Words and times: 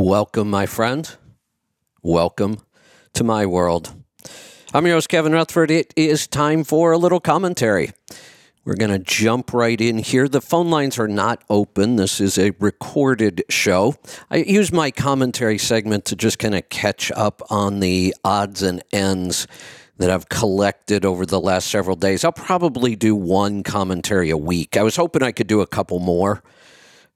Welcome, 0.00 0.48
my 0.48 0.66
friend. 0.66 1.10
Welcome 2.04 2.60
to 3.14 3.24
my 3.24 3.46
world. 3.46 3.96
I'm 4.72 4.86
your 4.86 4.94
host, 4.94 5.08
Kevin 5.08 5.32
Rutherford. 5.32 5.72
It 5.72 5.92
is 5.96 6.28
time 6.28 6.62
for 6.62 6.92
a 6.92 6.96
little 6.96 7.18
commentary. 7.18 7.90
We're 8.64 8.76
going 8.76 8.92
to 8.92 9.00
jump 9.00 9.52
right 9.52 9.80
in 9.80 9.98
here. 9.98 10.28
The 10.28 10.40
phone 10.40 10.70
lines 10.70 11.00
are 11.00 11.08
not 11.08 11.42
open. 11.50 11.96
This 11.96 12.20
is 12.20 12.38
a 12.38 12.52
recorded 12.60 13.42
show. 13.48 13.96
I 14.30 14.36
use 14.36 14.70
my 14.70 14.92
commentary 14.92 15.58
segment 15.58 16.04
to 16.04 16.14
just 16.14 16.38
kind 16.38 16.54
of 16.54 16.68
catch 16.68 17.10
up 17.10 17.42
on 17.50 17.80
the 17.80 18.14
odds 18.24 18.62
and 18.62 18.84
ends 18.92 19.48
that 19.96 20.10
I've 20.10 20.28
collected 20.28 21.04
over 21.04 21.26
the 21.26 21.40
last 21.40 21.72
several 21.72 21.96
days. 21.96 22.24
I'll 22.24 22.30
probably 22.30 22.94
do 22.94 23.16
one 23.16 23.64
commentary 23.64 24.30
a 24.30 24.36
week. 24.36 24.76
I 24.76 24.84
was 24.84 24.94
hoping 24.94 25.24
I 25.24 25.32
could 25.32 25.48
do 25.48 25.60
a 25.60 25.66
couple 25.66 25.98
more. 25.98 26.44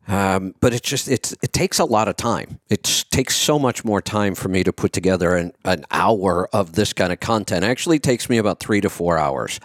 Um, 0.08 0.54
but 0.60 0.74
it 0.74 0.82
just 0.82 1.08
it's 1.08 1.32
it 1.42 1.52
takes 1.52 1.78
a 1.78 1.84
lot 1.84 2.08
of 2.08 2.16
time. 2.16 2.58
It 2.68 2.82
takes 3.10 3.36
so 3.36 3.58
much 3.58 3.84
more 3.84 4.02
time 4.02 4.34
for 4.34 4.48
me 4.48 4.64
to 4.64 4.72
put 4.72 4.92
together 4.92 5.36
an, 5.36 5.52
an 5.64 5.84
hour 5.92 6.48
of 6.52 6.72
this 6.72 6.92
kind 6.92 7.12
of 7.12 7.20
content. 7.20 7.64
It 7.64 7.68
actually 7.68 8.00
takes 8.00 8.28
me 8.28 8.38
about 8.38 8.58
three 8.58 8.80
to 8.80 8.90
four 8.90 9.16
hours. 9.16 9.60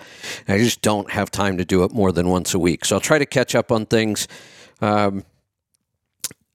I 0.48 0.60
just 0.60 0.82
don't 0.82 1.10
have 1.12 1.32
time 1.32 1.58
to 1.58 1.66
do 1.66 1.84
it 1.84 1.92
more 1.92 2.12
than 2.12 2.30
once 2.30 2.54
a 2.54 2.60
week. 2.60 2.86
So 2.86 2.98
I'll 2.98 3.02
try 3.02 3.18
to 3.18 3.26
catch 3.26 3.56
up 3.56 3.72
on 3.72 3.88
things. 3.88 4.28
Um, 4.80 5.24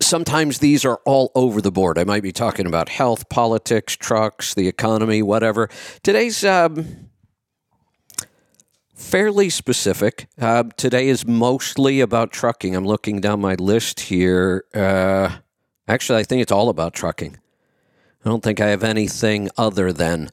sometimes 0.01 0.59
these 0.59 0.85
are 0.85 1.01
all 1.05 1.33
over 1.35 1.61
the 1.61 1.73
board. 1.73 1.99
I 1.99 2.05
might 2.05 2.23
be 2.23 2.33
talking 2.33 2.67
about 2.67 2.89
health, 2.89 3.29
politics, 3.29 3.97
trucks, 3.97 4.55
the 4.55 4.69
economy, 4.69 5.23
whatever. 5.23 5.69
Today's 6.03 6.45
um, 6.45 7.11
fairly 8.95 9.51
specific. 9.51 10.29
Uh, 10.41 10.65
today 10.77 11.09
is 11.09 11.27
mostly 11.27 12.01
about 12.01 12.33
trucking. 12.33 12.75
I'm 12.75 12.87
looking 12.87 13.21
down 13.21 13.41
my 13.41 13.55
list 13.55 14.01
here. 14.01 14.65
Uh, 14.75 15.39
actually, 15.89 16.21
I 16.21 16.23
think 16.25 16.43
it's 16.43 16.53
all 16.53 16.69
about 16.69 16.95
trucking. 16.95 17.39
I 18.25 18.29
don't 18.29 18.43
think 18.43 18.61
I 18.61 18.69
have 18.69 18.85
anything 18.85 19.49
other 19.57 19.93
than 19.93 20.31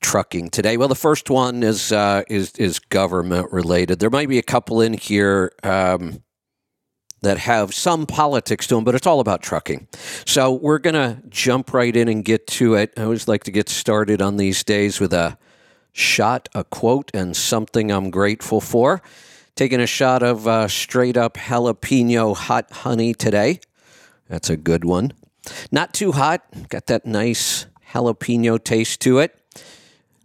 trucking 0.00 0.50
today. 0.50 0.76
Well, 0.76 0.88
the 0.88 0.94
first 0.94 1.30
one 1.30 1.62
is 1.62 1.92
uh, 1.92 2.22
is 2.28 2.52
is 2.52 2.78
government 2.78 3.52
related. 3.52 3.98
There 3.98 4.10
might 4.10 4.28
be 4.28 4.38
a 4.38 4.42
couple 4.42 4.80
in 4.80 4.94
here. 4.94 5.52
Um, 5.62 6.22
that 7.22 7.38
have 7.38 7.72
some 7.72 8.04
politics 8.04 8.66
to 8.66 8.74
them, 8.74 8.82
but 8.82 8.96
it's 8.96 9.06
all 9.06 9.20
about 9.20 9.42
trucking. 9.42 9.86
So 10.26 10.52
we're 10.52 10.80
going 10.80 10.94
to 10.94 11.22
jump 11.28 11.72
right 11.72 11.94
in 11.94 12.08
and 12.08 12.24
get 12.24 12.48
to 12.48 12.74
it. 12.74 12.92
I 12.96 13.04
always 13.04 13.28
like 13.28 13.44
to 13.44 13.52
get 13.52 13.68
started 13.68 14.20
on 14.20 14.38
these 14.38 14.64
days 14.64 14.98
with 14.98 15.12
a 15.12 15.38
shot, 15.92 16.48
a 16.54 16.64
quote, 16.64 17.10
and 17.14 17.36
something 17.36 17.90
I'm 17.90 18.10
grateful 18.10 18.60
for. 18.60 19.02
Taking 19.54 19.80
a 19.80 19.86
shot 19.86 20.22
of 20.22 20.48
uh, 20.48 20.68
straight 20.68 21.16
up 21.16 21.34
jalapeno 21.34 22.34
hot 22.34 22.70
honey 22.72 23.12
today. 23.12 23.60
That's 24.28 24.48
a 24.48 24.56
good 24.56 24.84
one. 24.84 25.12
Not 25.70 25.92
too 25.92 26.12
hot, 26.12 26.42
got 26.68 26.86
that 26.86 27.04
nice 27.04 27.66
jalapeno 27.92 28.62
taste 28.62 29.00
to 29.00 29.18
it. 29.18 29.38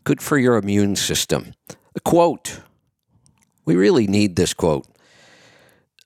Good 0.04 0.22
for 0.22 0.38
your 0.38 0.56
immune 0.56 0.96
system. 0.96 1.54
A 1.96 2.00
quote. 2.00 2.62
We 3.66 3.76
really 3.76 4.08
need 4.08 4.38
this 4.38 4.54
quote. 4.54 4.88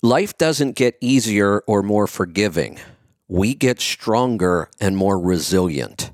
Life 0.01 0.35
doesn't 0.39 0.75
get 0.75 0.97
easier 0.99 1.59
or 1.67 1.83
more 1.83 2.07
forgiving. 2.07 2.79
We 3.27 3.53
get 3.53 3.79
stronger 3.79 4.69
and 4.79 4.97
more 4.97 5.19
resilient. 5.19 6.11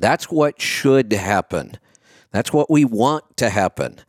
That's 0.00 0.32
what 0.32 0.60
should 0.60 1.12
happen. 1.12 1.78
That's 2.32 2.52
what 2.52 2.70
we 2.70 2.84
want 2.84 3.36
to 3.38 3.50
happen. 3.50 4.00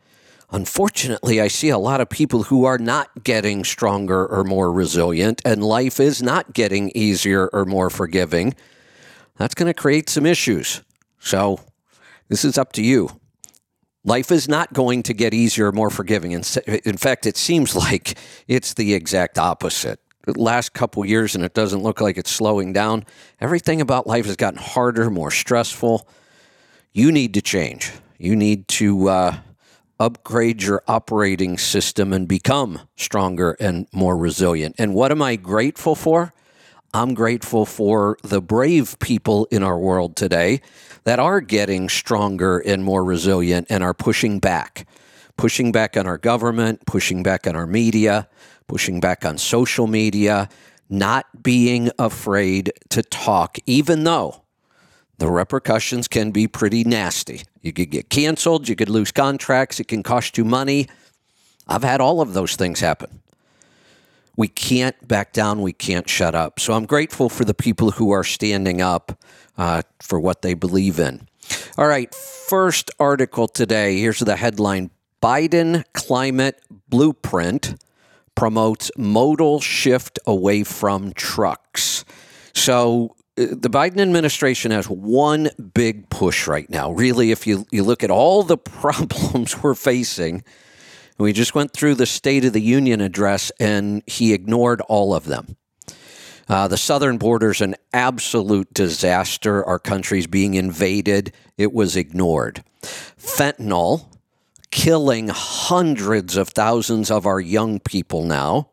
Unfortunately, 0.51 1.39
I 1.39 1.47
see 1.47 1.69
a 1.69 1.77
lot 1.77 2.01
of 2.01 2.09
people 2.09 2.43
who 2.43 2.65
are 2.65 2.77
not 2.77 3.23
getting 3.23 3.63
stronger 3.63 4.27
or 4.27 4.43
more 4.43 4.71
resilient, 4.71 5.41
and 5.45 5.63
life 5.63 5.99
is 5.99 6.21
not 6.21 6.53
getting 6.53 6.91
easier 6.93 7.47
or 7.53 7.63
more 7.63 7.89
forgiving. 7.89 8.53
That's 9.37 9.55
going 9.55 9.67
to 9.67 9.73
create 9.73 10.09
some 10.09 10.25
issues. 10.25 10.81
So, 11.19 11.61
this 12.27 12.43
is 12.43 12.57
up 12.57 12.73
to 12.73 12.83
you. 12.83 13.09
Life 14.03 14.31
is 14.31 14.49
not 14.49 14.73
going 14.73 15.03
to 15.03 15.13
get 15.13 15.33
easier 15.33 15.67
or 15.67 15.71
more 15.71 15.89
forgiving. 15.89 16.31
In, 16.31 16.43
fact, 16.43 17.25
it 17.25 17.37
seems 17.37 17.75
like 17.75 18.17
it's 18.47 18.73
the 18.73 18.93
exact 18.93 19.37
opposite. 19.37 19.99
The 20.25 20.39
last 20.39 20.73
couple 20.73 21.05
years, 21.05 21.33
and 21.33 21.45
it 21.45 21.53
doesn't 21.53 21.81
look 21.81 22.01
like 22.01 22.17
it's 22.17 22.29
slowing 22.29 22.73
down. 22.73 23.05
Everything 23.39 23.79
about 23.79 24.05
life 24.05 24.25
has 24.25 24.35
gotten 24.35 24.59
harder, 24.59 25.09
more 25.09 25.31
stressful. 25.31 26.07
You 26.93 27.11
need 27.11 27.33
to 27.35 27.41
change. 27.41 27.91
You 28.21 28.35
need 28.35 28.67
to 28.67 29.09
uh, 29.09 29.37
upgrade 29.99 30.61
your 30.61 30.83
operating 30.87 31.57
system 31.57 32.13
and 32.13 32.27
become 32.27 32.81
stronger 32.95 33.57
and 33.59 33.87
more 33.91 34.15
resilient. 34.15 34.75
And 34.77 34.93
what 34.93 35.09
am 35.09 35.23
I 35.23 35.37
grateful 35.37 35.95
for? 35.95 36.31
I'm 36.93 37.15
grateful 37.15 37.65
for 37.65 38.17
the 38.21 38.39
brave 38.39 38.99
people 38.99 39.47
in 39.49 39.63
our 39.63 39.79
world 39.79 40.15
today 40.15 40.61
that 41.03 41.17
are 41.17 41.41
getting 41.41 41.89
stronger 41.89 42.59
and 42.59 42.83
more 42.83 43.03
resilient 43.03 43.65
and 43.71 43.83
are 43.83 43.95
pushing 43.95 44.37
back, 44.37 44.85
pushing 45.35 45.71
back 45.71 45.97
on 45.97 46.05
our 46.05 46.19
government, 46.19 46.85
pushing 46.85 47.23
back 47.23 47.47
on 47.47 47.55
our 47.55 47.65
media, 47.65 48.29
pushing 48.67 48.99
back 48.99 49.25
on 49.25 49.39
social 49.39 49.87
media, 49.87 50.47
not 50.91 51.41
being 51.41 51.89
afraid 51.97 52.71
to 52.89 53.01
talk, 53.01 53.57
even 53.65 54.03
though 54.03 54.43
the 55.17 55.27
repercussions 55.27 56.07
can 56.07 56.29
be 56.29 56.47
pretty 56.47 56.83
nasty. 56.83 57.41
You 57.61 57.73
could 57.73 57.91
get 57.91 58.09
canceled, 58.09 58.67
you 58.67 58.75
could 58.75 58.89
lose 58.89 59.11
contracts, 59.11 59.79
it 59.79 59.87
can 59.87 60.03
cost 60.03 60.37
you 60.37 60.45
money. 60.45 60.87
I've 61.67 61.83
had 61.83 62.01
all 62.01 62.21
of 62.21 62.33
those 62.33 62.55
things 62.55 62.79
happen. 62.79 63.21
We 64.35 64.47
can't 64.47 65.07
back 65.07 65.33
down, 65.33 65.61
we 65.61 65.73
can't 65.73 66.09
shut 66.09 66.33
up. 66.33 66.59
So 66.59 66.73
I'm 66.73 66.85
grateful 66.85 67.29
for 67.29 67.45
the 67.45 67.53
people 67.53 67.91
who 67.91 68.11
are 68.11 68.23
standing 68.23 68.81
up 68.81 69.21
uh, 69.57 69.83
for 70.01 70.19
what 70.19 70.41
they 70.41 70.53
believe 70.53 70.99
in. 70.99 71.27
All 71.77 71.87
right, 71.87 72.13
first 72.13 72.89
article 72.99 73.47
today. 73.47 73.99
Here's 73.99 74.19
the 74.19 74.35
headline 74.35 74.89
Biden 75.21 75.83
climate 75.93 76.61
blueprint 76.89 77.75
promotes 78.35 78.89
modal 78.97 79.59
shift 79.59 80.17
away 80.25 80.63
from 80.63 81.13
trucks. 81.13 82.03
So 82.53 83.15
the 83.35 83.69
Biden 83.69 83.99
administration 83.99 84.71
has 84.71 84.89
one 84.89 85.49
big 85.73 86.09
push 86.09 86.47
right 86.47 86.69
now. 86.69 86.91
Really, 86.91 87.31
if 87.31 87.47
you, 87.47 87.65
you 87.71 87.83
look 87.83 88.03
at 88.03 88.11
all 88.11 88.43
the 88.43 88.57
problems 88.57 89.61
we're 89.61 89.75
facing, 89.75 90.43
we 91.17 91.33
just 91.33 91.55
went 91.55 91.71
through 91.71 91.95
the 91.95 92.05
State 92.05 92.45
of 92.45 92.53
the 92.53 92.61
Union 92.61 92.99
address 92.99 93.51
and 93.59 94.03
he 94.07 94.33
ignored 94.33 94.81
all 94.81 95.13
of 95.13 95.25
them. 95.25 95.55
Uh, 96.49 96.67
the 96.67 96.77
southern 96.77 97.17
border 97.17 97.51
is 97.51 97.61
an 97.61 97.75
absolute 97.93 98.73
disaster. 98.73 99.63
Our 99.63 99.79
country's 99.79 100.27
being 100.27 100.55
invaded. 100.55 101.31
It 101.57 101.71
was 101.71 101.95
ignored. 101.95 102.63
Fentanyl, 102.81 104.07
killing 104.71 105.29
hundreds 105.29 106.35
of 106.35 106.49
thousands 106.49 107.09
of 107.09 107.25
our 107.25 107.39
young 107.39 107.79
people 107.79 108.23
now 108.23 108.70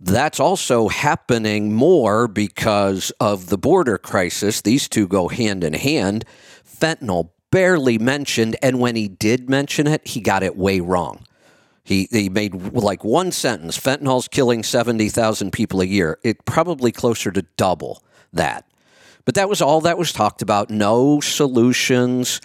that's 0.00 0.40
also 0.40 0.88
happening 0.88 1.74
more 1.74 2.26
because 2.26 3.10
of 3.20 3.48
the 3.48 3.58
border 3.58 3.98
crisis. 3.98 4.62
These 4.62 4.88
two 4.88 5.06
go 5.06 5.28
hand 5.28 5.62
in 5.62 5.74
hand. 5.74 6.24
Fentanyl 6.64 7.30
barely 7.50 7.98
mentioned, 7.98 8.56
and 8.62 8.80
when 8.80 8.96
he 8.96 9.08
did 9.08 9.50
mention 9.50 9.86
it, 9.86 10.06
he 10.06 10.20
got 10.20 10.42
it 10.42 10.56
way 10.56 10.80
wrong. 10.80 11.26
He, 11.84 12.08
he 12.10 12.28
made 12.28 12.54
like 12.72 13.04
one 13.04 13.32
sentence 13.32 13.76
fentanyl's 13.76 14.28
killing 14.28 14.62
70,000 14.62 15.50
people 15.50 15.80
a 15.80 15.86
year. 15.86 16.18
It 16.22 16.44
probably 16.44 16.92
closer 16.92 17.30
to 17.32 17.42
double 17.56 18.02
that. 18.32 18.64
But 19.24 19.34
that 19.34 19.48
was 19.48 19.60
all 19.60 19.80
that 19.82 19.98
was 19.98 20.12
talked 20.12 20.40
about. 20.40 20.70
No 20.70 21.20
solutions. 21.20 22.40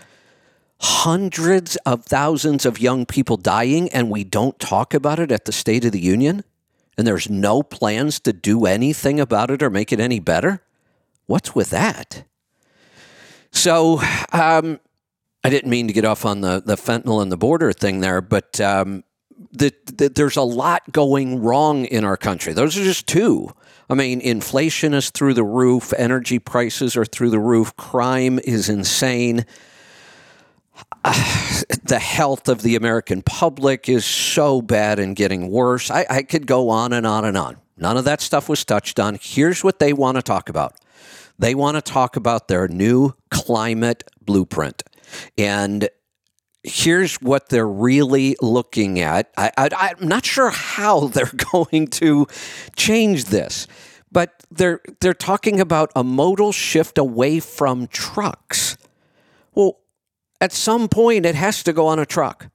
Hundreds 0.81 1.77
of 1.85 2.03
thousands 2.03 2.65
of 2.65 2.79
young 2.79 3.05
people 3.05 3.37
dying, 3.37 3.87
and 3.89 4.09
we 4.09 4.25
don't 4.25 4.59
talk 4.59 4.93
about 4.93 5.19
it 5.19 5.31
at 5.31 5.45
the 5.45 5.53
State 5.53 5.85
of 5.85 5.93
the 5.93 6.01
Union? 6.01 6.43
And 6.97 7.05
there's 7.05 7.29
no 7.29 7.63
plans 7.63 8.19
to 8.21 8.33
do 8.33 8.65
anything 8.65 9.19
about 9.19 9.51
it 9.51 9.61
or 9.61 9.69
make 9.69 9.91
it 9.91 9.99
any 9.99 10.19
better? 10.19 10.61
What's 11.25 11.55
with 11.55 11.71
that? 11.71 12.23
So, 13.51 14.01
um, 14.31 14.79
I 15.43 15.49
didn't 15.49 15.69
mean 15.69 15.87
to 15.87 15.93
get 15.93 16.05
off 16.05 16.25
on 16.25 16.41
the, 16.41 16.61
the 16.65 16.75
fentanyl 16.75 17.21
and 17.21 17.31
the 17.31 17.37
border 17.37 17.71
thing 17.71 17.99
there, 17.99 18.19
but 18.19 18.59
um, 18.59 19.03
the, 19.51 19.73
the, 19.85 20.09
there's 20.09 20.37
a 20.37 20.41
lot 20.41 20.91
going 20.91 21.41
wrong 21.41 21.85
in 21.85 22.03
our 22.03 22.17
country. 22.17 22.53
Those 22.53 22.77
are 22.77 22.83
just 22.83 23.07
two. 23.07 23.53
I 23.89 23.93
mean, 23.93 24.21
inflation 24.21 24.93
is 24.93 25.11
through 25.11 25.35
the 25.35 25.43
roof, 25.43 25.93
energy 25.97 26.39
prices 26.39 26.97
are 26.97 27.05
through 27.05 27.29
the 27.29 27.39
roof, 27.39 27.75
crime 27.75 28.39
is 28.39 28.69
insane. 28.69 29.45
the 31.85 31.99
health 31.99 32.49
of 32.49 32.63
the 32.63 32.75
American 32.75 33.21
public 33.21 33.87
is 33.87 34.05
so 34.05 34.59
bad 34.59 34.97
and 34.97 35.15
getting 35.15 35.51
worse. 35.51 35.91
I, 35.91 36.05
I 36.09 36.23
could 36.23 36.47
go 36.47 36.69
on 36.69 36.91
and 36.93 37.05
on 37.05 37.25
and 37.25 37.37
on. 37.37 37.57
None 37.77 37.95
of 37.95 38.05
that 38.05 38.21
stuff 38.21 38.49
was 38.49 38.65
touched 38.65 38.99
on. 38.99 39.19
Here's 39.21 39.63
what 39.63 39.77
they 39.77 39.93
want 39.93 40.17
to 40.17 40.23
talk 40.23 40.49
about 40.49 40.75
they 41.37 41.53
want 41.53 41.75
to 41.75 41.81
talk 41.81 42.15
about 42.15 42.47
their 42.47 42.67
new 42.67 43.13
climate 43.29 44.03
blueprint. 44.21 44.83
And 45.37 45.89
here's 46.63 47.15
what 47.15 47.49
they're 47.49 47.67
really 47.67 48.35
looking 48.41 48.99
at. 48.99 49.29
I, 49.37 49.51
am 49.99 50.07
not 50.07 50.25
sure 50.25 50.49
how 50.49 51.07
they're 51.07 51.31
going 51.53 51.87
to 51.87 52.25
change 52.75 53.25
this, 53.25 53.67
but 54.11 54.43
they're 54.49 54.81
they're 55.01 55.13
talking 55.13 55.59
about 55.59 55.91
a 55.95 56.03
modal 56.03 56.51
shift 56.51 56.97
away 56.97 57.39
from 57.39 57.85
trucks. 57.87 58.77
Well, 59.53 59.77
at 60.41 60.51
some 60.51 60.87
point 60.87 61.25
it 61.25 61.35
has 61.35 61.63
to 61.63 61.73
go 61.73 61.87
on 61.87 61.99
a 61.99 62.05
truck. 62.05 62.49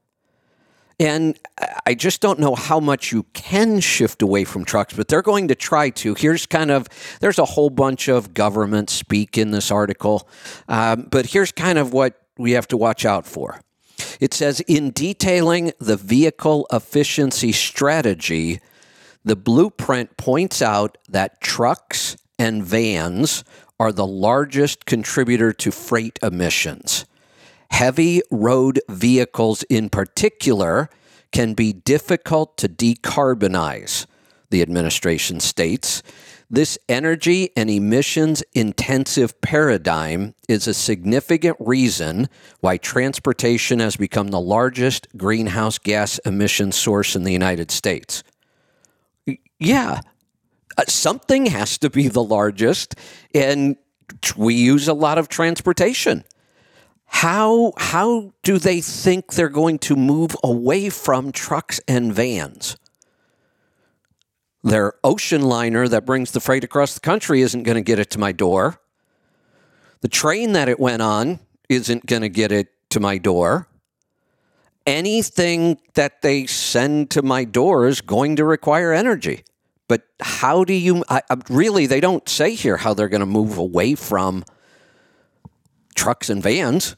And 0.98 1.38
I 1.86 1.94
just 1.94 2.20
don't 2.20 2.38
know 2.38 2.54
how 2.54 2.78
much 2.78 3.10
you 3.10 3.22
can 3.32 3.80
shift 3.80 4.20
away 4.20 4.44
from 4.44 4.66
trucks, 4.66 4.92
but 4.92 5.08
they're 5.08 5.22
going 5.22 5.48
to 5.48 5.54
try 5.54 5.88
to. 5.90 6.14
Here's 6.14 6.44
kind 6.44 6.70
of, 6.70 6.88
there's 7.20 7.38
a 7.38 7.46
whole 7.46 7.70
bunch 7.70 8.08
of 8.08 8.34
government 8.34 8.90
speak 8.90 9.38
in 9.38 9.50
this 9.50 9.70
article, 9.70 10.28
um, 10.68 11.08
but 11.10 11.24
here's 11.24 11.52
kind 11.52 11.78
of 11.78 11.94
what 11.94 12.20
we 12.36 12.52
have 12.52 12.68
to 12.68 12.76
watch 12.76 13.06
out 13.06 13.26
for. 13.26 13.62
It 14.20 14.34
says 14.34 14.60
in 14.60 14.90
detailing 14.90 15.72
the 15.78 15.96
vehicle 15.96 16.66
efficiency 16.70 17.52
strategy, 17.52 18.60
the 19.24 19.36
blueprint 19.36 20.18
points 20.18 20.60
out 20.60 20.98
that 21.08 21.40
trucks 21.40 22.18
and 22.38 22.62
vans 22.62 23.42
are 23.78 23.92
the 23.92 24.06
largest 24.06 24.84
contributor 24.84 25.52
to 25.54 25.70
freight 25.70 26.18
emissions. 26.22 27.06
Heavy 27.70 28.22
road 28.30 28.80
vehicles, 28.88 29.62
in 29.64 29.88
particular, 29.88 30.90
can 31.32 31.54
be 31.54 31.72
difficult 31.72 32.56
to 32.58 32.68
decarbonize, 32.68 34.06
the 34.50 34.62
administration 34.62 35.40
states. 35.40 36.02
This 36.52 36.76
energy 36.88 37.50
and 37.56 37.70
emissions 37.70 38.42
intensive 38.54 39.40
paradigm 39.40 40.34
is 40.48 40.66
a 40.66 40.74
significant 40.74 41.56
reason 41.60 42.28
why 42.58 42.76
transportation 42.76 43.78
has 43.78 43.96
become 43.96 44.28
the 44.28 44.40
largest 44.40 45.06
greenhouse 45.16 45.78
gas 45.78 46.18
emission 46.18 46.72
source 46.72 47.14
in 47.14 47.22
the 47.22 47.32
United 47.32 47.70
States. 47.70 48.24
Yeah, 49.60 50.00
uh, 50.76 50.84
something 50.88 51.46
has 51.46 51.78
to 51.78 51.90
be 51.90 52.08
the 52.08 52.22
largest, 52.22 52.96
and 53.32 53.76
we 54.36 54.54
use 54.54 54.88
a 54.88 54.94
lot 54.94 55.18
of 55.18 55.28
transportation. 55.28 56.24
How 57.12 57.72
how 57.76 58.32
do 58.42 58.58
they 58.58 58.80
think 58.80 59.34
they're 59.34 59.48
going 59.48 59.78
to 59.80 59.96
move 59.96 60.36
away 60.42 60.88
from 60.88 61.32
trucks 61.32 61.80
and 61.86 62.14
vans? 62.14 62.76
Their 64.62 64.94
ocean 65.02 65.42
liner 65.42 65.88
that 65.88 66.06
brings 66.06 66.30
the 66.30 66.40
freight 66.40 66.64
across 66.64 66.94
the 66.94 67.00
country 67.00 67.42
isn't 67.42 67.64
going 67.64 67.74
to 67.74 67.82
get 67.82 67.98
it 67.98 68.10
to 68.10 68.18
my 68.18 68.32
door. 68.32 68.80
The 70.02 70.08
train 70.08 70.52
that 70.52 70.68
it 70.68 70.78
went 70.78 71.02
on 71.02 71.40
isn't 71.68 72.06
going 72.06 72.22
to 72.22 72.28
get 72.28 72.52
it 72.52 72.68
to 72.90 73.00
my 73.00 73.18
door. 73.18 73.66
Anything 74.86 75.78
that 75.94 76.22
they 76.22 76.46
send 76.46 77.10
to 77.10 77.22
my 77.22 77.44
door 77.44 77.86
is 77.86 78.00
going 78.00 78.36
to 78.36 78.44
require 78.44 78.92
energy. 78.92 79.44
But 79.88 80.02
how 80.20 80.62
do 80.64 80.72
you 80.72 81.04
I, 81.08 81.22
really? 81.48 81.86
They 81.86 82.00
don't 82.00 82.26
say 82.28 82.54
here 82.54 82.76
how 82.76 82.94
they're 82.94 83.08
going 83.08 83.20
to 83.20 83.26
move 83.26 83.58
away 83.58 83.96
from 83.96 84.44
trucks 86.00 86.30
and 86.30 86.42
vans 86.42 86.96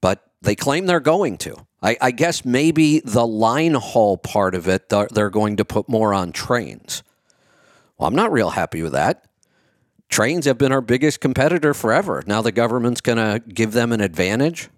but 0.00 0.30
they 0.42 0.54
claim 0.54 0.86
they're 0.86 1.00
going 1.00 1.36
to. 1.38 1.66
I, 1.82 1.96
I 2.00 2.10
guess 2.10 2.44
maybe 2.44 3.00
the 3.00 3.26
line 3.26 3.74
haul 3.74 4.18
part 4.18 4.54
of 4.54 4.68
it, 4.68 4.88
they're, 4.88 5.30
going 5.30 5.56
to 5.56 5.64
put 5.64 5.88
more 5.88 6.12
on 6.12 6.32
trains. 6.32 7.02
Well, 7.96 8.08
I'm 8.08 8.14
not 8.14 8.32
real 8.32 8.50
happy 8.50 8.82
with 8.82 8.92
that. 8.92 9.26
Trains 10.08 10.44
have 10.46 10.58
been 10.58 10.72
our 10.72 10.80
biggest 10.80 11.20
competitor 11.20 11.72
forever. 11.72 12.22
Now 12.26 12.42
the 12.42 12.52
government's 12.52 13.00
going 13.00 13.18
to 13.18 13.40
give 13.46 13.72
them 13.72 13.92
an 13.92 14.00
advantage. 14.00 14.68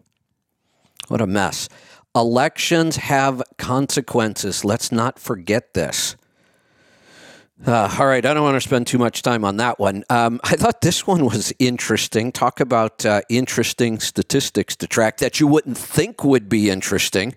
What 1.08 1.20
a 1.20 1.26
mess. 1.26 1.68
Elections 2.14 2.96
have 2.96 3.42
consequences. 3.58 4.64
Let's 4.64 4.92
not 4.92 5.18
forget 5.18 5.74
this. 5.74 6.16
Uh, 7.64 7.96
all 8.00 8.06
right, 8.06 8.26
I 8.26 8.34
don't 8.34 8.42
want 8.42 8.56
to 8.56 8.60
spend 8.60 8.88
too 8.88 8.98
much 8.98 9.22
time 9.22 9.44
on 9.44 9.58
that 9.58 9.78
one. 9.78 10.02
Um, 10.10 10.40
I 10.42 10.56
thought 10.56 10.80
this 10.80 11.06
one 11.06 11.24
was 11.24 11.52
interesting. 11.60 12.32
Talk 12.32 12.58
about 12.58 13.06
uh, 13.06 13.22
interesting 13.28 14.00
statistics 14.00 14.74
to 14.76 14.88
track 14.88 15.18
that 15.18 15.38
you 15.38 15.46
wouldn't 15.46 15.78
think 15.78 16.24
would 16.24 16.48
be 16.48 16.70
interesting. 16.70 17.36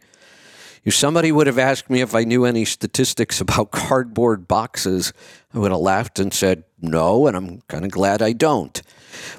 If 0.83 0.95
somebody 0.95 1.31
would 1.31 1.45
have 1.45 1.60
asked 1.60 1.92
me 1.92 2.01
if 2.01 2.16
I 2.16 2.24
knew 2.24 2.44
any 2.44 2.66
statistics 2.66 3.39
about 3.42 3.69
cardboard 3.69 4.48
boxes, 4.48 5.13
I 5.54 5.60
would 5.60 5.69
have 5.69 5.80
laughed 5.80 6.18
and 6.18 6.33
said 6.33 6.63
no, 6.81 7.28
and 7.28 7.38
I'm 7.38 7.62
kind 7.68 7.86
of 7.86 7.92
glad 7.92 8.24
I 8.24 8.33
don't. 8.33 8.81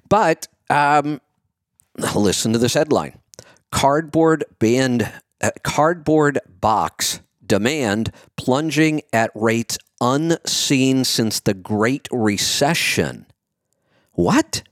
But 0.08 0.46
um, 0.70 1.20
listen 2.14 2.52
to 2.52 2.60
this 2.60 2.74
headline: 2.74 3.18
Cardboard 3.72 4.44
band, 4.60 5.12
uh, 5.40 5.50
cardboard 5.64 6.38
box 6.60 7.22
demand 7.44 8.12
plunging 8.36 9.02
at 9.12 9.32
rates 9.34 9.78
unseen 10.00 11.04
since 11.04 11.40
the 11.40 11.54
Great 11.54 12.08
Recession. 12.10 13.26
What? 14.12 14.62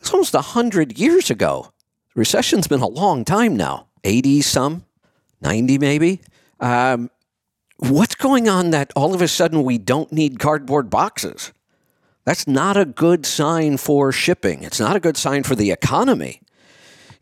It's 0.00 0.12
almost 0.12 0.34
100 0.34 0.98
years 0.98 1.30
ago. 1.30 1.72
Recession's 2.14 2.66
been 2.66 2.80
a 2.80 2.88
long 2.88 3.24
time 3.24 3.56
now 3.56 3.86
80 4.04 4.42
some, 4.42 4.84
90 5.40 5.78
maybe. 5.78 6.20
Um, 6.60 7.10
what's 7.78 8.14
going 8.14 8.48
on 8.48 8.70
that 8.70 8.92
all 8.96 9.14
of 9.14 9.22
a 9.22 9.28
sudden 9.28 9.62
we 9.62 9.78
don't 9.78 10.12
need 10.12 10.38
cardboard 10.38 10.90
boxes? 10.90 11.52
That's 12.24 12.46
not 12.46 12.76
a 12.76 12.84
good 12.84 13.24
sign 13.24 13.76
for 13.76 14.12
shipping. 14.12 14.62
It's 14.62 14.80
not 14.80 14.96
a 14.96 15.00
good 15.00 15.16
sign 15.16 15.44
for 15.44 15.54
the 15.54 15.70
economy. 15.70 16.42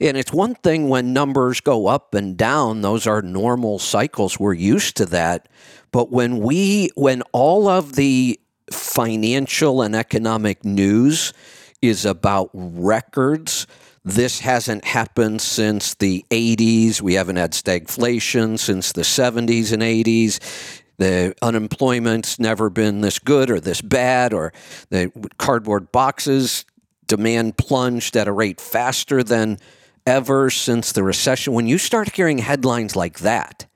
And 0.00 0.16
it's 0.16 0.32
one 0.32 0.54
thing 0.54 0.88
when 0.88 1.12
numbers 1.12 1.60
go 1.60 1.86
up 1.86 2.14
and 2.14 2.36
down, 2.36 2.82
those 2.82 3.06
are 3.06 3.22
normal 3.22 3.78
cycles. 3.78 4.38
We're 4.38 4.52
used 4.52 4.96
to 4.98 5.06
that. 5.06 5.48
But 5.90 6.10
when 6.10 6.38
we, 6.38 6.90
when 6.94 7.22
all 7.32 7.68
of 7.68 7.94
the 7.94 8.38
financial 8.70 9.82
and 9.82 9.96
economic 9.96 10.64
news 10.64 11.32
is 11.80 12.04
about 12.04 12.50
records, 12.52 13.66
this 14.04 14.40
hasn't 14.40 14.84
happened 14.84 15.40
since 15.40 15.94
the 15.94 16.24
80s. 16.30 17.00
We 17.00 17.14
haven't 17.14 17.36
had 17.36 17.52
stagflation 17.52 18.58
since 18.58 18.92
the 18.92 19.02
70s 19.02 19.72
and 19.72 19.82
80s. 19.82 20.82
The 20.98 21.34
unemployment's 21.42 22.38
never 22.38 22.70
been 22.70 23.00
this 23.00 23.18
good 23.18 23.50
or 23.50 23.60
this 23.60 23.80
bad, 23.80 24.32
or 24.32 24.52
the 24.90 25.10
cardboard 25.38 25.90
boxes 25.92 26.64
demand 27.06 27.56
plunged 27.56 28.16
at 28.16 28.28
a 28.28 28.32
rate 28.32 28.60
faster 28.60 29.22
than 29.22 29.58
ever 30.06 30.48
since 30.50 30.92
the 30.92 31.02
recession. 31.02 31.52
When 31.52 31.66
you 31.66 31.78
start 31.78 32.14
hearing 32.14 32.38
headlines 32.38 32.96
like 32.96 33.18
that, 33.20 33.66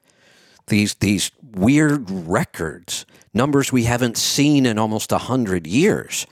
these 0.68 0.94
these 0.94 1.30
weird 1.42 2.08
records, 2.10 3.04
numbers 3.34 3.72
we 3.72 3.84
haven't 3.84 4.16
seen 4.16 4.66
in 4.66 4.78
almost 4.78 5.12
a 5.12 5.18
hundred 5.18 5.66
years, 5.66 6.26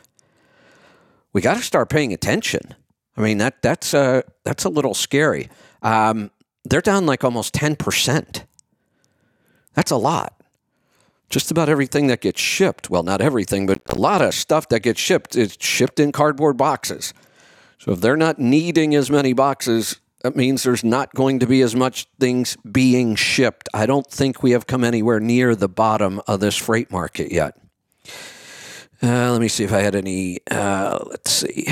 we 1.32 1.40
got 1.40 1.56
to 1.56 1.62
start 1.62 1.90
paying 1.90 2.12
attention. 2.12 2.74
I 3.16 3.20
mean 3.20 3.38
that 3.38 3.62
that's 3.62 3.92
a 3.94 4.22
that's 4.44 4.64
a 4.64 4.68
little 4.68 4.94
scary. 4.94 5.50
Um, 5.82 6.30
they're 6.64 6.80
down 6.80 7.06
like 7.06 7.24
almost 7.24 7.52
ten 7.52 7.76
percent. 7.76 8.44
That's 9.74 9.90
a 9.90 9.96
lot. 9.96 10.34
Just 11.30 11.50
about 11.50 11.68
everything 11.68 12.06
that 12.06 12.22
gets 12.22 12.40
shipped, 12.40 12.88
well, 12.88 13.02
not 13.02 13.20
everything, 13.20 13.66
but 13.66 13.82
a 13.90 13.94
lot 13.96 14.22
of 14.22 14.32
stuff 14.32 14.68
that 14.70 14.80
gets 14.80 14.98
shipped 14.98 15.36
is 15.36 15.58
shipped 15.60 16.00
in 16.00 16.10
cardboard 16.10 16.56
boxes. 16.56 17.12
So 17.78 17.92
if 17.92 18.00
they're 18.00 18.16
not 18.16 18.38
needing 18.38 18.94
as 18.94 19.10
many 19.10 19.32
boxes, 19.32 20.00
that 20.22 20.34
means 20.34 20.64
there's 20.64 20.82
not 20.82 21.14
going 21.14 21.38
to 21.38 21.46
be 21.46 21.62
as 21.62 21.76
much 21.76 22.06
things 22.18 22.56
being 22.70 23.14
shipped. 23.14 23.68
I 23.72 23.86
don't 23.86 24.06
think 24.06 24.42
we 24.42 24.50
have 24.50 24.66
come 24.66 24.82
anywhere 24.82 25.20
near 25.20 25.54
the 25.54 25.68
bottom 25.68 26.20
of 26.26 26.40
this 26.40 26.56
freight 26.56 26.90
market 26.90 27.30
yet. 27.30 27.56
Uh, 29.00 29.30
let 29.30 29.40
me 29.40 29.46
see 29.46 29.62
if 29.62 29.72
I 29.72 29.80
had 29.80 29.94
any. 29.94 30.38
Uh, 30.50 30.98
let's 31.06 31.30
see. 31.30 31.68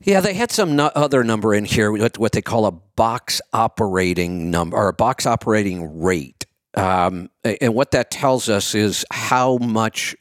Yeah, 0.00 0.20
they 0.20 0.34
had 0.34 0.50
some 0.50 0.74
no- 0.74 0.90
other 0.94 1.22
number 1.22 1.54
in 1.54 1.64
here, 1.64 1.92
what, 1.92 2.18
what 2.18 2.32
they 2.32 2.42
call 2.42 2.66
a 2.66 2.72
box 2.72 3.40
operating 3.52 4.50
number 4.50 4.76
or 4.76 4.88
a 4.88 4.92
box 4.92 5.26
operating 5.26 6.00
rate. 6.00 6.46
Um, 6.74 7.30
and 7.44 7.74
what 7.74 7.92
that 7.92 8.10
tells 8.10 8.48
us 8.48 8.74
is 8.74 9.04
how 9.10 9.58
much 9.58 10.16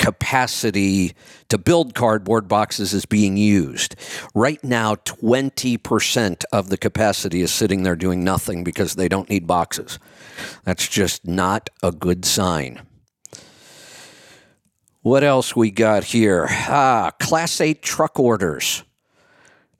capacity 0.00 1.12
to 1.50 1.58
build 1.58 1.94
cardboard 1.94 2.48
boxes 2.48 2.94
is 2.94 3.04
being 3.04 3.36
used. 3.36 3.94
Right 4.34 4.62
now, 4.64 4.94
20% 4.94 6.44
of 6.50 6.70
the 6.70 6.78
capacity 6.78 7.42
is 7.42 7.52
sitting 7.52 7.82
there 7.82 7.94
doing 7.94 8.24
nothing 8.24 8.64
because 8.64 8.94
they 8.94 9.08
don't 9.08 9.28
need 9.28 9.46
boxes. 9.46 9.98
That's 10.64 10.88
just 10.88 11.26
not 11.26 11.68
a 11.82 11.92
good 11.92 12.24
sign. 12.24 12.80
What 15.02 15.22
else 15.22 15.54
we 15.54 15.70
got 15.70 16.04
here? 16.04 16.46
Ah, 16.50 17.10
Class 17.20 17.60
8 17.60 17.82
truck 17.82 18.18
orders. 18.18 18.82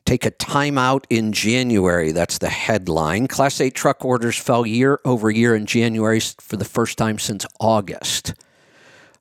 Take 0.05 0.27
a 0.27 0.31
timeout 0.31 1.05
in 1.09 1.33
January. 1.33 2.13
That's 2.13 2.39
the 2.39 2.49
headline. 2.49 3.27
Class 3.27 3.59
8 3.61 3.75
truck 3.75 4.05
orders 4.05 4.37
fell 4.37 4.67
year 4.67 5.01
over 5.05 5.31
year 5.31 5.55
in 5.55 5.65
January 5.65 6.21
for 6.21 6.57
the 6.57 6.65
first 6.67 6.99
time 6.99 7.19
since 7.19 7.47
August. 7.59 8.35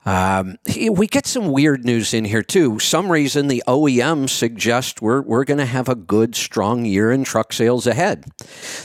Um, 0.05 0.57
we 0.91 1.07
get 1.07 1.27
some 1.27 1.51
weird 1.51 1.83
news 1.83 2.13
in 2.13 2.25
here 2.25 2.41
too. 2.41 2.79
Some 2.79 3.11
reason 3.11 3.47
the 3.47 3.63
OEMs 3.67 4.29
suggest 4.29 5.01
we're 5.01 5.21
we're 5.21 5.43
going 5.43 5.57
to 5.57 5.65
have 5.65 5.89
a 5.89 5.95
good, 5.95 6.35
strong 6.35 6.85
year 6.85 7.11
in 7.11 7.23
truck 7.23 7.51
sales 7.51 7.85
ahead. 7.85 8.25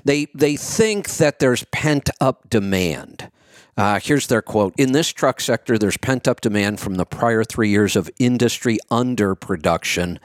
They 0.05 0.27
they 0.35 0.57
think 0.57 1.09
that 1.17 1.39
there's 1.39 1.65
pent 1.65 2.11
up 2.21 2.51
demand. 2.51 3.31
Uh, 3.77 3.99
here's 4.01 4.27
their 4.27 4.43
quote 4.43 4.75
In 4.77 4.93
this 4.93 5.13
truck 5.13 5.41
sector, 5.41 5.79
there's 5.79 5.97
pent 5.97 6.29
up 6.29 6.41
demand 6.41 6.81
from 6.81 6.97
the 6.97 7.07
prior 7.07 7.45
three 7.45 7.71
years 7.71 7.97
of 7.97 8.11
industry 8.19 8.79
underproduction, 8.91 10.19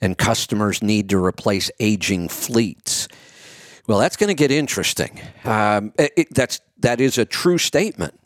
and 0.00 0.18
customers 0.18 0.82
need 0.82 1.08
to 1.10 1.24
replace 1.24 1.70
aging 1.80 2.28
fleets. 2.28 3.08
Well, 3.86 3.98
that's 3.98 4.16
going 4.16 4.28
to 4.28 4.34
get 4.34 4.50
interesting. 4.50 5.20
Um, 5.44 5.92
it, 5.98 6.34
that's, 6.34 6.60
that 6.78 7.00
is 7.00 7.18
a 7.18 7.26
true 7.26 7.58
statement. 7.58 8.18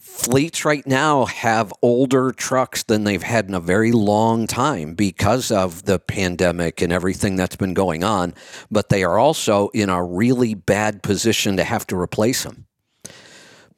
Fleets 0.00 0.64
right 0.64 0.86
now 0.86 1.26
have 1.26 1.74
older 1.82 2.32
trucks 2.32 2.84
than 2.84 3.04
they've 3.04 3.22
had 3.22 3.48
in 3.48 3.54
a 3.54 3.60
very 3.60 3.92
long 3.92 4.46
time 4.46 4.94
because 4.94 5.50
of 5.50 5.84
the 5.84 5.98
pandemic 5.98 6.80
and 6.80 6.90
everything 6.90 7.36
that's 7.36 7.56
been 7.56 7.74
going 7.74 8.02
on, 8.02 8.32
but 8.70 8.88
they 8.88 9.04
are 9.04 9.18
also 9.18 9.68
in 9.68 9.90
a 9.90 10.02
really 10.02 10.54
bad 10.54 11.02
position 11.02 11.58
to 11.58 11.64
have 11.64 11.86
to 11.86 11.98
replace 11.98 12.44
them 12.44 12.64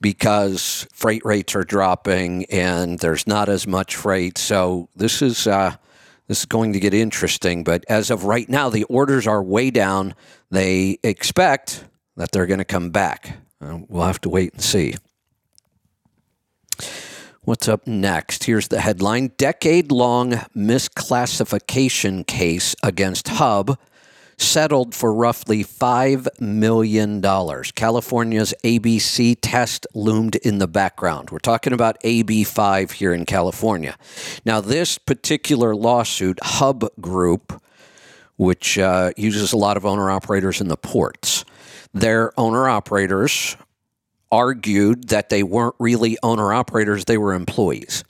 because 0.01 0.87
freight 0.93 1.25
rates 1.25 1.57
are 1.57 1.65
dropping 1.65 2.45
and 2.45 3.01
there's 3.01 3.27
not 3.27 3.49
as 3.49 3.67
much 3.67 3.97
freight. 3.97 4.39
So 4.39 4.89
this 4.95 5.23
is 5.23 5.49
uh, 5.49 5.75
this 6.29 6.41
is 6.41 6.47
going 6.47 6.73
to 6.75 6.81
get 6.81 6.95
interesting. 6.95 7.65
But 7.65 7.85
as 7.89 8.11
of 8.11 8.25
right 8.25 8.49
now, 8.49 8.69
the 8.69 8.85
orders 8.85 9.27
are 9.27 9.43
way 9.43 9.73
down. 9.73 10.15
They 10.53 10.99
expect 11.03 11.85
that 12.17 12.31
they're 12.31 12.47
going 12.47 12.59
to 12.59 12.65
come 12.65 12.91
back. 12.91 13.39
Uh, 13.61 13.81
we'll 13.89 14.07
have 14.07 14.21
to 14.21 14.29
wait 14.29 14.53
and 14.53 14.63
see. 14.63 14.95
What's 17.45 17.67
up 17.67 17.89
next? 17.89 18.45
Here's 18.45 18.69
the 18.69 18.81
headline 18.81 19.33
Decade 19.37 19.91
long 19.91 20.31
misclassification 20.57 22.25
case 22.25 22.77
against 22.85 23.27
Hub 23.27 23.81
settled 24.39 24.95
for 24.95 25.13
roughly 25.13 25.65
$5 25.65 26.41
million. 26.41 27.21
California's 27.21 28.55
ABC 28.63 29.37
test 29.43 29.89
loomed 29.93 30.37
in 30.37 30.59
the 30.59 30.69
background. 30.69 31.31
We're 31.31 31.41
talking 31.41 31.73
about 31.73 32.01
AB5 32.05 32.93
here 32.93 33.13
in 33.13 33.27
California. 33.27 33.97
Now, 34.45 34.61
this 34.61 34.97
particular 34.97 35.75
lawsuit, 35.75 36.39
Hub 36.45 36.85
Group, 37.01 37.61
which 38.37 38.79
uh, 38.79 39.11
uses 39.17 39.53
a 39.53 39.57
lot 39.57 39.77
of 39.77 39.85
owner 39.85 40.13
operators 40.13 40.61
in 40.61 40.69
the 40.69 40.77
ports, 40.77 41.45
their 41.93 42.39
owner 42.39 42.69
operators 42.69 43.57
argued 44.33 45.09
that 45.09 45.29
they 45.29 45.45
weren't 45.45 45.77
really 45.79 46.19
owner 46.23 46.53
operators, 46.53 47.05
they 47.05 47.19
were 47.19 47.35
employees. 47.35 48.03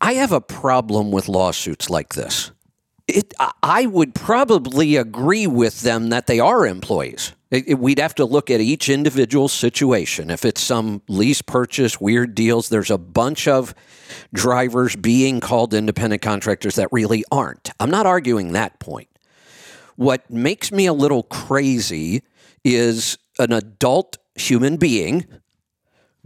I 0.00 0.14
have 0.14 0.32
a 0.32 0.40
problem 0.40 1.12
with 1.12 1.28
lawsuits 1.28 1.88
like 1.90 2.14
this 2.14 2.50
it, 3.08 3.34
I 3.62 3.86
would 3.86 4.14
probably 4.14 4.96
agree 4.96 5.46
with 5.46 5.80
them 5.80 6.10
that 6.10 6.26
they 6.26 6.40
are 6.40 6.66
employees. 6.66 7.32
It, 7.50 7.68
it, 7.68 7.78
we'd 7.78 7.98
have 7.98 8.14
to 8.16 8.24
look 8.24 8.50
at 8.50 8.60
each 8.60 8.88
individual 8.88 9.48
situation. 9.48 10.30
If 10.30 10.44
it's 10.44 10.60
some 10.60 11.02
lease 11.08 11.42
purchase, 11.42 12.00
weird 12.00 12.34
deals, 12.34 12.68
there's 12.68 12.90
a 12.90 12.98
bunch 12.98 13.46
of 13.46 13.74
drivers 14.32 14.96
being 14.96 15.40
called 15.40 15.74
independent 15.74 16.22
contractors 16.22 16.76
that 16.76 16.88
really 16.92 17.24
aren't. 17.30 17.70
I'm 17.78 17.90
not 17.90 18.06
arguing 18.06 18.52
that 18.52 18.78
point. 18.78 19.08
What 19.96 20.30
makes 20.30 20.72
me 20.72 20.86
a 20.86 20.92
little 20.92 21.24
crazy 21.24 22.22
is 22.64 23.18
an 23.38 23.52
adult 23.52 24.16
human 24.34 24.76
being 24.76 25.26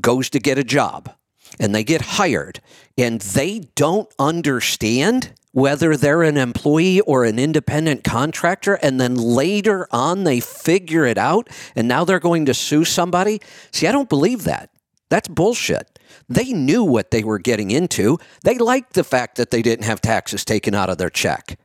goes 0.01 0.31
to 0.31 0.39
get 0.39 0.59
a 0.59 0.65
job 0.65 1.11
and 1.59 1.75
they 1.75 1.85
get 1.85 2.03
hired 2.03 2.61
and 2.99 3.21
they 3.21 3.61
don't 3.75 4.13
understand 4.19 5.33
whether 5.53 5.97
they're 5.97 6.23
an 6.23 6.37
employee 6.37 7.01
or 7.01 7.25
an 7.25 7.39
independent 7.39 8.05
contractor, 8.05 8.75
and 8.75 9.01
then 9.01 9.15
later 9.15 9.89
on 9.91 10.25
they 10.25 10.39
figure 10.39 11.07
it 11.07 11.17
out 11.17 11.49
and 11.75 11.89
now 11.89 12.05
they're 12.05 12.21
going 12.21 12.45
to 12.45 12.53
sue 12.53 12.85
somebody. 12.85 13.41
See, 13.73 13.87
I 13.87 13.93
don't 13.93 14.11
believe 14.11 14.45
that. 14.45 14.69
That's 15.09 15.29
bullshit. 15.29 15.99
They 16.29 16.53
knew 16.53 16.85
what 16.85 17.11
they 17.11 17.25
were 17.25 17.39
getting 17.39 17.71
into. 17.71 18.19
They 18.45 18.59
liked 18.59 18.93
the 18.93 19.05
fact 19.05 19.37
that 19.37 19.51
they 19.51 19.63
didn't 19.63 19.87
have 19.87 20.03
taxes 20.03 20.45
taken 20.45 20.75
out 20.75 20.91
of 20.91 20.99
their 20.99 21.09
check. 21.09 21.59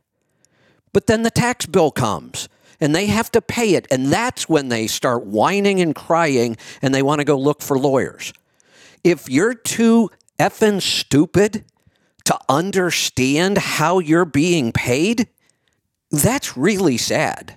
But 0.94 1.06
then 1.06 1.22
the 1.22 1.30
tax 1.30 1.66
bill 1.66 1.90
comes 1.90 2.48
and 2.82 2.94
they 2.94 3.06
have 3.06 3.30
to 3.30 3.40
pay 3.40 3.74
it. 3.74 3.86
And 3.92 4.06
that's 4.08 4.48
when 4.48 4.68
they 4.68 4.88
start 4.88 5.24
whining 5.24 5.80
and 5.80 5.94
crying 5.94 6.56
and 6.82 6.92
they 6.92 7.00
want 7.00 7.20
to 7.20 7.24
go 7.24 7.38
look 7.38 7.62
for 7.62 7.78
lawyers. 7.78 8.32
If 9.04 9.30
you're 9.30 9.54
too 9.54 10.10
effing 10.38 10.82
stupid 10.82 11.64
to 12.24 12.38
understand 12.48 13.56
how 13.56 14.00
you're 14.00 14.24
being 14.24 14.72
paid, 14.72 15.28
that's 16.10 16.56
really 16.56 16.98
sad. 16.98 17.56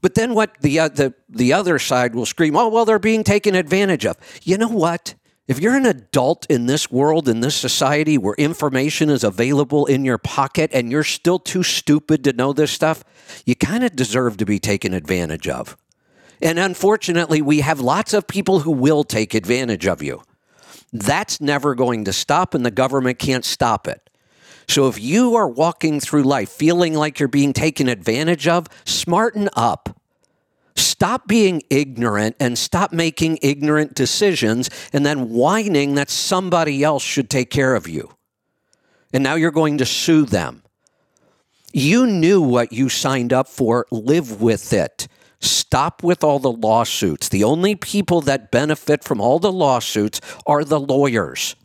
But 0.00 0.16
then 0.16 0.34
what 0.34 0.60
the, 0.60 0.80
uh, 0.80 0.88
the, 0.88 1.14
the 1.28 1.52
other 1.52 1.78
side 1.78 2.16
will 2.16 2.26
scream, 2.26 2.56
oh, 2.56 2.68
well, 2.68 2.84
they're 2.84 2.98
being 2.98 3.22
taken 3.22 3.54
advantage 3.54 4.04
of. 4.04 4.16
You 4.42 4.58
know 4.58 4.68
what? 4.68 5.14
If 5.46 5.60
you're 5.60 5.76
an 5.76 5.86
adult 5.86 6.46
in 6.48 6.66
this 6.66 6.90
world, 6.90 7.28
in 7.28 7.40
this 7.40 7.54
society 7.54 8.18
where 8.18 8.34
information 8.38 9.08
is 9.08 9.22
available 9.22 9.86
in 9.86 10.04
your 10.04 10.18
pocket 10.18 10.70
and 10.72 10.90
you're 10.90 11.04
still 11.04 11.38
too 11.38 11.62
stupid 11.62 12.24
to 12.24 12.32
know 12.32 12.52
this 12.52 12.72
stuff, 12.72 13.04
you 13.44 13.54
kind 13.54 13.84
of 13.84 13.96
deserve 13.96 14.36
to 14.38 14.44
be 14.44 14.58
taken 14.58 14.94
advantage 14.94 15.48
of. 15.48 15.76
And 16.40 16.58
unfortunately, 16.58 17.40
we 17.40 17.60
have 17.60 17.80
lots 17.80 18.12
of 18.12 18.26
people 18.26 18.60
who 18.60 18.72
will 18.72 19.04
take 19.04 19.34
advantage 19.34 19.86
of 19.86 20.02
you. 20.02 20.22
That's 20.92 21.40
never 21.40 21.74
going 21.74 22.04
to 22.04 22.12
stop, 22.12 22.54
and 22.54 22.66
the 22.66 22.70
government 22.70 23.18
can't 23.18 23.44
stop 23.44 23.86
it. 23.86 24.10
So 24.68 24.88
if 24.88 25.00
you 25.00 25.34
are 25.34 25.48
walking 25.48 26.00
through 26.00 26.22
life 26.22 26.48
feeling 26.50 26.94
like 26.94 27.18
you're 27.18 27.28
being 27.28 27.52
taken 27.52 27.88
advantage 27.88 28.48
of, 28.48 28.66
smarten 28.84 29.48
up. 29.54 30.00
Stop 30.74 31.28
being 31.28 31.62
ignorant 31.68 32.36
and 32.40 32.56
stop 32.56 32.92
making 32.92 33.38
ignorant 33.42 33.94
decisions 33.94 34.70
and 34.92 35.04
then 35.04 35.30
whining 35.30 35.94
that 35.96 36.10
somebody 36.10 36.82
else 36.82 37.02
should 37.02 37.28
take 37.28 37.50
care 37.50 37.74
of 37.74 37.88
you. 37.88 38.14
And 39.12 39.22
now 39.22 39.34
you're 39.34 39.50
going 39.50 39.78
to 39.78 39.86
sue 39.86 40.24
them. 40.24 40.61
You 41.72 42.06
knew 42.06 42.40
what 42.40 42.72
you 42.72 42.88
signed 42.88 43.32
up 43.32 43.48
for, 43.48 43.86
live 43.90 44.40
with 44.42 44.72
it. 44.72 45.08
Stop 45.40 46.02
with 46.02 46.22
all 46.22 46.38
the 46.38 46.52
lawsuits. 46.52 47.28
The 47.28 47.44
only 47.44 47.74
people 47.74 48.20
that 48.22 48.50
benefit 48.50 49.02
from 49.02 49.20
all 49.20 49.38
the 49.38 49.50
lawsuits 49.50 50.20
are 50.46 50.64
the 50.64 50.78
lawyers. 50.78 51.56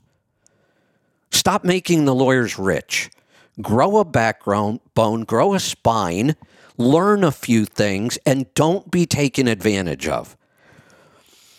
Stop 1.32 1.64
making 1.64 2.06
the 2.06 2.16
lawyers 2.16 2.58
rich. 2.58 3.12
Grow 3.62 3.98
a 3.98 4.06
background 4.06 4.80
bone, 4.96 5.24
grow 5.24 5.54
a 5.54 5.60
spine, 5.60 6.36
learn 6.78 7.24
a 7.24 7.32
few 7.32 7.66
things, 7.66 8.18
and 8.26 8.52
don't 8.54 8.90
be 8.90 9.06
taken 9.06 9.48
advantage 9.48 10.08
of. 10.08 10.38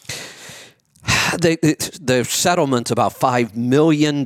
The, 1.38 1.58
the 2.00 2.24
settlement's 2.24 2.90
about 2.90 3.12
$5 3.12 3.54
million 3.54 4.24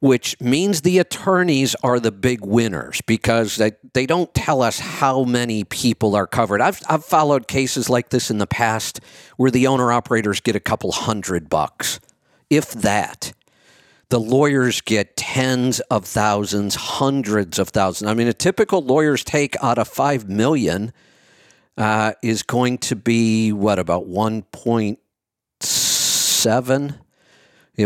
which 0.00 0.40
means 0.40 0.82
the 0.82 0.98
attorneys 0.98 1.74
are 1.82 1.98
the 1.98 2.12
big 2.12 2.44
winners 2.44 3.00
because 3.06 3.56
they, 3.56 3.72
they 3.94 4.06
don't 4.06 4.32
tell 4.32 4.62
us 4.62 4.78
how 4.78 5.24
many 5.24 5.64
people 5.64 6.14
are 6.14 6.26
covered. 6.26 6.60
I've, 6.60 6.80
I've 6.88 7.04
followed 7.04 7.48
cases 7.48 7.90
like 7.90 8.10
this 8.10 8.30
in 8.30 8.38
the 8.38 8.46
past 8.46 9.00
where 9.36 9.50
the 9.50 9.66
owner 9.66 9.90
operators 9.90 10.40
get 10.40 10.54
a 10.54 10.60
couple 10.60 10.92
hundred 10.92 11.48
bucks, 11.48 11.98
if 12.48 12.70
that. 12.72 13.32
The 14.10 14.20
lawyers 14.20 14.80
get 14.80 15.18
tens 15.18 15.80
of 15.80 16.06
thousands, 16.06 16.76
hundreds 16.76 17.58
of 17.58 17.68
thousands. 17.68 18.10
I 18.10 18.14
mean, 18.14 18.26
a 18.26 18.32
typical 18.32 18.80
lawyer's 18.80 19.22
take 19.22 19.54
out 19.62 19.76
of 19.76 19.86
five 19.86 20.26
million 20.30 20.94
uh, 21.76 22.12
is 22.22 22.42
going 22.42 22.78
to 22.78 22.96
be 22.96 23.52
what 23.52 23.78
about 23.78 24.06
one 24.06 24.42
point 24.44 24.98
seven? 25.60 26.94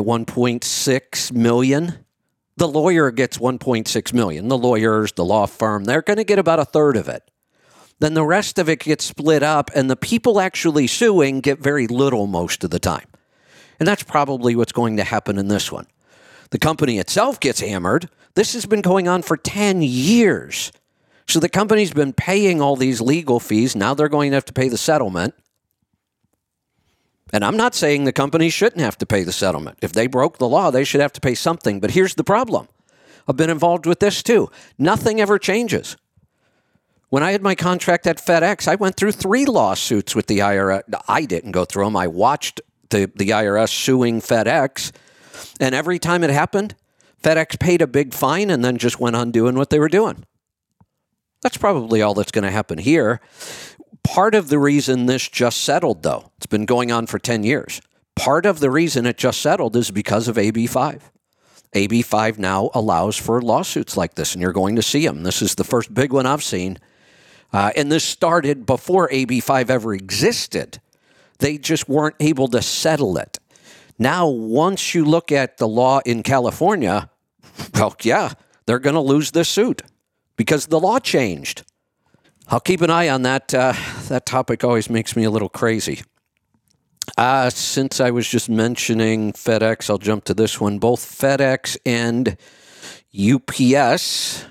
1.6 0.01 1.33
million. 1.33 2.02
The 2.57 2.69
lawyer 2.69 3.11
gets 3.11 3.39
1.6 3.39 4.13
million. 4.13 4.49
The 4.49 4.59
lawyers, 4.59 5.13
the 5.13 5.25
law 5.25 5.47
firm, 5.47 5.85
they're 5.85 6.03
going 6.03 6.19
to 6.19 6.25
get 6.25 6.39
about 6.39 6.59
a 6.59 6.65
third 6.65 6.97
of 6.97 7.09
it. 7.09 7.31
Then 7.99 8.15
the 8.15 8.25
rest 8.25 8.59
of 8.59 8.69
it 8.69 8.81
gets 8.81 9.05
split 9.05 9.43
up, 9.43 9.71
and 9.75 9.89
the 9.89 9.97
people 9.97 10.41
actually 10.41 10.87
suing 10.87 11.41
get 11.41 11.61
very 11.61 11.87
little 11.87 12.27
most 12.27 12.65
of 12.65 12.71
the 12.71 12.81
time. 12.81 13.07
And 13.79 13.87
that's 13.87 14.03
probably 14.03 14.55
what's 14.55 14.73
going 14.73 14.97
to 14.97 15.05
happen 15.05 15.39
in 15.39 15.49
this 15.49 15.73
one. 15.73 15.87
The 16.51 16.59
company 16.59 16.99
itself 16.99 17.41
gets 17.41 17.61
hammered. 17.61 18.11
This 18.35 18.53
has 18.55 18.67
been 18.67 18.83
going 18.83 19.09
on 19.09 19.23
for 19.23 19.37
10 19.37 19.83
years. 19.83 20.73
So 21.27 21.41
the 21.41 21.49
company's 21.49 21.93
been 21.93 22.13
paying 22.13 22.61
all 22.61 22.77
these 22.77 23.01
legal 23.01 23.41
fees. 23.41 23.75
Now 23.75 23.95
they're 23.95 24.09
going 24.09 24.33
to 24.33 24.35
have 24.35 24.45
to 24.47 24.53
pay 24.53 24.69
the 24.69 24.77
settlement. 24.77 25.35
And 27.33 27.45
I'm 27.45 27.57
not 27.57 27.75
saying 27.75 28.05
the 28.05 28.13
company 28.13 28.51
shouldn't 28.51 28.83
have 28.83 28.99
to 28.99 29.07
pay 29.07 29.25
the 29.25 29.33
settlement. 29.33 29.79
If 29.81 29.93
they 29.93 30.07
broke 30.07 30.39
the 30.39 30.49
law, 30.49 30.71
they 30.71 30.85
should 30.85 31.01
have 31.01 31.15
to 31.15 31.21
pay 31.21 31.35
something. 31.35 31.81
But 31.81 31.93
here's 31.93 32.15
the 32.15 32.25
problem 32.25 32.69
I've 33.27 33.37
been 33.37 33.51
involved 33.51 33.87
with 33.87 34.01
this 34.01 34.23
too. 34.23 34.51
Nothing 34.79 35.21
ever 35.21 35.39
changes. 35.39 35.97
When 37.09 37.23
I 37.23 37.33
had 37.33 37.43
my 37.43 37.55
contract 37.55 38.07
at 38.07 38.17
FedEx, 38.17 38.67
I 38.67 38.75
went 38.75 38.97
through 38.97 39.13
three 39.13 39.45
lawsuits 39.45 40.15
with 40.15 40.29
the 40.29 40.39
IRS. 40.39 40.83
I 41.09 41.27
didn't 41.27 41.53
go 41.53 41.65
through 41.65 41.85
them. 41.85 41.97
I 41.97 42.07
watched 42.07 42.61
the, 42.89 43.11
the 43.15 43.31
IRS 43.31 43.69
suing 43.69 44.21
FedEx. 44.21 44.93
And 45.61 45.75
every 45.75 45.99
time 45.99 46.25
it 46.25 46.31
happened, 46.31 46.75
FedEx 47.23 47.59
paid 47.59 47.83
a 47.83 47.87
big 47.87 48.15
fine 48.15 48.51
and 48.51 48.65
then 48.65 48.79
just 48.79 48.99
went 48.99 49.17
on 49.17 49.31
doing 49.31 49.57
what 49.57 49.71
they 49.71 49.79
were 49.79 49.89
doing. 49.89 50.25
That's 51.43 51.57
probably 51.57 52.01
all 52.03 52.15
that's 52.15 52.31
going 52.31 52.45
to 52.45 52.51
happen 52.51 52.79
here. 52.79 53.21
Part 54.05 54.35
of 54.35 54.49
the 54.49 54.59
reason 54.59 55.07
this 55.07 55.29
just 55.29 55.63
settled, 55.63 56.03
though, 56.03 56.31
it's 56.37 56.47
been 56.47 56.67
going 56.67 56.93
on 56.93 57.07
for 57.07 57.19
10 57.19 57.45
years. 57.45 57.81
part 58.15 58.45
of 58.45 58.61
the 58.61 58.71
reason 58.71 59.07
it 59.07 59.17
just 59.17 59.41
settled 59.41 59.75
is 59.75 59.91
because 59.91 60.29
of 60.29 60.37
AB5. 60.37 61.01
AB5 61.75 62.39
now 62.39 62.71
allows 62.75 63.17
for 63.17 63.41
lawsuits 63.41 63.97
like 63.97 64.15
this, 64.15 64.35
and 64.35 64.43
you're 64.43 64.53
going 64.53 64.77
to 64.77 64.83
see 64.83 65.07
them. 65.07 65.23
This 65.23 65.41
is 65.41 65.55
the 65.55 65.65
first 65.65 65.95
big 65.95 66.13
one 66.13 66.27
I've 66.27 66.45
seen. 66.45 66.79
Uh, 67.53 67.71
and 67.75 67.91
this 67.91 68.05
started 68.05 68.67
before 68.67 69.09
AB5 69.09 69.71
ever 69.71 69.95
existed. 69.95 70.81
They 71.39 71.59
just 71.59 71.89
weren't 71.89 72.17
able 72.21 72.49
to 72.49 72.63
settle 72.63 73.17
it. 73.17 73.39
Now, 73.99 74.29
once 74.29 74.95
you 74.95 75.05
look 75.05 75.33
at 75.33 75.57
the 75.57 75.69
law 75.69 76.01
in 76.05 76.23
California, 76.23 77.11
well, 77.75 77.97
yeah, 78.03 78.33
they're 78.67 78.79
going 78.79 78.95
to 78.95 79.01
lose 79.01 79.31
this 79.31 79.49
suit 79.49 79.83
because 80.37 80.67
the 80.67 80.81
law 80.81 80.99
changed. 80.99 81.65
I'll 82.53 82.61
keep 82.61 82.83
an 82.83 82.91
eye 82.91 83.09
on 83.09 83.23
that. 83.23 83.55
Uh, 83.55 83.73
that 84.09 84.27
topic 84.27 84.63
always 84.63 84.91
makes 84.91 85.17
me 85.17 85.25
a 85.25 85.31
little 85.31 85.49
crazy. 85.49 86.03
Uh, 87.17 87.49
since 87.49 87.99
I 87.99 88.11
was 88.11 88.29
just 88.29 88.51
mentioning 88.51 89.33
FedEx, 89.33 89.89
I'll 89.89 89.97
jump 89.97 90.25
to 90.25 90.35
this 90.35 90.61
one. 90.61 90.79
Both 90.79 91.01
FedEx 91.01 91.79
and 91.87 92.37
UPS 93.19 94.45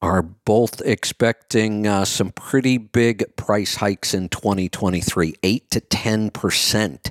are 0.00 0.22
both 0.22 0.80
expecting 0.82 1.88
uh, 1.88 2.04
some 2.04 2.30
pretty 2.30 2.78
big 2.78 3.24
price 3.34 3.74
hikes 3.74 4.14
in 4.14 4.28
2023, 4.28 5.34
8 5.42 5.70
to 5.72 5.80
10%. 5.80 7.10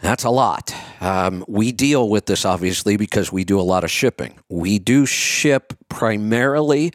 That's 0.00 0.24
a 0.24 0.30
lot. 0.30 0.74
Um, 1.02 1.44
we 1.46 1.72
deal 1.72 2.08
with 2.08 2.24
this 2.24 2.46
obviously 2.46 2.96
because 2.96 3.30
we 3.30 3.44
do 3.44 3.60
a 3.60 3.62
lot 3.62 3.84
of 3.84 3.90
shipping. 3.90 4.38
We 4.48 4.78
do 4.78 5.04
ship 5.04 5.74
primarily 5.90 6.92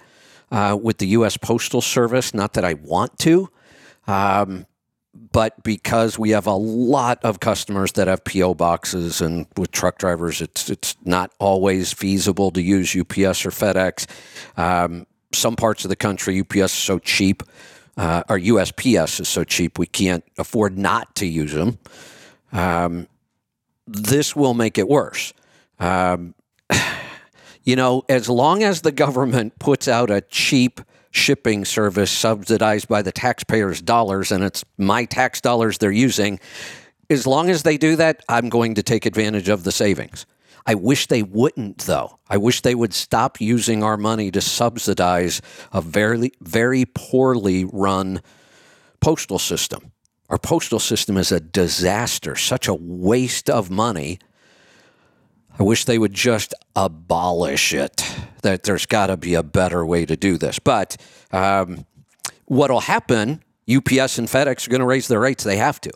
uh, 0.51 0.77
with 0.81 0.97
the 0.97 1.07
U.S. 1.07 1.37
Postal 1.37 1.81
Service, 1.81 2.33
not 2.33 2.53
that 2.53 2.65
I 2.65 2.75
want 2.75 3.17
to. 3.19 3.49
Um, 4.07 4.65
but 5.31 5.63
because 5.63 6.19
we 6.19 6.31
have 6.31 6.45
a 6.45 6.55
lot 6.55 7.23
of 7.23 7.39
customers 7.39 7.93
that 7.93 8.07
have 8.07 8.23
PO 8.25 8.55
boxes 8.55 9.21
and 9.21 9.47
with 9.55 9.71
truck 9.71 9.97
drivers, 9.97 10.41
it's 10.41 10.69
it's 10.69 10.97
not 11.05 11.31
always 11.39 11.93
feasible 11.93 12.51
to 12.51 12.61
use 12.61 12.95
UPS 12.95 13.45
or 13.45 13.51
FedEx. 13.51 14.07
Um, 14.57 15.07
some 15.33 15.55
parts 15.55 15.85
of 15.85 15.89
the 15.89 15.95
country, 15.95 16.41
UPS 16.41 16.55
is 16.57 16.71
so 16.71 16.99
cheap, 16.99 17.43
uh, 17.97 18.23
or 18.29 18.37
USPS 18.37 19.21
is 19.21 19.29
so 19.29 19.43
cheap, 19.43 19.79
we 19.79 19.87
can't 19.87 20.23
afford 20.37 20.77
not 20.77 21.15
to 21.15 21.25
use 21.25 21.53
them. 21.53 21.79
Um, 22.51 23.07
this 23.87 24.35
will 24.35 24.53
make 24.53 24.77
it 24.77 24.87
worse. 24.87 25.33
Um, 25.79 26.35
you 27.65 27.75
know, 27.75 28.03
as 28.07 28.29
long 28.29 28.63
as 28.63 28.81
the 28.81 28.91
government 28.91 29.57
puts 29.59 29.87
out 29.87 30.09
a 30.09 30.21
cheap 30.21 30.79
shipping 31.11 31.65
service 31.65 32.11
subsidized 32.11 32.87
by 32.87 33.01
the 33.01 33.11
taxpayers' 33.11 33.81
dollars, 33.81 34.31
and 34.31 34.43
it's 34.43 34.63
my 34.77 35.05
tax 35.05 35.41
dollars 35.41 35.77
they're 35.77 35.91
using. 35.91 36.39
As 37.09 37.25
long 37.25 37.49
as 37.49 37.63
they 37.63 37.77
do 37.77 37.95
that, 37.95 38.23
I'm 38.29 38.49
going 38.49 38.75
to 38.75 38.83
take 38.83 39.05
advantage 39.05 39.49
of 39.49 39.63
the 39.63 39.71
savings. 39.71 40.25
I 40.67 40.75
wish 40.75 41.07
they 41.07 41.23
wouldn't, 41.23 41.79
though. 41.79 42.19
I 42.27 42.37
wish 42.37 42.61
they 42.61 42.75
would 42.75 42.93
stop 42.93 43.39
using 43.39 43.83
our 43.83 43.97
money 43.97 44.31
to 44.31 44.41
subsidize 44.41 45.41
a 45.71 45.81
very, 45.81 46.31
very 46.41 46.85
poorly 46.85 47.65
run 47.65 48.21
postal 48.99 49.37
system. 49.37 49.91
Our 50.29 50.39
postal 50.39 50.79
system 50.79 51.17
is 51.17 51.31
a 51.31 51.39
disaster, 51.39 52.35
such 52.35 52.67
a 52.67 52.73
waste 52.73 53.49
of 53.49 53.69
money. 53.69 54.17
I 55.57 55.63
wish 55.63 55.85
they 55.85 55.97
would 55.97 56.13
just 56.13 56.53
abolish 56.75 57.73
it. 57.73 58.05
That 58.41 58.63
there's 58.63 58.85
got 58.85 59.07
to 59.07 59.17
be 59.17 59.35
a 59.35 59.43
better 59.43 59.85
way 59.85 60.05
to 60.05 60.15
do 60.15 60.37
this. 60.37 60.59
But 60.59 60.97
um, 61.31 61.85
what'll 62.45 62.81
happen? 62.81 63.43
UPS 63.67 64.19
and 64.19 64.27
FedEx 64.27 64.67
are 64.67 64.69
going 64.69 64.81
to 64.81 64.85
raise 64.85 65.07
their 65.07 65.19
rates. 65.19 65.43
They 65.43 65.57
have 65.57 65.81
to. 65.81 65.91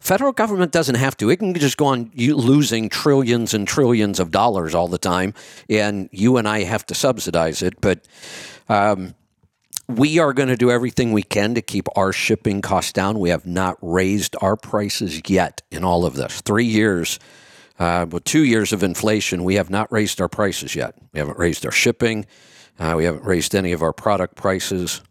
Federal 0.00 0.32
government 0.32 0.70
doesn't 0.70 0.96
have 0.96 1.16
to. 1.16 1.30
It 1.30 1.38
can 1.38 1.54
just 1.54 1.78
go 1.78 1.86
on 1.86 2.10
losing 2.14 2.90
trillions 2.90 3.54
and 3.54 3.66
trillions 3.66 4.20
of 4.20 4.30
dollars 4.30 4.74
all 4.74 4.86
the 4.86 4.98
time, 4.98 5.32
and 5.70 6.10
you 6.12 6.36
and 6.36 6.46
I 6.46 6.64
have 6.64 6.84
to 6.86 6.94
subsidize 6.94 7.62
it. 7.62 7.80
But 7.80 8.06
um, 8.68 9.14
we 9.88 10.18
are 10.18 10.34
going 10.34 10.50
to 10.50 10.56
do 10.56 10.70
everything 10.70 11.12
we 11.12 11.22
can 11.22 11.54
to 11.54 11.62
keep 11.62 11.88
our 11.96 12.12
shipping 12.12 12.60
costs 12.60 12.92
down. 12.92 13.18
We 13.18 13.30
have 13.30 13.46
not 13.46 13.78
raised 13.80 14.36
our 14.42 14.56
prices 14.56 15.22
yet 15.26 15.62
in 15.70 15.84
all 15.84 16.04
of 16.04 16.16
this. 16.16 16.42
Three 16.42 16.66
years 16.66 17.18
uh, 17.78 18.06
with 18.08 18.24
two 18.24 18.44
years 18.44 18.72
of 18.72 18.82
inflation, 18.82 19.44
we 19.44 19.56
have 19.56 19.70
not 19.70 19.90
raised 19.90 20.20
our 20.20 20.28
prices 20.28 20.74
yet. 20.74 20.94
We 21.12 21.18
haven't 21.18 21.38
raised 21.38 21.64
our 21.66 21.72
shipping. 21.72 22.26
Uh, 22.78 22.94
we 22.96 23.04
haven't 23.04 23.24
raised 23.24 23.54
any 23.54 23.72
of 23.72 23.82
our 23.82 23.92
product 23.92 24.36
prices. 24.36 25.02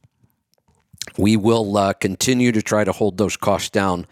We 1.18 1.38
will 1.38 1.78
uh, 1.78 1.94
continue 1.94 2.52
to 2.52 2.62
try 2.62 2.84
to 2.84 2.92
hold 2.92 3.18
those 3.18 3.38
costs 3.38 3.70
down 3.70 4.08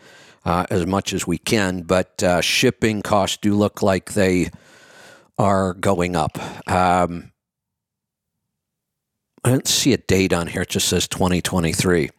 uh, 0.46 0.66
as 0.70 0.86
much 0.86 1.14
as 1.14 1.26
we 1.26 1.38
can, 1.38 1.82
but 1.82 2.22
uh, 2.24 2.42
shipping 2.42 3.02
costs 3.02 3.38
do 3.38 3.54
look 3.54 3.82
like 3.82 4.14
they 4.14 4.50
are 5.38 5.74
going 5.74 6.16
up. 6.16 6.38
Um, 6.70 7.32
I 9.44 9.50
don't 9.50 9.68
see 9.68 9.94
a 9.94 9.98
date 9.98 10.34
on 10.34 10.48
here. 10.48 10.62
It 10.62 10.70
just 10.70 10.88
says 10.88 11.08
2023. 11.08 12.10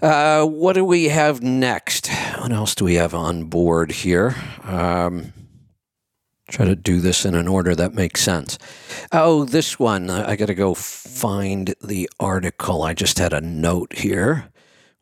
Uh, 0.00 0.44
what 0.46 0.74
do 0.74 0.84
we 0.84 1.08
have 1.08 1.42
next? 1.42 2.08
What 2.48 2.56
else 2.56 2.74
do 2.74 2.86
we 2.86 2.94
have 2.94 3.12
on 3.12 3.44
board 3.44 3.92
here? 3.92 4.34
Um, 4.64 5.34
try 6.50 6.64
to 6.64 6.74
do 6.74 6.98
this 6.98 7.26
in 7.26 7.34
an 7.34 7.46
order 7.46 7.74
that 7.74 7.92
makes 7.92 8.22
sense. 8.22 8.56
Oh, 9.12 9.44
this 9.44 9.78
one. 9.78 10.08
I 10.08 10.34
got 10.34 10.46
to 10.46 10.54
go 10.54 10.72
find 10.72 11.74
the 11.82 12.08
article. 12.18 12.82
I 12.82 12.94
just 12.94 13.18
had 13.18 13.34
a 13.34 13.42
note 13.42 13.92
here. 13.98 14.48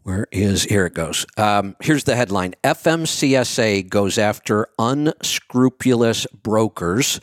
Where 0.02 0.26
is 0.32 0.64
here 0.64 0.86
it 0.86 0.94
goes? 0.94 1.24
Um, 1.36 1.76
here's 1.80 2.02
the 2.02 2.16
headline 2.16 2.56
FMCSA 2.64 3.88
goes 3.90 4.18
after 4.18 4.66
unscrupulous 4.76 6.26
brokers 6.42 7.20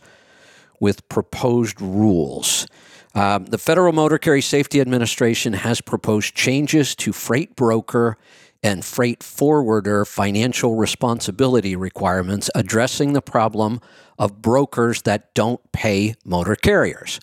with 0.79 1.09
proposed 1.09 1.81
rules. 1.81 2.65
Um, 3.13 3.47
the 3.47 3.57
Federal 3.57 3.91
Motor 3.91 4.19
Carrier 4.19 4.41
Safety 4.41 4.79
Administration 4.79 5.51
has 5.51 5.81
proposed 5.81 6.33
changes 6.33 6.95
to 6.95 7.11
freight 7.11 7.57
broker 7.57 8.17
and 8.63 8.83
freight 8.85 9.21
forwarder 9.21 10.05
financial 10.05 10.75
responsibility 10.75 11.75
requirements 11.75 12.49
addressing 12.55 13.13
the 13.13 13.21
problem 13.21 13.81
of 14.17 14.41
brokers 14.41 15.01
that 15.03 15.33
don't 15.33 15.59
pay 15.71 16.15
motor 16.23 16.55
carriers. 16.55 17.19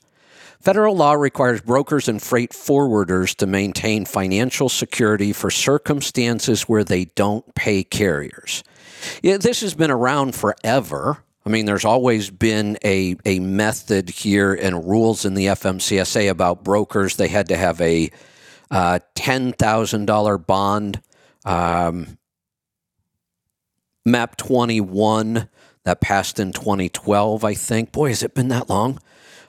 Federal 0.61 0.95
law 0.95 1.15
requires 1.15 1.63
brokers 1.63 2.07
and 2.07 2.23
freight 2.23 2.51
forwarders 2.51 3.35
to 3.35 3.47
maintain 3.47 4.05
financial 4.05 4.69
security 4.69 5.33
for 5.33 5.51
circumstances 5.51 6.65
where 6.65 6.85
they 6.85 7.07
don't 7.07 7.55
pay 7.55 7.83
carriers. 7.83 8.63
This 9.23 9.63
has 9.63 9.75
been 9.75 9.91
around 9.91 10.35
forever. 10.35 11.25
I 11.47 11.49
mean, 11.49 11.65
there's 11.65 11.87
always 11.87 12.29
been 12.29 12.77
a, 12.85 13.17
a 13.25 13.39
method 13.39 14.11
here 14.11 14.53
and 14.53 14.87
rules 14.87 15.25
in 15.25 15.33
the 15.33 15.47
FMCSA 15.47 16.29
about 16.29 16.63
brokers. 16.63 17.17
They 17.17 17.29
had 17.29 17.49
to 17.49 17.57
have 17.57 17.81
a 17.81 18.11
uh, 18.71 18.99
$10,000 19.15 20.47
bond. 20.47 21.01
Um, 21.45 22.19
MAP 24.05 24.37
21 24.37 25.49
that 25.85 26.01
passed 26.01 26.39
in 26.39 26.53
2012, 26.53 27.45
I 27.45 27.55
think. 27.55 27.93
Boy, 27.93 28.09
has 28.09 28.23
it 28.23 28.35
been 28.35 28.49
that 28.49 28.69
long? 28.69 29.01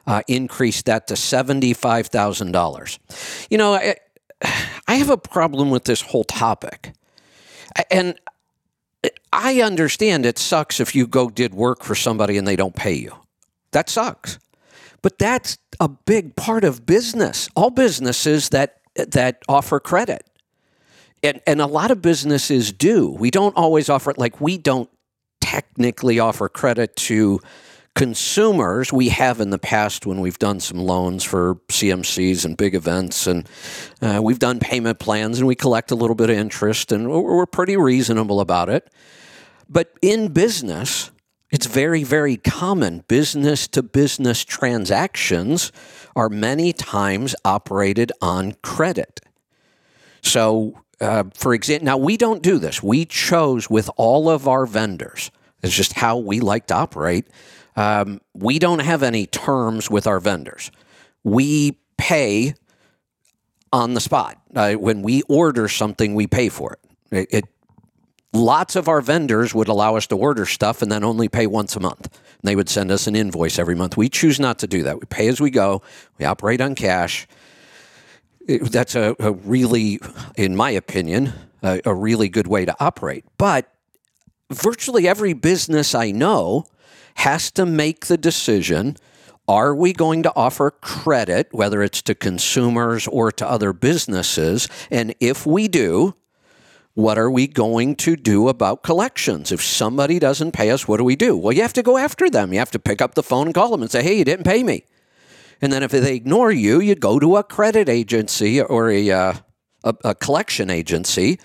Uh, 0.08 0.22
increased 0.28 0.86
that 0.86 1.08
to 1.08 1.14
$75,000. 1.14 3.00
You 3.50 3.58
know, 3.58 3.74
I, 3.76 3.96
I 4.88 4.96
have 4.96 5.10
a 5.10 5.18
problem 5.18 5.70
with 5.70 5.86
this 5.86 6.02
whole 6.02 6.24
topic. 6.24 6.94
And 7.90 8.20
I 9.32 9.62
understand 9.62 10.26
it 10.26 10.38
sucks 10.38 10.80
if 10.80 10.96
you 10.96 11.08
go 11.08 11.30
did 11.30 11.54
work 11.54 11.84
for 11.84 11.96
somebody 11.96 12.38
and 12.38 12.48
they 12.48 12.56
don't 12.56 12.76
pay 12.76 12.94
you. 12.94 13.16
That 13.72 13.90
sucks. 13.90 14.40
But 15.02 15.18
that's 15.18 15.58
a 15.80 15.88
big 15.88 16.36
part 16.36 16.64
of 16.64 16.86
business. 16.86 17.50
All 17.56 17.70
businesses 17.70 18.50
that 18.50 18.78
that 18.96 19.42
offer 19.48 19.80
credit. 19.80 20.28
And 21.24 21.42
and 21.46 21.62
a 21.62 21.68
lot 21.68 21.92
of 21.92 22.02
businesses 22.02 22.72
do. 22.72 23.10
We 23.10 23.32
don't 23.32 23.56
always 23.56 23.90
offer 23.90 24.12
it 24.12 24.18
like 24.18 24.42
we 24.42 24.58
don't 24.58 24.90
technically 25.40 26.20
offer 26.20 26.50
credit 26.50 26.96
to 26.96 27.40
consumers 27.94 28.94
we 28.94 29.10
have 29.10 29.42
in 29.42 29.50
the 29.50 29.60
past 29.60 30.06
when 30.06 30.22
we've 30.22 30.40
done 30.40 30.60
some 30.60 30.80
loans 30.80 31.24
for 31.24 31.56
CMCs 31.68 32.46
and 32.46 32.56
big 32.56 32.74
events, 32.74 33.28
and 33.28 33.48
uh, 34.02 34.22
we've 34.24 34.40
done 34.40 34.60
payment 34.60 35.00
plans 35.00 35.40
and 35.40 35.48
we 35.48 35.56
collect 35.56 35.92
a 35.92 35.96
little 35.96 36.16
bit 36.16 36.30
of 36.30 36.38
interest, 36.38 36.92
and 36.92 37.10
we're 37.10 37.46
pretty 37.46 37.76
reasonable 37.76 38.40
about 38.40 38.70
it. 38.70 38.90
But 39.70 39.94
in 40.02 40.30
business, 40.34 41.12
it's 41.52 41.66
very, 41.66 42.04
very 42.04 42.38
common. 42.38 43.04
Business 43.08 43.68
to 43.70 43.84
business 43.84 44.44
transactions 44.46 45.72
are 46.16 46.30
many 46.30 46.72
times 46.72 47.36
operated 47.44 48.12
on 48.22 48.54
credit. 48.64 49.20
So, 50.22 50.82
uh, 51.02 51.24
for 51.34 51.54
example, 51.54 51.86
now 51.86 51.98
we 51.98 52.16
don't 52.16 52.42
do 52.42 52.58
this. 52.58 52.82
We 52.82 53.06
chose 53.06 53.70
with 53.70 53.90
all 53.98 54.30
of 54.30 54.48
our 54.48 54.66
vendors. 54.66 55.32
It's 55.62 55.76
just 55.76 55.94
how 55.94 56.18
we 56.18 56.40
like 56.40 56.68
to 56.68 56.76
operate 56.76 57.28
um, 57.76 58.22
we 58.34 58.60
don't 58.60 58.80
have 58.80 59.04
any 59.04 59.26
terms 59.26 59.90
with 59.90 60.08
our 60.08 60.20
vendors. 60.20 60.72
We 61.24 61.78
pay 61.98 62.56
on 63.72 63.94
the 63.94 64.02
spot. 64.02 64.42
Uh, 64.54 64.74
when 64.74 65.02
we 65.02 65.22
order 65.24 65.68
something, 65.68 66.14
we 66.14 66.28
pay 66.28 66.50
for 66.50 66.74
it. 66.74 66.80
it. 67.12 67.28
It 67.32 67.46
lots 68.34 68.76
of 68.76 68.88
our 68.88 69.02
vendors 69.02 69.54
would 69.54 69.68
allow 69.68 69.96
us 69.96 70.08
to 70.08 70.18
order 70.18 70.46
stuff 70.46 70.82
and 70.82 70.92
then 70.92 71.04
only 71.04 71.28
pay 71.30 71.48
once 71.48 71.76
a 71.76 71.80
month. 71.80 72.06
And 72.06 72.44
they 72.44 72.56
would 72.56 72.70
send 72.70 72.92
us 72.92 73.08
an 73.08 73.16
invoice 73.16 73.60
every 73.60 73.76
month. 73.76 73.98
We 73.98 74.10
choose 74.10 74.40
not 74.40 74.60
to 74.60 74.68
do 74.68 74.84
that. 74.84 75.00
We 75.00 75.06
pay 75.06 75.28
as 75.28 75.40
we 75.40 75.50
go. 75.50 75.82
We 76.18 76.26
operate 76.26 76.62
on 76.62 76.76
cash. 76.76 77.28
It, 78.52 78.72
that's 78.72 78.96
a, 78.96 79.16
a, 79.20 79.32
really, 79.32 80.00
in 80.36 80.56
my 80.56 80.72
opinion, 80.72 81.34
a, 81.64 81.82
a 81.86 81.94
really 81.94 82.30
good 82.30 82.48
way 82.48 82.66
to 82.66 82.76
operate. 82.80 83.26
But 83.38 83.74
virtually 84.50 85.08
every 85.08 85.34
business 85.34 85.96
I 85.96 86.12
know 86.12 86.66
has 87.16 87.52
to 87.52 87.66
make 87.66 88.08
the 88.08 88.18
decision 88.18 88.98
are 89.48 89.76
we 89.76 89.92
going 89.92 90.24
to 90.24 90.34
offer 90.36 90.72
credit, 90.72 91.50
whether 91.52 91.82
it's 91.82 92.02
to 92.04 92.16
consumers 92.16 93.08
or 93.08 93.32
to 93.34 93.50
other 93.50 93.74
businesses? 93.74 94.70
And 94.90 95.14
if 95.20 95.46
we 95.46 95.68
do, 95.68 96.16
what 96.94 97.18
are 97.18 97.30
we 97.30 97.48
going 97.48 97.96
to 97.98 98.16
do 98.16 98.48
about 98.48 98.84
collections? 98.84 99.52
If 99.52 99.62
somebody 99.62 100.20
doesn't 100.20 100.52
pay 100.52 100.72
us, 100.72 100.88
what 100.88 100.98
do 100.98 101.04
we 101.04 101.16
do? 101.16 101.36
Well, 101.36 101.54
you 101.54 101.64
have 101.64 101.74
to 101.74 101.84
go 101.84 101.98
after 101.98 102.30
them. 102.30 102.54
You 102.54 102.60
have 102.60 102.72
to 102.72 102.80
pick 102.80 103.02
up 103.02 103.16
the 103.16 103.24
phone 103.24 103.48
and 103.48 103.56
call 103.56 103.72
them 103.72 103.82
and 103.82 103.92
say, 103.92 104.04
hey, 104.04 104.18
you 104.18 104.24
didn't 104.24 104.46
pay 104.46 104.64
me. 104.64 104.86
And 105.62 105.72
then 105.72 105.84
if 105.84 105.92
they 105.92 106.16
ignore 106.16 106.52
you, 106.52 106.80
you 106.80 106.96
go 106.96 107.20
to 107.20 107.38
a 107.38 107.44
credit 107.44 107.88
agency 107.88 108.62
or 108.62 108.90
a, 108.90 109.12
uh, 109.12 109.34
a, 109.84 109.96
a, 110.04 110.16
collection 110.16 110.70
agency 110.70 111.40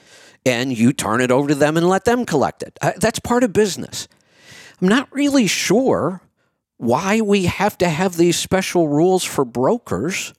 and 0.47 0.77
you 0.77 0.93
turn 0.93 1.21
it 1.21 1.31
over 1.31 1.49
to 1.49 1.55
them 1.55 1.77
and 1.77 1.89
let 1.89 2.05
them 2.05 2.25
collect 2.25 2.63
it. 2.63 2.79
Uh, 2.81 2.93
that's 2.97 3.19
part 3.19 3.45
of 3.45 3.53
business. 3.53 4.09
I'm 4.81 4.89
not 4.89 5.13
really 5.13 5.47
sure 5.47 6.23
why 6.79 7.21
we 7.21 7.47
have 7.47 7.77
to 7.79 7.89
have 7.89 8.17
these 8.17 8.39
special 8.39 8.89
rules 8.89 9.25
for 9.25 9.45
brokers. 9.45 10.33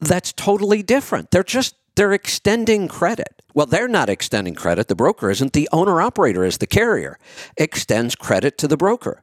That's 0.00 0.32
totally 0.32 0.82
different. 0.82 1.30
They're 1.30 1.42
just 1.42 1.74
they're 1.96 2.12
extending 2.12 2.88
credit. 2.88 3.42
Well, 3.54 3.64
they're 3.64 3.88
not 3.88 4.10
extending 4.10 4.54
credit. 4.54 4.88
The 4.88 4.94
broker 4.94 5.30
isn't. 5.30 5.54
The 5.54 5.68
owner 5.72 6.02
operator 6.02 6.44
is 6.44 6.58
the 6.58 6.66
carrier. 6.66 7.18
Extends 7.56 8.14
credit 8.14 8.58
to 8.58 8.68
the 8.68 8.76
broker. 8.76 9.22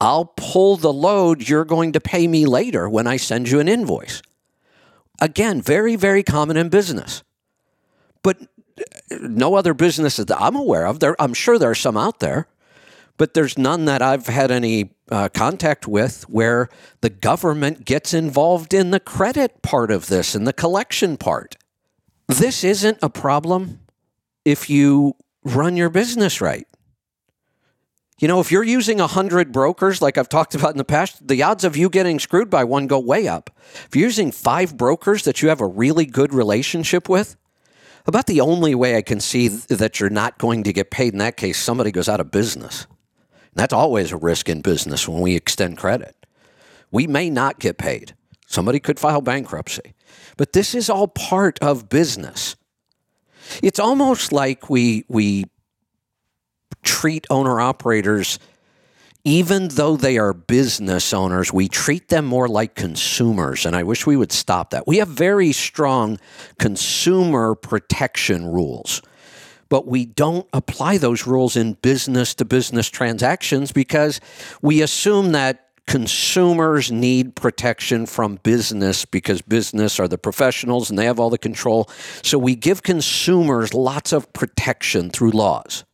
I'll 0.00 0.32
pull 0.36 0.76
the 0.76 0.92
load 0.92 1.48
you're 1.48 1.64
going 1.64 1.92
to 1.92 2.00
pay 2.00 2.26
me 2.28 2.46
later 2.46 2.88
when 2.88 3.06
I 3.06 3.16
send 3.16 3.48
you 3.48 3.60
an 3.60 3.68
invoice. 3.68 4.22
Again, 5.20 5.62
very, 5.62 5.96
very 5.96 6.22
common 6.22 6.56
in 6.56 6.68
business. 6.68 7.22
But 8.22 8.38
no 9.10 9.54
other 9.54 9.74
businesses 9.74 10.26
that 10.26 10.40
I'm 10.40 10.56
aware 10.56 10.86
of. 10.86 11.00
There, 11.00 11.20
I'm 11.20 11.34
sure 11.34 11.58
there 11.58 11.70
are 11.70 11.74
some 11.74 11.96
out 11.96 12.20
there, 12.20 12.48
but 13.16 13.34
there's 13.34 13.58
none 13.58 13.84
that 13.86 14.02
I've 14.02 14.26
had 14.26 14.50
any 14.50 14.94
uh, 15.10 15.28
contact 15.28 15.86
with 15.86 16.28
where 16.28 16.68
the 17.00 17.10
government 17.10 17.84
gets 17.84 18.14
involved 18.14 18.72
in 18.72 18.90
the 18.90 19.00
credit 19.00 19.62
part 19.62 19.90
of 19.90 20.06
this 20.06 20.34
and 20.34 20.46
the 20.46 20.52
collection 20.52 21.16
part. 21.16 21.56
This 22.28 22.64
isn't 22.64 22.98
a 23.02 23.10
problem 23.10 23.80
if 24.44 24.70
you 24.70 25.14
run 25.44 25.76
your 25.76 25.90
business 25.90 26.40
right. 26.40 26.66
You 28.22 28.28
know, 28.28 28.38
if 28.38 28.52
you're 28.52 28.62
using 28.62 28.98
100 28.98 29.50
brokers, 29.50 30.00
like 30.00 30.16
I've 30.16 30.28
talked 30.28 30.54
about 30.54 30.70
in 30.70 30.78
the 30.78 30.84
past, 30.84 31.26
the 31.26 31.42
odds 31.42 31.64
of 31.64 31.76
you 31.76 31.90
getting 31.90 32.20
screwed 32.20 32.48
by 32.48 32.62
one 32.62 32.86
go 32.86 33.00
way 33.00 33.26
up. 33.26 33.50
If 33.88 33.96
you're 33.96 34.04
using 34.04 34.30
five 34.30 34.76
brokers 34.76 35.24
that 35.24 35.42
you 35.42 35.48
have 35.48 35.60
a 35.60 35.66
really 35.66 36.06
good 36.06 36.32
relationship 36.32 37.08
with, 37.08 37.34
about 38.06 38.28
the 38.28 38.40
only 38.40 38.76
way 38.76 38.96
I 38.96 39.02
can 39.02 39.18
see 39.18 39.48
that 39.48 39.98
you're 39.98 40.08
not 40.08 40.38
going 40.38 40.62
to 40.62 40.72
get 40.72 40.92
paid 40.92 41.14
in 41.14 41.18
that 41.18 41.36
case, 41.36 41.58
somebody 41.58 41.90
goes 41.90 42.08
out 42.08 42.20
of 42.20 42.30
business. 42.30 42.86
That's 43.54 43.72
always 43.72 44.12
a 44.12 44.16
risk 44.16 44.48
in 44.48 44.60
business 44.60 45.08
when 45.08 45.20
we 45.20 45.34
extend 45.34 45.76
credit. 45.76 46.14
We 46.92 47.08
may 47.08 47.28
not 47.28 47.58
get 47.58 47.76
paid. 47.76 48.14
Somebody 48.46 48.78
could 48.78 49.00
file 49.00 49.20
bankruptcy. 49.20 49.94
But 50.36 50.52
this 50.52 50.76
is 50.76 50.88
all 50.88 51.08
part 51.08 51.58
of 51.58 51.88
business. 51.88 52.54
It's 53.64 53.80
almost 53.80 54.30
like 54.30 54.70
we 54.70 55.04
we 55.08 55.46
treat 56.82 57.26
owner 57.30 57.60
operators 57.60 58.38
even 59.24 59.68
though 59.68 59.96
they 59.96 60.18
are 60.18 60.32
business 60.32 61.12
owners, 61.12 61.52
we 61.52 61.68
treat 61.68 62.08
them 62.08 62.24
more 62.24 62.48
like 62.48 62.74
consumers. 62.74 63.64
And 63.64 63.76
I 63.76 63.84
wish 63.84 64.04
we 64.04 64.16
would 64.16 64.32
stop 64.32 64.70
that. 64.70 64.86
We 64.86 64.96
have 64.96 65.08
very 65.08 65.52
strong 65.52 66.18
consumer 66.58 67.54
protection 67.54 68.46
rules, 68.46 69.00
but 69.68 69.86
we 69.86 70.06
don't 70.06 70.46
apply 70.52 70.98
those 70.98 71.24
rules 71.26 71.56
in 71.56 71.74
business 71.74 72.34
to 72.34 72.44
business 72.44 72.88
transactions 72.88 73.70
because 73.70 74.20
we 74.60 74.82
assume 74.82 75.32
that 75.32 75.68
consumers 75.86 76.90
need 76.90 77.36
protection 77.36 78.06
from 78.06 78.36
business 78.42 79.04
because 79.04 79.40
business 79.42 80.00
are 80.00 80.08
the 80.08 80.18
professionals 80.18 80.90
and 80.90 80.98
they 80.98 81.04
have 81.04 81.20
all 81.20 81.30
the 81.30 81.38
control. 81.38 81.88
So 82.22 82.38
we 82.38 82.56
give 82.56 82.82
consumers 82.82 83.72
lots 83.72 84.12
of 84.12 84.32
protection 84.32 85.10
through 85.10 85.30
laws. 85.30 85.84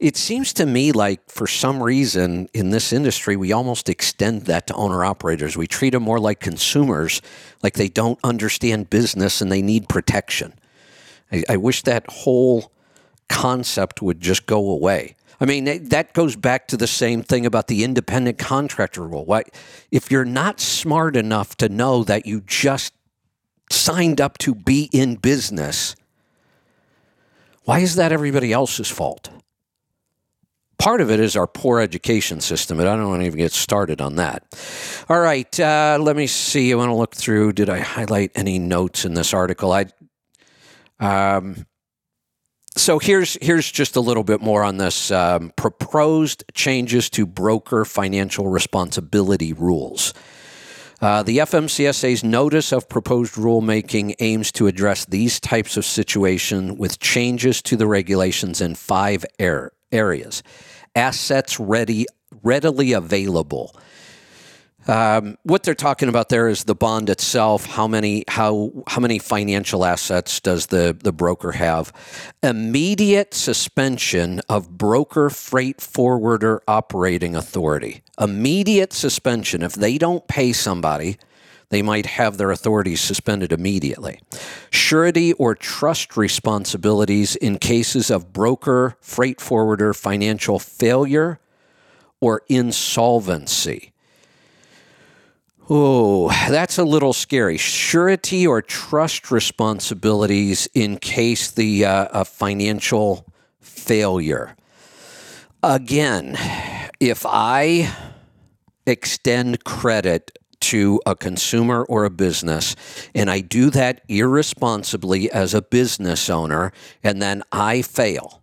It 0.00 0.16
seems 0.16 0.54
to 0.54 0.64
me 0.64 0.92
like 0.92 1.20
for 1.30 1.46
some 1.46 1.82
reason 1.82 2.48
in 2.54 2.70
this 2.70 2.90
industry, 2.90 3.36
we 3.36 3.52
almost 3.52 3.90
extend 3.90 4.42
that 4.46 4.66
to 4.68 4.74
owner 4.74 5.04
operators. 5.04 5.58
We 5.58 5.66
treat 5.66 5.90
them 5.90 6.04
more 6.04 6.18
like 6.18 6.40
consumers, 6.40 7.20
like 7.62 7.74
they 7.74 7.88
don't 7.88 8.18
understand 8.24 8.88
business 8.88 9.42
and 9.42 9.52
they 9.52 9.60
need 9.60 9.90
protection. 9.90 10.54
I, 11.30 11.44
I 11.50 11.56
wish 11.58 11.82
that 11.82 12.06
whole 12.08 12.72
concept 13.28 14.00
would 14.00 14.22
just 14.22 14.46
go 14.46 14.70
away. 14.70 15.16
I 15.38 15.44
mean, 15.44 15.88
that 15.88 16.14
goes 16.14 16.34
back 16.34 16.66
to 16.68 16.78
the 16.78 16.86
same 16.86 17.22
thing 17.22 17.44
about 17.44 17.66
the 17.66 17.84
independent 17.84 18.38
contractor 18.38 19.06
rule. 19.06 19.26
Why, 19.26 19.44
if 19.90 20.10
you're 20.10 20.24
not 20.24 20.60
smart 20.60 21.14
enough 21.14 21.56
to 21.58 21.68
know 21.68 22.04
that 22.04 22.26
you 22.26 22.40
just 22.46 22.94
signed 23.70 24.20
up 24.20 24.38
to 24.38 24.54
be 24.54 24.88
in 24.92 25.16
business, 25.16 25.94
why 27.64 27.80
is 27.80 27.96
that 27.96 28.12
everybody 28.12 28.52
else's 28.52 28.90
fault? 28.90 29.30
Part 30.80 31.02
of 31.02 31.10
it 31.10 31.20
is 31.20 31.36
our 31.36 31.46
poor 31.46 31.78
education 31.78 32.40
system, 32.40 32.80
and 32.80 32.88
I 32.88 32.96
don't 32.96 33.08
want 33.08 33.20
to 33.20 33.26
even 33.26 33.38
get 33.38 33.52
started 33.52 34.00
on 34.00 34.16
that. 34.16 34.44
All 35.10 35.20
right, 35.20 35.60
uh, 35.60 35.98
let 36.00 36.16
me 36.16 36.26
see. 36.26 36.72
I 36.72 36.76
want 36.76 36.88
to 36.88 36.94
look 36.94 37.14
through. 37.14 37.52
Did 37.52 37.68
I 37.68 37.80
highlight 37.80 38.32
any 38.34 38.58
notes 38.58 39.04
in 39.04 39.12
this 39.12 39.34
article? 39.34 39.72
I 39.72 39.86
um, 40.98 41.66
so 42.76 42.98
here's 42.98 43.36
here's 43.42 43.70
just 43.70 43.96
a 43.96 44.00
little 44.00 44.24
bit 44.24 44.40
more 44.40 44.62
on 44.62 44.78
this 44.78 45.10
um, 45.10 45.52
proposed 45.56 46.44
changes 46.54 47.10
to 47.10 47.26
broker 47.26 47.84
financial 47.84 48.48
responsibility 48.48 49.52
rules. 49.52 50.14
Uh, 51.02 51.22
the 51.22 51.38
FMCSA's 51.38 52.22
notice 52.22 52.72
of 52.72 52.88
proposed 52.88 53.34
rulemaking 53.34 54.14
aims 54.20 54.52
to 54.52 54.66
address 54.66 55.06
these 55.06 55.40
types 55.40 55.76
of 55.76 55.84
situations 55.84 56.78
with 56.78 56.98
changes 57.00 57.62
to 57.62 57.76
the 57.76 57.86
regulations 57.86 58.60
in 58.60 58.74
five 58.74 59.24
er- 59.40 59.72
areas: 59.90 60.42
assets 60.94 61.60
ready, 61.60 62.06
readily 62.42 62.92
available, 62.92 63.74
um, 64.88 65.36
what 65.42 65.62
they're 65.62 65.74
talking 65.74 66.08
about 66.08 66.30
there 66.30 66.48
is 66.48 66.64
the 66.64 66.74
bond 66.74 67.10
itself. 67.10 67.66
How 67.66 67.86
many 67.86 68.24
how 68.28 68.72
how 68.86 69.00
many 69.00 69.18
financial 69.18 69.84
assets 69.84 70.40
does 70.40 70.66
the 70.66 70.96
the 70.98 71.12
broker 71.12 71.52
have? 71.52 71.92
Immediate 72.42 73.34
suspension 73.34 74.40
of 74.48 74.78
broker 74.78 75.28
freight 75.28 75.80
forwarder 75.80 76.62
operating 76.66 77.36
authority. 77.36 78.02
Immediate 78.18 78.92
suspension. 78.92 79.62
If 79.62 79.74
they 79.74 79.98
don't 79.98 80.26
pay 80.28 80.52
somebody, 80.52 81.18
they 81.70 81.82
might 81.82 82.06
have 82.06 82.36
their 82.36 82.50
authorities 82.50 83.00
suspended 83.00 83.52
immediately. 83.52 84.20
Surety 84.70 85.32
or 85.34 85.54
trust 85.54 86.16
responsibilities 86.16 87.36
in 87.36 87.58
cases 87.58 88.10
of 88.10 88.32
broker 88.32 88.96
freight 89.00 89.40
forwarder 89.40 89.94
financial 89.94 90.58
failure 90.58 91.38
or 92.20 92.42
insolvency. 92.48 93.92
Oh, 95.72 96.28
that's 96.28 96.78
a 96.78 96.84
little 96.84 97.12
scary. 97.12 97.56
Surety 97.56 98.44
or 98.44 98.60
trust 98.60 99.30
responsibilities 99.30 100.68
in 100.74 100.96
case 100.96 101.52
the 101.52 101.84
uh, 101.84 102.24
financial 102.24 103.24
failure. 103.60 104.56
Again, 105.62 106.36
if 106.98 107.24
I 107.24 107.94
extend 108.84 109.62
credit 109.62 110.36
to 110.60 111.00
a 111.06 111.14
consumer 111.14 111.84
or 111.84 112.04
a 112.04 112.10
business, 112.10 112.76
and 113.14 113.30
I 113.30 113.40
do 113.40 113.70
that 113.70 114.02
irresponsibly 114.08 115.30
as 115.30 115.54
a 115.54 115.62
business 115.62 116.30
owner, 116.30 116.72
and 117.02 117.20
then 117.20 117.42
I 117.50 117.82
fail, 117.82 118.42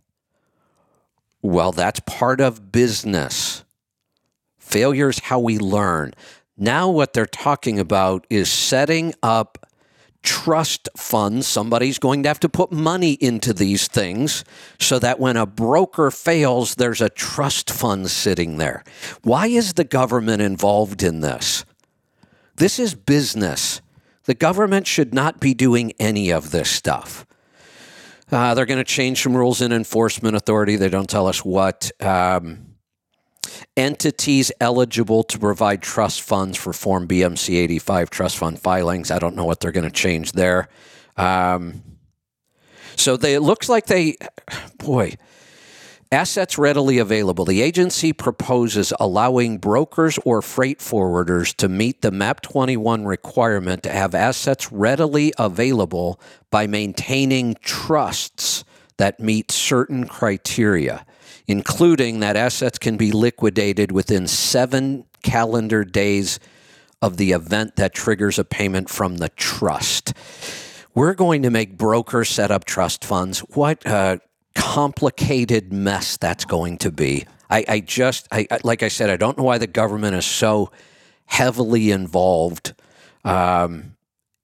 well, 1.42 1.72
that's 1.72 2.00
part 2.02 2.42
of 2.42 2.72
business. 2.72 3.64
Failure 4.58 5.10
is 5.10 5.20
how 5.20 5.40
we 5.40 5.58
learn. 5.58 6.14
Now, 6.58 6.90
what 6.90 7.14
they're 7.14 7.26
talking 7.26 7.80
about 7.80 8.26
is 8.30 8.52
setting 8.52 9.14
up 9.22 9.68
trust 10.24 10.90
funds. 10.98 11.48
Somebody's 11.48 12.00
going 12.00 12.24
to 12.24 12.30
have 12.30 12.40
to 12.42 12.50
put 12.50 12.72
money 12.72 13.14
into 13.14 13.54
these 13.54 13.88
things 13.88 14.44
so 14.80 15.00
that 15.00 15.20
when 15.20 15.38
a 15.38 15.46
broker 15.46 16.12
fails, 16.12 16.76
there's 16.76 17.00
a 17.00 17.10
trust 17.10 17.70
fund 17.70 18.10
sitting 18.10 18.58
there. 18.58 18.84
Why 19.24 19.48
is 19.48 19.74
the 19.74 19.86
government 19.86 20.42
involved 20.42 21.02
in 21.02 21.22
this? 21.22 21.64
This 22.58 22.80
is 22.80 22.96
business. 22.96 23.82
The 24.26 24.34
government 24.34 24.88
should 24.88 25.14
not 25.14 25.40
be 25.40 25.54
doing 25.54 25.94
any 26.00 26.32
of 26.32 26.52
this 26.52 26.70
stuff. 26.70 27.26
Uh, 28.32 28.54
they're 28.54 28.66
going 28.66 28.80
to 28.80 28.84
change 28.84 29.24
some 29.24 29.38
rules 29.38 29.62
in 29.62 29.72
enforcement 29.72 30.36
authority. 30.36 30.76
They 30.76 30.90
don't 30.90 31.10
tell 31.10 31.28
us 31.28 31.46
what. 31.46 31.92
Um, 32.02 32.68
entities 33.76 34.52
eligible 34.60 35.24
to 35.24 35.40
provide 35.40 35.82
trust 35.82 36.22
funds 36.22 36.58
for 36.58 36.74
Form 36.74 37.08
BMC 37.08 37.56
85 37.56 38.10
trust 38.10 38.38
fund 38.38 38.60
filings. 38.60 39.12
I 39.12 39.20
don't 39.20 39.36
know 39.36 39.46
what 39.46 39.60
they're 39.60 39.72
going 39.72 39.86
to 39.86 39.92
change 39.92 40.34
there. 40.34 40.68
Um, 41.16 41.84
so 42.96 43.16
they, 43.18 43.36
it 43.36 43.42
looks 43.42 43.70
like 43.70 43.86
they, 43.86 44.18
boy, 44.80 45.14
Assets 46.12 46.58
readily 46.58 47.00
available. 47.00 47.44
The 47.44 47.62
agency 47.62 48.14
proposes 48.14 48.94
allowing 48.98 49.58
brokers 49.58 50.18
or 50.24 50.42
freight 50.42 50.80
forwarders 50.80 51.54
to 51.56 51.68
meet 51.68 52.02
the 52.02 52.12
MAP 52.12 52.40
21 52.42 53.04
requirement 53.04 53.84
to 53.84 53.90
have 53.90 54.16
assets 54.16 54.72
readily 54.72 55.34
available 55.38 56.18
by 56.50 56.66
maintaining 56.66 57.56
trusts 57.62 58.64
that 58.96 59.20
meet 59.20 59.52
certain 59.52 60.08
criteria, 60.08 61.06
including 61.46 62.22
that 62.22 62.38
assets 62.38 62.78
can 62.78 62.96
be 62.96 63.12
liquidated 63.12 63.92
within 63.92 64.28
seven 64.28 65.04
calendar 65.24 65.84
days 65.84 66.40
of 67.02 67.18
the 67.18 67.34
event 67.34 67.76
that 67.76 67.94
triggers 67.94 68.40
a 68.40 68.46
payment 68.46 68.90
from 68.90 69.18
the 69.18 69.30
trust. 69.30 70.14
We're 70.96 71.14
going 71.14 71.44
to 71.44 71.50
make 71.50 71.78
brokers 71.78 72.30
set 72.30 72.50
up 72.50 72.64
trust 72.64 73.04
funds. 73.04 73.40
What 73.40 73.86
uh, 73.86 74.18
complicated 74.58 75.72
mess 75.72 76.18
that's 76.18 76.44
going 76.44 76.78
to 76.80 76.92
be. 76.92 77.26
I, 77.50 77.64
I 77.68 77.80
just, 77.80 78.28
I, 78.32 78.48
like 78.64 78.84
I 78.84 78.90
said, 78.90 79.10
I 79.10 79.16
don't 79.16 79.38
know 79.38 79.44
why 79.44 79.60
the 79.60 79.68
government 79.68 80.16
is 80.16 80.26
so 80.26 80.72
heavily 81.26 81.92
involved 81.92 82.74
um, 83.24 83.96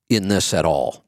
in 0.09 0.27
this 0.27 0.53
at 0.53 0.65
all. 0.65 1.03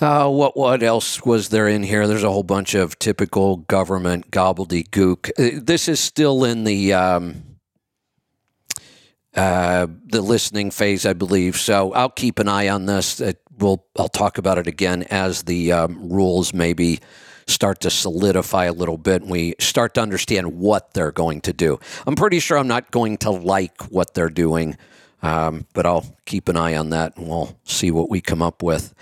Uh, 0.00 0.28
what 0.28 0.56
what 0.56 0.82
else 0.82 1.24
was 1.24 1.48
there 1.48 1.66
in 1.66 1.82
here? 1.82 2.06
There's 2.06 2.22
a 2.22 2.30
whole 2.30 2.42
bunch 2.42 2.74
of 2.74 2.98
typical 2.98 3.56
government 3.56 4.30
gobbledygook. 4.30 5.30
Uh, 5.38 5.60
this 5.62 5.88
is 5.88 6.00
still 6.00 6.44
in 6.44 6.64
the 6.64 6.92
um, 6.92 7.42
uh, 9.34 9.86
the 10.04 10.20
listening 10.20 10.70
phase, 10.70 11.06
I 11.06 11.14
believe. 11.14 11.56
So 11.56 11.92
I'll 11.94 12.10
keep 12.10 12.38
an 12.38 12.48
eye 12.48 12.68
on 12.68 12.84
this. 12.84 13.20
It 13.20 13.40
we'll 13.58 13.84
I'll 13.98 14.08
talk 14.08 14.38
about 14.38 14.58
it 14.58 14.66
again 14.66 15.04
as 15.04 15.44
the 15.44 15.72
um, 15.72 16.08
rules 16.10 16.52
maybe 16.52 17.00
start 17.46 17.80
to 17.80 17.90
solidify 17.90 18.64
a 18.64 18.72
little 18.72 18.98
bit 18.98 19.22
and 19.22 19.30
we 19.30 19.54
start 19.58 19.94
to 19.94 20.00
understand 20.00 20.58
what 20.58 20.94
they're 20.94 21.12
going 21.12 21.40
to 21.42 21.52
do. 21.52 21.78
I'm 22.06 22.16
pretty 22.16 22.40
sure 22.40 22.58
I'm 22.58 22.68
not 22.68 22.90
going 22.90 23.18
to 23.18 23.30
like 23.30 23.82
what 23.84 24.14
they're 24.14 24.28
doing, 24.28 24.76
um, 25.22 25.66
but 25.72 25.86
I'll 25.86 26.16
keep 26.24 26.48
an 26.48 26.56
eye 26.56 26.76
on 26.76 26.90
that 26.90 27.16
and 27.16 27.28
we'll 27.28 27.56
see 27.64 27.90
what 27.90 28.10
we 28.10 28.20
come 28.20 28.42
up 28.42 28.62
with. 28.62 28.94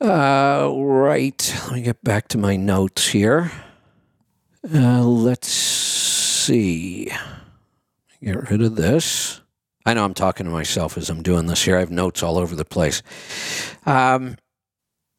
Uh, 0.00 0.70
right, 0.76 1.54
let 1.64 1.72
me 1.72 1.82
get 1.82 2.04
back 2.04 2.28
to 2.28 2.38
my 2.38 2.56
notes 2.56 3.08
here. 3.08 3.50
Uh, 4.72 5.02
let's 5.02 5.48
see. 5.48 7.10
Get 8.22 8.50
rid 8.50 8.62
of 8.62 8.76
this. 8.76 9.40
I 9.86 9.94
know 9.94 10.04
I'm 10.04 10.14
talking 10.14 10.46
to 10.46 10.52
myself 10.52 10.98
as 10.98 11.08
I'm 11.08 11.22
doing 11.22 11.46
this 11.46 11.62
here. 11.62 11.76
I 11.76 11.80
have 11.80 11.92
notes 11.92 12.24
all 12.24 12.38
over 12.38 12.56
the 12.56 12.64
place. 12.64 13.04
Um, 13.86 14.36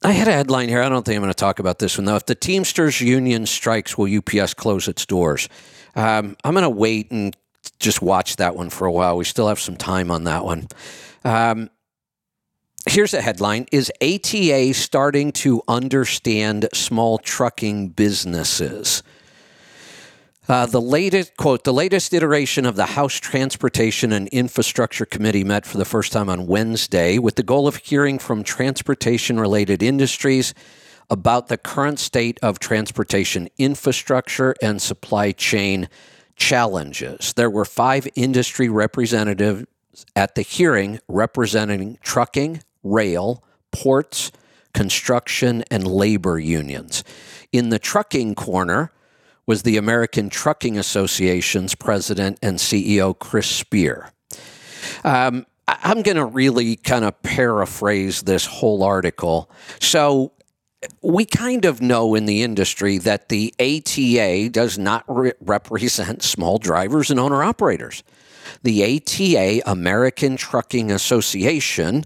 I 0.03 0.11
had 0.11 0.27
a 0.27 0.33
headline 0.33 0.67
here. 0.67 0.81
I 0.81 0.89
don't 0.89 1.05
think 1.05 1.15
I'm 1.15 1.21
going 1.21 1.31
to 1.31 1.35
talk 1.35 1.59
about 1.59 1.79
this 1.79 1.97
one, 1.97 2.03
though. 2.03 2.17
If 2.17 2.25
the 2.25 2.35
Teamsters 2.35 2.99
union 2.99 3.45
strikes, 3.45 3.97
will 3.97 4.13
UPS 4.13 4.53
close 4.53 4.89
its 4.89 5.05
doors? 5.05 5.47
Um, 5.95 6.35
I'm 6.43 6.53
going 6.53 6.63
to 6.63 6.69
wait 6.69 7.11
and 7.11 7.35
just 7.79 8.01
watch 8.01 8.35
that 8.35 8.57
one 8.57 8.69
for 8.69 8.85
a 8.85 8.91
while. 8.91 9.15
We 9.15 9.23
still 9.23 9.47
have 9.47 9.59
some 9.59 9.77
time 9.77 10.11
on 10.11 10.25
that 10.25 10.43
one. 10.43 10.67
Um, 11.23 11.69
here's 12.87 13.13
a 13.13 13.21
headline 13.21 13.67
Is 13.71 13.89
ATA 14.01 14.73
starting 14.73 15.31
to 15.33 15.61
understand 15.69 16.67
small 16.73 17.19
trucking 17.19 17.89
businesses? 17.89 19.01
Uh, 20.47 20.65
the 20.65 20.79
latest 20.79 21.35
quote: 21.35 21.65
the 21.65 21.73
latest 21.73 22.13
iteration 22.13 22.65
of 22.65 22.77
the 22.77 22.85
House 22.85 23.15
Transportation 23.15 24.13
and 24.13 24.29
Infrastructure 24.29 25.05
Committee 25.05 25.43
met 25.43 25.65
for 25.65 25.77
the 25.77 25.83
first 25.83 26.13
time 26.13 26.29
on 26.29 26.47
Wednesday 26.47 27.17
with 27.17 27.35
the 27.35 27.43
goal 27.43 27.67
of 27.67 27.75
hearing 27.77 28.17
from 28.17 28.45
transportation-related 28.45 29.83
industries 29.83 30.53
about 31.09 31.47
the 31.47 31.57
current 31.57 31.99
state 31.99 32.39
of 32.41 32.59
transportation 32.59 33.49
infrastructure 33.57 34.55
and 34.61 34.81
supply 34.81 35.33
chain 35.33 35.89
challenges. 36.37 37.33
There 37.33 37.49
were 37.49 37.65
five 37.65 38.07
industry 38.15 38.69
representatives 38.69 39.65
at 40.15 40.35
the 40.35 40.43
hearing 40.43 40.99
representing 41.09 41.97
trucking, 42.01 42.63
rail, 42.83 43.43
ports, 43.73 44.31
construction, 44.73 45.65
and 45.69 45.85
labor 45.85 46.39
unions. 46.39 47.03
In 47.51 47.67
the 47.67 47.79
trucking 47.79 48.35
corner 48.35 48.91
was 49.47 49.63
the 49.63 49.77
American 49.77 50.29
Trucking 50.29 50.77
Association's 50.77 51.73
president 51.73 52.37
and 52.43 52.59
CEO, 52.59 53.17
Chris 53.17 53.47
Spear. 53.47 54.11
Um, 55.03 55.45
I'm 55.67 56.01
going 56.01 56.17
to 56.17 56.25
really 56.25 56.75
kind 56.75 57.03
of 57.03 57.21
paraphrase 57.23 58.21
this 58.21 58.45
whole 58.45 58.83
article. 58.83 59.49
So, 59.79 60.33
we 61.01 61.25
kind 61.25 61.65
of 61.65 61.81
know 61.81 62.13
in 62.15 62.25
the 62.25 62.43
industry 62.43 62.97
that 62.99 63.29
the 63.29 63.53
ATA 63.59 64.49
does 64.49 64.77
not 64.77 65.03
re- 65.07 65.33
represent 65.41 66.21
small 66.21 66.59
drivers 66.59 67.09
and 67.09 67.19
owner 67.19 67.43
operators. 67.43 68.03
The 68.63 68.83
ATA, 68.83 69.69
American 69.69 70.37
Trucking 70.37 70.91
Association, 70.91 72.03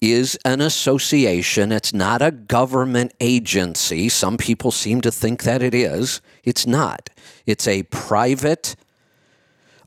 is 0.00 0.38
an 0.44 0.60
association. 0.60 1.72
It's 1.72 1.92
not 1.92 2.22
a 2.22 2.30
government 2.30 3.12
agency. 3.20 4.08
Some 4.08 4.36
people 4.36 4.70
seem 4.70 5.00
to 5.00 5.10
think 5.10 5.42
that 5.42 5.62
it 5.62 5.74
is. 5.74 6.20
It's 6.44 6.66
not. 6.66 7.10
It's 7.46 7.66
a 7.66 7.82
private 7.84 8.76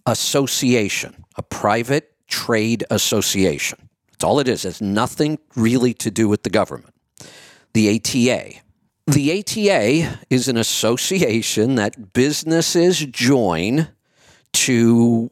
association, 0.06 1.26
a 1.36 1.44
private 1.44 2.14
trade 2.28 2.84
association. 2.90 3.90
That's 4.12 4.24
all 4.24 4.40
it 4.40 4.48
is. 4.48 4.66
It's 4.66 4.82
nothing 4.82 5.40
really 5.56 5.94
to 5.96 6.12
do 6.12 6.28
with 6.28 6.44
the 6.44 6.50
government. 6.50 6.94
The 7.74 7.96
ATA. 7.96 8.60
The 9.08 9.40
ATA 9.40 10.20
is 10.30 10.48
an 10.48 10.58
association 10.58 11.76
that 11.76 12.14
businesses 12.14 13.00
join 13.00 13.88
to 14.54 15.32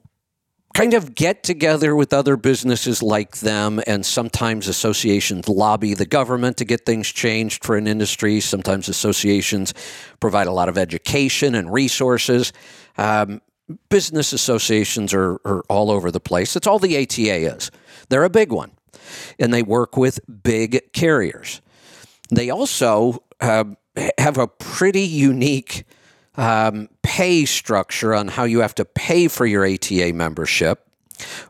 kind 0.79 0.93
of 0.93 1.13
get 1.13 1.43
together 1.43 1.93
with 1.93 2.13
other 2.13 2.37
businesses 2.37 3.03
like 3.03 3.39
them, 3.39 3.81
and 3.85 4.05
sometimes 4.05 4.65
associations 4.69 5.49
lobby 5.49 5.93
the 5.93 6.05
government 6.05 6.55
to 6.55 6.63
get 6.63 6.85
things 6.85 7.09
changed 7.09 7.65
for 7.65 7.75
an 7.75 7.85
industry. 7.85 8.39
Sometimes 8.39 8.87
associations 8.87 9.73
provide 10.21 10.47
a 10.47 10.53
lot 10.53 10.69
of 10.69 10.77
education 10.77 11.53
and 11.53 11.73
resources. 11.73 12.53
Um, 12.97 13.41
business 13.89 14.31
associations 14.31 15.13
are, 15.13 15.41
are 15.43 15.65
all 15.67 15.91
over 15.91 16.11
the 16.11 16.21
place. 16.21 16.55
It's 16.55 16.65
all 16.65 16.79
the 16.79 16.95
ATA 16.95 17.53
is. 17.53 17.71
They're 18.07 18.23
a 18.23 18.29
big 18.29 18.53
one, 18.53 18.71
and 19.37 19.53
they 19.53 19.63
work 19.63 19.97
with 19.97 20.21
big 20.43 20.93
carriers. 20.93 21.59
They 22.33 22.49
also 22.49 23.25
uh, 23.41 23.65
have 24.17 24.37
a 24.37 24.47
pretty 24.47 25.01
unique 25.01 25.83
um, 26.39 26.87
pay 27.03 27.43
structure 27.43 28.15
on 28.15 28.29
how 28.29 28.45
you 28.45 28.61
have 28.61 28.73
to 28.75 28.85
pay 28.85 29.27
for 29.27 29.45
your 29.45 29.65
ATA 29.65 30.13
membership. 30.13 30.87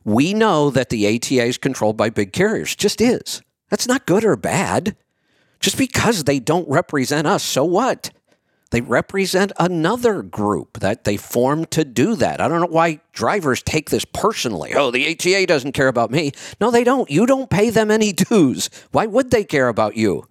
We 0.03 0.33
know 0.33 0.71
that 0.71 0.89
the 0.89 1.05
ATA 1.15 1.43
is 1.43 1.59
controlled 1.59 1.95
by 1.95 2.09
big 2.09 2.33
carriers, 2.33 2.75
just 2.75 2.99
is. 2.99 3.43
That's 3.69 3.87
not 3.87 4.07
good 4.07 4.25
or 4.25 4.35
bad. 4.35 4.97
Just 5.59 5.77
because 5.77 6.23
they 6.23 6.39
don't 6.39 6.67
represent 6.67 7.27
us, 7.27 7.43
so 7.43 7.63
what? 7.63 8.09
They 8.71 8.81
represent 8.81 9.51
another 9.59 10.23
group 10.23 10.79
that 10.79 11.03
they 11.03 11.17
formed 11.17 11.69
to 11.71 11.85
do 11.85 12.15
that. 12.15 12.39
I 12.41 12.47
don't 12.47 12.61
know 12.61 12.67
why 12.67 13.01
drivers 13.13 13.61
take 13.61 13.89
this 13.89 14.05
personally. 14.05 14.73
Oh, 14.73 14.89
the 14.89 15.11
ATA 15.11 15.45
doesn't 15.45 15.73
care 15.73 15.87
about 15.87 16.11
me. 16.11 16.31
No, 16.61 16.71
they 16.71 16.83
don't. 16.83 17.09
You 17.11 17.25
don't 17.25 17.49
pay 17.49 17.69
them 17.69 17.91
any 17.91 18.13
dues. 18.13 18.69
Why 18.91 19.05
would 19.05 19.31
they 19.31 19.43
care 19.43 19.67
about 19.67 19.97
you? 19.97 20.27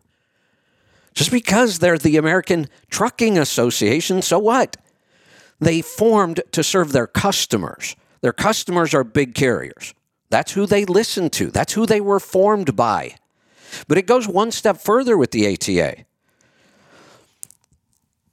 Just 1.18 1.33
because 1.33 1.81
they're 1.81 1.98
the 1.98 2.16
American 2.16 2.68
Trucking 2.90 3.38
Association, 3.38 4.22
so 4.22 4.38
what? 4.38 4.76
They 5.59 5.83
formed 5.83 6.42
to 6.52 6.62
serve 6.62 6.92
their 6.92 7.09
customers. 7.09 7.96
Their 8.20 8.33
customers 8.33 8.94
are 8.94 9.02
big 9.02 9.35
carriers. 9.35 9.94
That's 10.31 10.52
who 10.52 10.64
they 10.64 10.85
listen 10.85 11.28
to. 11.31 11.50
That's 11.50 11.72
who 11.72 11.87
they 11.87 12.00
were 12.00 12.20
formed 12.20 12.76
by. 12.76 13.16
But 13.88 13.98
it 13.98 14.07
goes 14.07 14.28
one 14.28 14.52
step 14.52 14.76
further 14.76 15.18
with 15.18 15.33
the 15.33 15.52
ATA. 15.52 16.04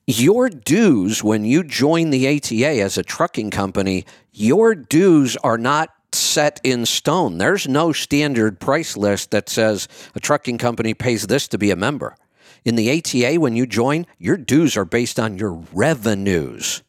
Your 0.06 0.48
dues 0.48 1.24
when 1.24 1.44
you 1.44 1.64
join 1.64 2.12
the 2.12 2.38
ATA 2.38 2.82
as 2.82 3.00
a 3.00 3.04
trucking 3.04 3.50
company, 3.50 4.06
your 4.32 4.76
dues 4.76 5.36
are 5.38 5.58
not 5.58 5.90
set 6.14 6.62
in 6.64 6.86
stone. 6.86 7.40
There's 7.40 7.68
no 7.68 7.94
standard 7.94 8.60
price 8.60 8.96
list 8.96 9.32
that 9.32 9.50
says 9.50 9.88
a 10.14 10.20
trucking 10.20 10.60
company 10.60 10.94
pays 10.94 11.26
this 11.26 11.48
to 11.48 11.58
be 11.58 11.72
a 11.72 11.76
member. 11.76 12.16
In 12.66 12.76
the 12.76 12.92
ATA, 12.98 13.40
when 13.40 13.56
you 13.56 13.68
join, 13.68 14.08
your 14.18 14.38
dues 14.38 14.76
are 14.76 14.86
based 14.86 15.20
on 15.20 15.38
your 15.38 15.64
revenues. 15.72 16.82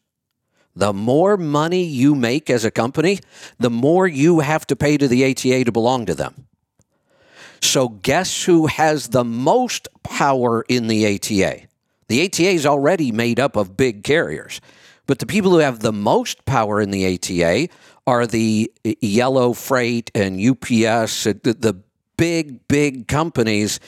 The 0.75 0.91
more 0.91 1.37
money 1.37 1.83
you 1.83 2.15
make 2.15 2.49
as 2.49 2.65
a 2.65 2.71
company, 2.71 3.19
the 3.59 3.69
more 3.69 4.07
you 4.07 4.39
have 4.39 4.65
to 4.67 4.75
pay 4.75 4.97
to 4.97 5.07
the 5.07 5.23
ATA 5.23 5.63
to 5.63 5.71
belong 5.71 6.07
to 6.07 6.15
them. 6.15 6.47
So, 7.61 7.89
guess 7.89 8.43
who 8.43 8.67
has 8.67 9.09
the 9.09 9.23
most 9.23 9.87
power 10.03 10.63
in 10.67 10.87
the 10.87 11.15
ATA? 11.15 11.67
The 12.07 12.25
ATA 12.25 12.49
is 12.49 12.65
already 12.65 13.11
made 13.11 13.39
up 13.39 13.55
of 13.55 13.77
big 13.77 14.03
carriers, 14.03 14.61
but 15.05 15.19
the 15.19 15.25
people 15.25 15.51
who 15.51 15.57
have 15.57 15.79
the 15.79 15.93
most 15.93 16.45
power 16.45 16.79
in 16.79 16.91
the 16.91 17.15
ATA 17.15 17.69
are 18.05 18.25
the 18.25 18.71
Yellow 18.83 19.53
Freight 19.53 20.11
and 20.15 20.39
UPS, 20.39 21.23
the, 21.23 21.55
the 21.59 21.81
big, 22.17 22.67
big 22.67 23.07
companies 23.07 23.79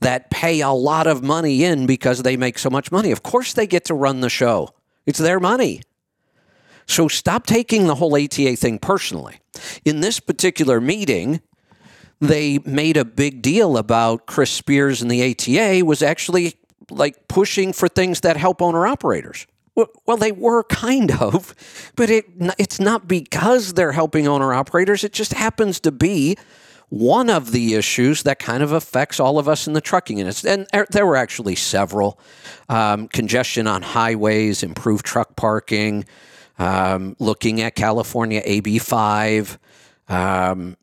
that 0.00 0.30
pay 0.30 0.60
a 0.60 0.70
lot 0.70 1.06
of 1.06 1.22
money 1.22 1.64
in 1.64 1.86
because 1.86 2.22
they 2.22 2.36
make 2.36 2.58
so 2.58 2.70
much 2.70 2.90
money. 2.90 3.10
Of 3.10 3.22
course, 3.22 3.52
they 3.52 3.66
get 3.66 3.84
to 3.86 3.94
run 3.94 4.20
the 4.20 4.30
show, 4.30 4.70
it's 5.06 5.18
their 5.18 5.40
money. 5.40 5.82
So 6.86 7.06
stop 7.06 7.46
taking 7.46 7.86
the 7.86 7.94
whole 7.94 8.16
ATA 8.16 8.56
thing 8.56 8.80
personally. 8.80 9.38
In 9.84 10.00
this 10.00 10.18
particular 10.18 10.80
meeting, 10.80 11.40
they 12.20 12.58
made 12.58 12.96
a 12.96 13.04
big 13.04 13.42
deal 13.42 13.76
about 13.76 14.26
Chris 14.26 14.50
Spears 14.50 15.00
and 15.00 15.08
the 15.08 15.30
ATA 15.30 15.84
was 15.84 16.02
actually 16.02 16.54
like 16.90 17.28
pushing 17.28 17.72
for 17.72 17.86
things 17.86 18.20
that 18.20 18.36
help 18.36 18.60
owner 18.60 18.86
operators. 18.86 19.46
Well, 20.04 20.16
they 20.16 20.32
were 20.32 20.64
kind 20.64 21.12
of, 21.12 21.54
but 21.96 22.10
it 22.10 22.26
it's 22.58 22.80
not 22.80 23.06
because 23.06 23.74
they're 23.74 23.92
helping 23.92 24.26
owner 24.26 24.52
operators. 24.52 25.04
It 25.04 25.12
just 25.12 25.32
happens 25.32 25.80
to 25.80 25.92
be 25.92 26.36
one 26.90 27.30
of 27.30 27.52
the 27.52 27.74
issues 27.74 28.24
that 28.24 28.38
kind 28.40 28.62
of 28.62 28.72
affects 28.72 29.20
all 29.20 29.38
of 29.38 29.48
us 29.48 29.66
in 29.66 29.72
the 29.72 29.80
trucking 29.80 30.18
industry. 30.18 30.50
And 30.50 30.66
there 30.90 31.06
were 31.06 31.16
actually 31.16 31.54
several 31.54 32.18
um, 32.68 33.08
congestion 33.08 33.66
on 33.66 33.82
highways, 33.82 34.62
improved 34.62 35.06
truck 35.06 35.36
parking, 35.36 36.04
um, 36.58 37.16
looking 37.20 37.60
at 37.62 37.76
California 37.76 38.42
AB5, 38.42 39.56
um, 40.08 40.76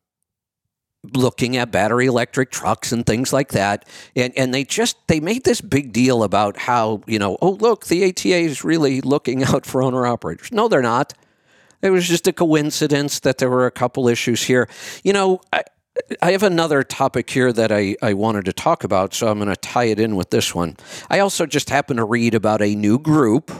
looking 1.13 1.57
at 1.57 1.71
battery 1.71 2.05
electric 2.05 2.51
trucks 2.51 2.93
and 2.93 3.05
things 3.05 3.33
like 3.33 3.49
that. 3.49 3.87
And, 4.15 4.33
and 4.37 4.53
they 4.53 4.63
just 4.63 4.95
they 5.07 5.19
made 5.19 5.43
this 5.43 5.59
big 5.59 5.91
deal 5.91 6.23
about 6.23 6.57
how, 6.57 7.01
you 7.05 7.19
know, 7.19 7.37
oh, 7.41 7.51
look, 7.51 7.87
the 7.87 8.05
ATA 8.05 8.37
is 8.37 8.63
really 8.63 9.01
looking 9.01 9.43
out 9.45 9.65
for 9.65 9.83
owner 9.83 10.07
operators. 10.07 10.53
No, 10.53 10.69
they're 10.69 10.81
not. 10.81 11.13
It 11.81 11.89
was 11.89 12.07
just 12.07 12.27
a 12.27 12.33
coincidence 12.33 13.19
that 13.19 13.37
there 13.37 13.49
were 13.49 13.67
a 13.67 13.71
couple 13.71 14.07
issues 14.07 14.43
here. 14.43 14.67
You 15.03 15.13
know, 15.13 15.41
I, 15.53 15.63
I 16.21 16.31
have 16.31 16.43
another 16.43 16.83
topic 16.83 17.29
here 17.29 17.51
that 17.53 17.71
I, 17.71 17.95
I 18.01 18.13
wanted 18.13 18.45
to 18.45 18.53
talk 18.53 18.83
about, 18.83 19.13
so 19.13 19.27
I'm 19.27 19.37
going 19.39 19.49
to 19.49 19.55
tie 19.55 19.85
it 19.85 19.99
in 19.99 20.15
with 20.15 20.29
this 20.29 20.53
one. 20.53 20.77
I 21.09 21.19
also 21.19 21.45
just 21.45 21.69
happened 21.69 21.97
to 21.97 22.03
read 22.05 22.33
about 22.33 22.61
a 22.61 22.75
new 22.75 22.99
group 22.99 23.51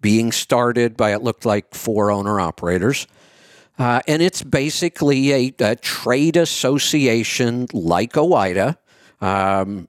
being 0.00 0.32
started 0.32 0.96
by, 0.96 1.12
it 1.12 1.22
looked 1.22 1.44
like, 1.44 1.74
four 1.74 2.10
owner 2.10 2.40
operators. 2.40 3.06
Uh, 3.78 4.00
and 4.06 4.22
it's 4.22 4.42
basically 4.42 5.32
a, 5.32 5.54
a, 5.60 5.76
trade 5.76 6.36
association 6.36 7.66
like 7.72 8.14
OOIDA. 8.14 8.76
Um, 9.20 9.88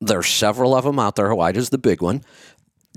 there's 0.00 0.28
several 0.28 0.74
of 0.74 0.84
them 0.84 0.98
out 0.98 1.16
there. 1.16 1.30
OOIDA 1.30 1.56
is 1.56 1.70
the 1.70 1.78
big 1.78 2.02
one. 2.02 2.22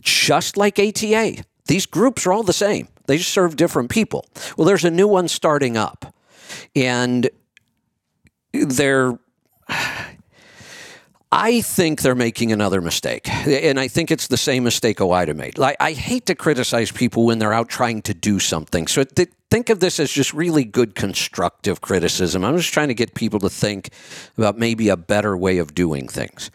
Just 0.01 0.57
like 0.57 0.77
ATA. 0.77 1.43
These 1.67 1.85
groups 1.85 2.25
are 2.25 2.33
all 2.33 2.43
the 2.43 2.53
same. 2.53 2.89
They 3.07 3.17
just 3.17 3.31
serve 3.31 3.55
different 3.55 3.89
people. 3.89 4.25
Well, 4.57 4.65
there's 4.65 4.83
a 4.83 4.91
new 4.91 5.07
one 5.07 5.27
starting 5.27 5.77
up. 5.77 6.13
And 6.75 7.29
they're 8.63 9.17
I 11.37 11.59
think 11.59 12.01
they're 12.01 12.15
making 12.15 12.53
another 12.53 12.79
mistake. 12.79 13.27
And 13.29 13.77
I 13.77 13.89
think 13.89 14.09
it's 14.09 14.27
the 14.27 14.37
same 14.37 14.63
mistake 14.63 14.99
OOIDA 14.99 15.35
made. 15.35 15.57
Like, 15.57 15.75
I 15.81 15.91
hate 15.91 16.27
to 16.27 16.35
criticize 16.35 16.93
people 16.93 17.25
when 17.25 17.39
they're 17.39 17.51
out 17.51 17.67
trying 17.67 18.03
to 18.03 18.13
do 18.13 18.39
something. 18.39 18.87
So 18.87 19.03
th- 19.03 19.31
think 19.51 19.69
of 19.69 19.81
this 19.81 19.99
as 19.99 20.11
just 20.11 20.33
really 20.33 20.63
good 20.63 20.95
constructive 20.95 21.81
criticism. 21.81 22.45
I'm 22.45 22.55
just 22.55 22.71
trying 22.71 22.87
to 22.87 22.93
get 22.93 23.15
people 23.15 23.39
to 23.39 23.49
think 23.49 23.89
about 24.37 24.57
maybe 24.57 24.87
a 24.87 24.95
better 24.95 25.35
way 25.35 25.57
of 25.57 25.75
doing 25.75 26.07
things. 26.07 26.51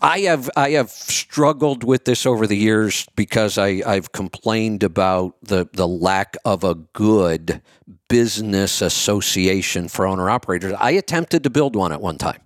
I 0.00 0.20
have 0.20 0.50
I 0.56 0.70
have 0.70 0.90
struggled 0.90 1.84
with 1.84 2.04
this 2.04 2.26
over 2.26 2.46
the 2.46 2.56
years 2.56 3.06
because 3.16 3.58
I, 3.58 3.82
I've 3.86 4.12
complained 4.12 4.82
about 4.82 5.36
the 5.42 5.68
the 5.72 5.88
lack 5.88 6.36
of 6.44 6.64
a 6.64 6.74
good 6.74 7.60
business 8.08 8.82
association 8.82 9.88
for 9.88 10.06
owner 10.06 10.30
operators. 10.30 10.74
I 10.78 10.92
attempted 10.92 11.42
to 11.44 11.50
build 11.50 11.76
one 11.76 11.92
at 11.92 12.00
one 12.00 12.18
time. 12.18 12.40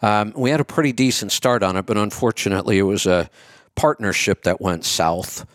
Um, 0.00 0.32
we 0.36 0.50
had 0.50 0.60
a 0.60 0.64
pretty 0.64 0.92
decent 0.92 1.32
start 1.32 1.62
on 1.62 1.76
it, 1.76 1.86
but 1.86 1.96
unfortunately, 1.96 2.78
it 2.78 2.82
was 2.82 3.06
a 3.06 3.30
partnership 3.74 4.42
that 4.42 4.60
went 4.60 4.84
south. 4.84 5.46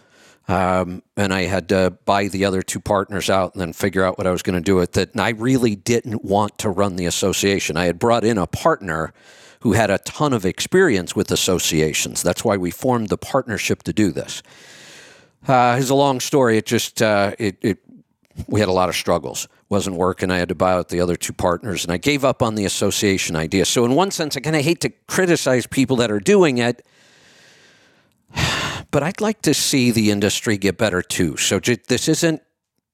Um, 0.48 1.04
and 1.18 1.34
I 1.34 1.44
had 1.44 1.68
to 1.70 1.98
buy 2.06 2.30
the 2.30 2.46
other 2.46 2.62
two 2.62 2.80
partners 2.80 3.30
out 3.30 3.54
and 3.54 3.62
then 3.62 3.74
figure 3.74 4.04
out 4.04 4.18
what 4.18 4.26
I 4.26 4.32
was 4.32 4.42
going 4.42 4.56
to 4.56 4.62
do 4.62 4.78
with 4.78 4.96
it. 4.96 5.12
And 5.12 5.20
I 5.20 5.32
really 5.32 5.76
didn't 5.76 6.24
want 6.24 6.58
to 6.60 6.70
run 6.70 6.96
the 6.96 7.06
association. 7.06 7.76
I 7.76 7.86
had 7.86 8.00
brought 8.00 8.24
in 8.24 8.38
a 8.38 8.48
partner 8.48 9.14
who 9.62 9.74
had 9.74 9.90
a 9.90 9.98
ton 10.00 10.34
of 10.34 10.46
experience 10.46 11.16
with 11.16 11.32
associations. 11.32 12.22
That's 12.22 12.44
why 12.44 12.58
we 12.58 12.72
formed 12.72 13.10
the 13.10 13.18
partnership 13.18 13.84
to 13.84 13.94
do 13.94 14.12
this. 14.12 14.44
Uh, 15.48 15.78
it's 15.80 15.90
a 15.90 15.96
long 15.96 16.20
story. 16.20 16.58
It 16.58 16.66
just 16.66 17.02
uh, 17.02 17.34
it, 17.40 17.58
it 17.62 17.80
we 18.48 18.60
had 18.60 18.70
a 18.70 18.74
lot 18.74 18.90
of 18.90 18.96
struggles. 18.96 19.48
wasn't 19.70 19.96
working. 19.96 20.30
I 20.30 20.38
had 20.38 20.50
to 20.50 20.56
buy 20.56 20.74
out 20.74 20.90
the 20.90 21.02
other 21.02 21.16
two 21.16 21.34
partners, 21.34 21.84
and 21.84 21.92
I 21.92 21.98
gave 21.98 22.24
up 22.24 22.42
on 22.42 22.56
the 22.56 22.66
association 22.66 23.36
idea. 23.36 23.66
So 23.66 23.84
in 23.86 23.96
one 23.96 24.12
sense, 24.12 24.38
I 24.38 24.42
kind 24.42 24.56
of 24.56 24.64
hate 24.64 24.82
to 24.82 24.90
criticize 25.08 25.66
people 25.66 25.98
that 25.98 26.12
are 26.12 26.20
doing 26.20 26.58
it, 26.58 26.86
but 28.92 29.04
I'd 29.04 29.22
like 29.22 29.42
to 29.44 29.54
see 29.54 29.92
the 29.92 30.12
industry 30.12 30.58
get 30.58 30.78
better 30.78 31.02
too. 31.02 31.38
So 31.38 31.60
this 31.60 32.08
isn't 32.08 32.42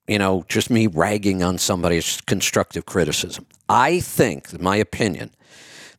you 0.08 0.20
know 0.20 0.46
just 0.48 0.70
me 0.70 0.88
ragging 0.88 1.44
on 1.44 1.58
somebody's 1.58 2.22
constructive 2.22 2.86
criticism. 2.86 3.46
I 3.68 4.00
think, 4.00 4.60
my 4.60 4.76
opinion, 4.76 5.32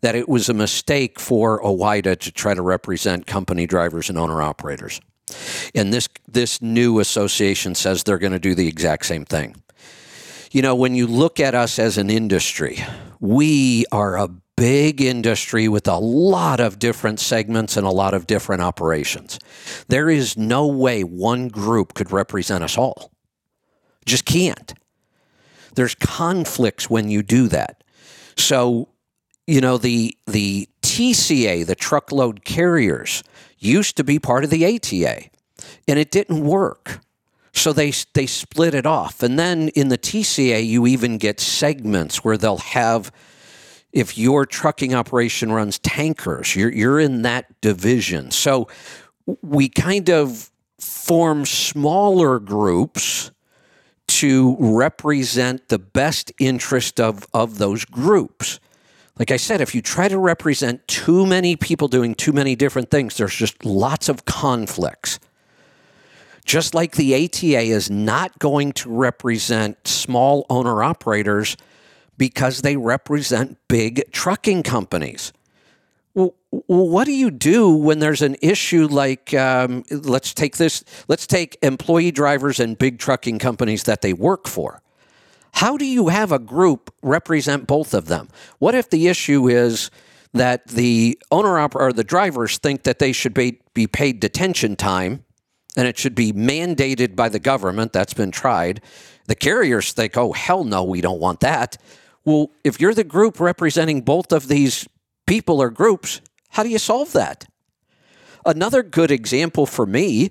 that 0.04 0.14
it 0.14 0.28
was 0.28 0.50
a 0.50 0.54
mistake 0.54 1.18
for 1.18 1.62
OOIDA 1.62 2.18
to 2.18 2.30
try 2.30 2.52
to 2.52 2.60
represent 2.60 3.26
company 3.26 3.66
drivers 3.66 4.10
and 4.10 4.18
owner 4.18 4.42
operators. 4.42 5.00
And 5.74 5.94
this 5.94 6.10
this 6.28 6.60
new 6.60 7.00
association 7.00 7.74
says 7.74 8.02
they're 8.02 8.18
going 8.18 8.34
to 8.34 8.38
do 8.38 8.54
the 8.54 8.68
exact 8.68 9.06
same 9.06 9.24
thing. 9.24 9.56
You 10.50 10.60
know, 10.60 10.74
when 10.74 10.94
you 10.94 11.06
look 11.06 11.40
at 11.40 11.54
us 11.54 11.78
as 11.78 11.96
an 11.96 12.10
industry, 12.10 12.84
we 13.18 13.86
are 13.92 14.18
a 14.18 14.28
big 14.56 15.00
industry 15.00 15.68
with 15.68 15.88
a 15.88 15.96
lot 15.96 16.60
of 16.60 16.78
different 16.78 17.18
segments 17.18 17.78
and 17.78 17.86
a 17.86 17.90
lot 17.90 18.12
of 18.12 18.26
different 18.26 18.60
operations. 18.60 19.38
There 19.88 20.10
is 20.10 20.36
no 20.36 20.66
way 20.66 21.02
one 21.02 21.48
group 21.48 21.94
could 21.94 22.12
represent 22.12 22.62
us 22.62 22.76
all. 22.76 23.10
Just 24.04 24.26
can't. 24.26 24.74
There's 25.74 25.94
conflicts 25.94 26.90
when 26.90 27.08
you 27.08 27.22
do 27.22 27.48
that. 27.48 27.82
So 28.36 28.88
you 29.46 29.60
know 29.60 29.78
the 29.78 30.16
the 30.26 30.68
TCA, 30.82 31.66
the 31.66 31.74
truckload 31.74 32.44
carriers, 32.44 33.22
used 33.58 33.96
to 33.96 34.04
be 34.04 34.18
part 34.18 34.44
of 34.44 34.50
the 34.50 34.64
ATA, 34.64 35.24
and 35.88 35.98
it 35.98 36.10
didn't 36.10 36.44
work. 36.44 37.00
So 37.52 37.72
they 37.72 37.92
they 38.14 38.26
split 38.26 38.74
it 38.74 38.86
off, 38.86 39.22
and 39.22 39.38
then 39.38 39.68
in 39.68 39.88
the 39.88 39.98
TCA, 39.98 40.66
you 40.66 40.86
even 40.86 41.18
get 41.18 41.40
segments 41.40 42.24
where 42.24 42.36
they'll 42.36 42.58
have. 42.58 43.12
If 43.92 44.18
your 44.18 44.44
trucking 44.44 44.92
operation 44.92 45.52
runs 45.52 45.78
tankers, 45.78 46.56
you're 46.56 46.72
you're 46.72 46.98
in 46.98 47.22
that 47.22 47.60
division. 47.60 48.32
So 48.32 48.66
we 49.40 49.68
kind 49.68 50.10
of 50.10 50.50
form 50.80 51.46
smaller 51.46 52.38
groups 52.38 53.30
to 54.06 54.56
represent 54.58 55.68
the 55.68 55.78
best 55.78 56.32
interest 56.38 57.00
of, 57.00 57.26
of 57.32 57.58
those 57.58 57.84
groups. 57.84 58.60
Like 59.18 59.30
I 59.30 59.36
said, 59.36 59.60
if 59.60 59.74
you 59.74 59.82
try 59.82 60.08
to 60.08 60.18
represent 60.18 60.86
too 60.88 61.24
many 61.24 61.54
people 61.54 61.86
doing 61.86 62.14
too 62.14 62.32
many 62.32 62.56
different 62.56 62.90
things, 62.90 63.16
there's 63.16 63.34
just 63.34 63.64
lots 63.64 64.08
of 64.08 64.24
conflicts. 64.24 65.20
Just 66.44 66.74
like 66.74 66.96
the 66.96 67.14
ATA 67.14 67.60
is 67.60 67.90
not 67.90 68.38
going 68.38 68.72
to 68.72 68.90
represent 68.90 69.86
small 69.86 70.46
owner 70.50 70.82
operators 70.82 71.56
because 72.18 72.62
they 72.62 72.76
represent 72.76 73.56
big 73.68 74.10
trucking 74.12 74.62
companies. 74.62 75.32
Well, 76.14 76.34
what 76.50 77.06
do 77.06 77.12
you 77.12 77.30
do 77.30 77.74
when 77.74 77.98
there's 77.98 78.22
an 78.22 78.36
issue 78.42 78.86
like, 78.86 79.32
um, 79.34 79.84
let's 79.90 80.34
take 80.34 80.56
this, 80.58 80.84
let's 81.08 81.26
take 81.26 81.56
employee 81.62 82.12
drivers 82.12 82.60
and 82.60 82.78
big 82.78 82.98
trucking 82.98 83.38
companies 83.38 83.84
that 83.84 84.00
they 84.02 84.12
work 84.12 84.46
for? 84.46 84.80
How 85.54 85.76
do 85.76 85.86
you 85.86 86.08
have 86.08 86.32
a 86.32 86.38
group 86.38 86.92
represent 87.00 87.66
both 87.66 87.94
of 87.94 88.06
them? 88.06 88.28
What 88.58 88.74
if 88.74 88.90
the 88.90 89.06
issue 89.06 89.48
is 89.48 89.90
that 90.32 90.66
the 90.66 91.16
owner 91.30 91.68
or 91.74 91.92
the 91.92 92.02
drivers 92.02 92.58
think 92.58 92.82
that 92.82 92.98
they 92.98 93.12
should 93.12 93.34
be, 93.34 93.60
be 93.72 93.86
paid 93.86 94.18
detention 94.18 94.74
time 94.74 95.24
and 95.76 95.86
it 95.86 95.96
should 95.96 96.16
be 96.16 96.32
mandated 96.32 97.14
by 97.14 97.28
the 97.28 97.38
government? 97.38 97.92
That's 97.92 98.14
been 98.14 98.32
tried. 98.32 98.80
The 99.26 99.36
carriers 99.36 99.92
think, 99.92 100.16
oh, 100.16 100.32
hell 100.32 100.64
no, 100.64 100.82
we 100.82 101.00
don't 101.00 101.20
want 101.20 101.38
that. 101.40 101.76
Well, 102.24 102.50
if 102.64 102.80
you're 102.80 102.94
the 102.94 103.04
group 103.04 103.38
representing 103.38 104.00
both 104.00 104.32
of 104.32 104.48
these 104.48 104.88
people 105.26 105.62
or 105.62 105.70
groups, 105.70 106.20
how 106.50 106.64
do 106.64 106.68
you 106.68 106.78
solve 106.78 107.12
that? 107.12 107.46
Another 108.44 108.82
good 108.82 109.12
example 109.12 109.66
for 109.66 109.86
me 109.86 110.30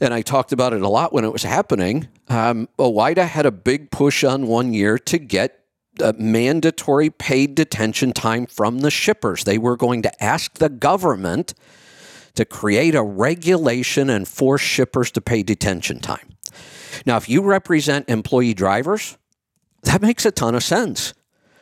and 0.00 0.14
I 0.14 0.22
talked 0.22 0.52
about 0.52 0.72
it 0.72 0.82
a 0.82 0.88
lot 0.88 1.12
when 1.12 1.24
it 1.24 1.32
was 1.32 1.42
happening. 1.42 2.08
Um, 2.28 2.68
OOIDA 2.78 3.26
had 3.26 3.46
a 3.46 3.50
big 3.50 3.90
push 3.90 4.24
on 4.24 4.46
one 4.46 4.72
year 4.72 4.98
to 4.98 5.18
get 5.18 5.60
uh, 6.02 6.12
mandatory 6.18 7.10
paid 7.10 7.54
detention 7.54 8.12
time 8.12 8.46
from 8.46 8.78
the 8.80 8.90
shippers. 8.90 9.44
They 9.44 9.58
were 9.58 9.76
going 9.76 10.02
to 10.02 10.24
ask 10.24 10.54
the 10.54 10.68
government 10.68 11.54
to 12.34 12.44
create 12.44 12.94
a 12.94 13.02
regulation 13.02 14.08
and 14.08 14.26
force 14.26 14.62
shippers 14.62 15.10
to 15.12 15.20
pay 15.20 15.42
detention 15.42 16.00
time. 16.00 16.36
Now, 17.04 17.16
if 17.16 17.28
you 17.28 17.42
represent 17.42 18.08
employee 18.08 18.54
drivers, 18.54 19.18
that 19.82 20.00
makes 20.00 20.24
a 20.24 20.30
ton 20.30 20.54
of 20.54 20.62
sense. 20.62 21.14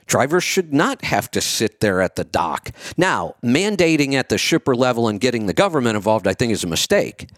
Drivers 0.07 0.45
should 0.45 0.72
not 0.72 1.05
have 1.05 1.30
to 1.32 1.41
sit 1.41 1.80
there 1.80 2.01
at 2.01 2.16
the 2.16 2.24
dock. 2.24 2.70
Now, 2.97 3.34
mandating 3.45 4.14
at 4.14 4.30
the 4.30 4.39
shipper 4.39 4.74
level 4.74 5.07
and 5.09 5.20
getting 5.20 5.47
the 5.47 5.53
government 5.53 5.97
involved, 5.97 6.26
I 6.26 6.32
think, 6.32 6.53
is 6.53 6.64
a 6.64 6.68
mistake. 6.68 7.28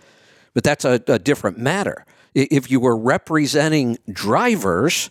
But 0.55 0.65
that's 0.65 0.85
a, 0.85 1.01
a 1.07 1.19
different 1.19 1.59
matter. 1.59 2.05
If 2.35 2.71
you 2.71 2.81
were 2.81 2.97
representing 2.97 3.99
drivers, 4.11 5.11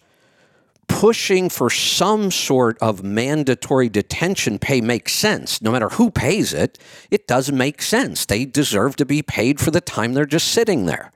pushing 0.88 1.50
for 1.50 1.70
some 1.70 2.32
sort 2.32 2.78
of 2.82 3.04
mandatory 3.04 3.90
detention 3.90 4.60
pay 4.60 4.82
makes 4.82 5.14
sense. 5.14 5.62
No 5.62 5.72
matter 5.72 5.90
who 5.90 6.12
pays 6.12 6.54
it, 6.54 6.78
it 7.12 7.28
does 7.28 7.52
make 7.52 7.82
sense. 7.82 8.26
They 8.26 8.44
deserve 8.44 8.96
to 8.98 9.06
be 9.06 9.22
paid 9.22 9.60
for 9.60 9.72
the 9.72 9.82
time 9.82 10.14
they're 10.14 10.26
just 10.26 10.50
sitting 10.50 10.86
there. 10.88 11.12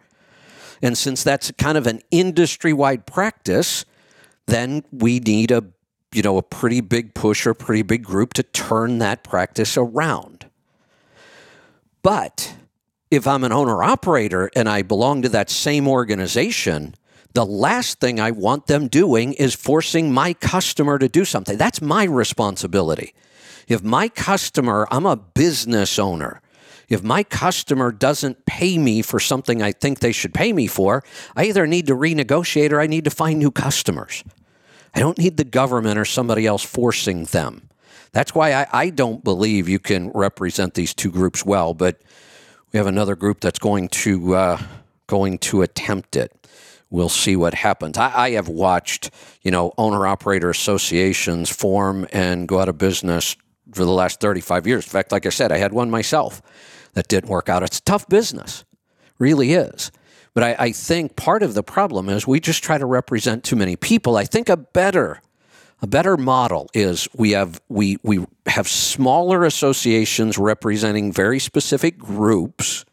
And 0.82 0.98
since 0.98 1.24
that's 1.24 1.52
kind 1.52 1.78
of 1.78 1.88
an 1.88 2.02
industry 2.12 2.74
wide 2.74 3.06
practice, 3.06 3.86
then 4.46 4.84
we 4.92 5.20
need 5.20 5.52
a 5.52 5.64
you 6.14 6.22
know 6.22 6.38
a 6.38 6.44
pretty 6.44 6.82
big 6.82 7.14
push 7.14 7.46
or 7.46 7.52
a 7.52 7.56
pretty 7.56 7.82
big 7.82 8.04
group 8.04 8.34
to 8.34 8.44
turn 8.44 9.00
that 9.00 9.24
practice 9.24 9.78
around. 9.78 10.46
But 12.02 12.56
if 13.14 13.28
I'm 13.28 13.44
an 13.44 13.52
owner 13.52 13.84
operator 13.84 14.50
and 14.56 14.68
I 14.68 14.82
belong 14.82 15.22
to 15.22 15.30
that 15.30 15.52
same 15.52 15.88
organization, 15.88 16.96
the 17.34 17.46
last 17.46 18.00
thing 18.00 18.20
I 18.20 18.32
want 18.32 18.66
them 18.66 18.88
doing 18.88 19.34
is 19.34 19.54
forcing 19.54 20.12
my 20.12 20.34
customer 20.34 20.98
to 20.98 21.08
do 21.08 21.24
something. 21.24 21.56
That's 21.56 21.80
my 21.80 22.06
responsibility. 22.06 23.14
If 23.68 23.84
my 23.84 24.10
customer, 24.10 24.88
I'm 24.90 25.06
a 25.06 25.16
business 25.16 26.00
owner, 26.00 26.42
if 26.90 27.04
my 27.04 27.22
customer 27.22 27.92
doesn't 27.92 28.48
pay 28.48 28.80
me 28.80 29.04
for 29.04 29.20
something 29.20 29.62
I 29.62 29.74
think 29.74 30.00
they 30.00 30.12
should 30.12 30.34
pay 30.34 30.52
me 30.52 30.66
for, 30.66 31.04
I 31.36 31.46
either 31.46 31.68
need 31.68 31.86
to 31.88 31.94
renegotiate 31.94 32.72
or 32.72 32.82
I 32.82 32.88
need 32.88 33.04
to 33.04 33.12
find 33.12 33.38
new 33.38 33.52
customers. 33.52 34.24
I 34.96 35.00
don't 35.00 35.20
need 35.20 35.38
the 35.38 35.44
government 35.44 36.00
or 36.00 36.06
somebody 36.06 36.48
else 36.48 36.64
forcing 36.64 37.26
them. 37.26 37.70
That's 38.12 38.34
why 38.34 38.54
I, 38.54 38.68
I 38.74 38.90
don't 38.90 39.24
believe 39.24 39.70
you 39.70 39.80
can 39.80 40.10
represent 40.12 40.74
these 40.74 40.96
two 40.96 41.12
groups 41.12 41.46
well, 41.46 41.76
but 41.76 42.02
we 42.74 42.78
have 42.78 42.88
another 42.88 43.16
group 43.16 43.40
that's 43.40 43.60
going 43.60 43.88
to 43.88 44.36
uh, 44.36 44.62
going 45.08 45.38
to 45.38 45.62
attempt 45.62 46.16
it. 46.16 46.48
We'll 46.90 47.10
see 47.10 47.36
what 47.36 47.54
happens. 47.54 47.98
I, 47.98 48.12
I 48.16 48.32
have 48.32 48.48
watched, 48.48 49.12
you 49.42 49.52
know, 49.52 49.74
owner 49.78 50.06
operator 50.08 50.50
associations 50.50 51.50
form 51.50 52.08
and 52.12 52.48
go 52.48 52.60
out 52.60 52.70
of 52.70 52.78
business 52.78 53.36
for 53.74 53.86
the 53.86 53.92
last 53.92 54.20
35 54.20 54.68
years. 54.68 54.86
In 54.86 54.90
fact, 54.90 55.12
like 55.12 55.26
I 55.26 55.30
said, 55.30 55.52
I 55.52 55.58
had 55.58 55.72
one 55.72 55.90
myself 55.90 56.42
that 56.94 57.08
didn't 57.08 57.30
work 57.30 57.50
out. 57.50 57.64
It's 57.64 57.80
a 57.80 57.84
tough 57.84 58.08
business, 58.10 58.66
really 59.18 59.54
is. 59.54 59.92
But 60.34 60.44
I, 60.44 60.56
I, 60.58 60.72
think 60.72 61.16
part 61.16 61.44
of 61.44 61.54
the 61.54 61.64
problem 61.64 62.10
is 62.10 62.26
we 62.26 62.40
just 62.40 62.64
try 62.64 62.80
to 62.80 62.86
represent 62.88 63.44
too 63.44 63.56
many 63.56 63.76
people. 63.76 64.18
I 64.18 64.26
think 64.26 64.50
a 64.50 64.58
better 64.58 65.22
a 65.84 65.88
better 65.88 66.16
model 66.16 66.70
is 66.74 67.10
we 67.14 67.32
have 67.32 67.62
we 67.68 67.98
we 68.04 68.26
have 68.46 68.70
smaller 68.70 69.44
associations 69.44 70.38
representing 70.38 71.12
very 71.12 71.40
specific 71.40 71.98
groups. 71.98 72.86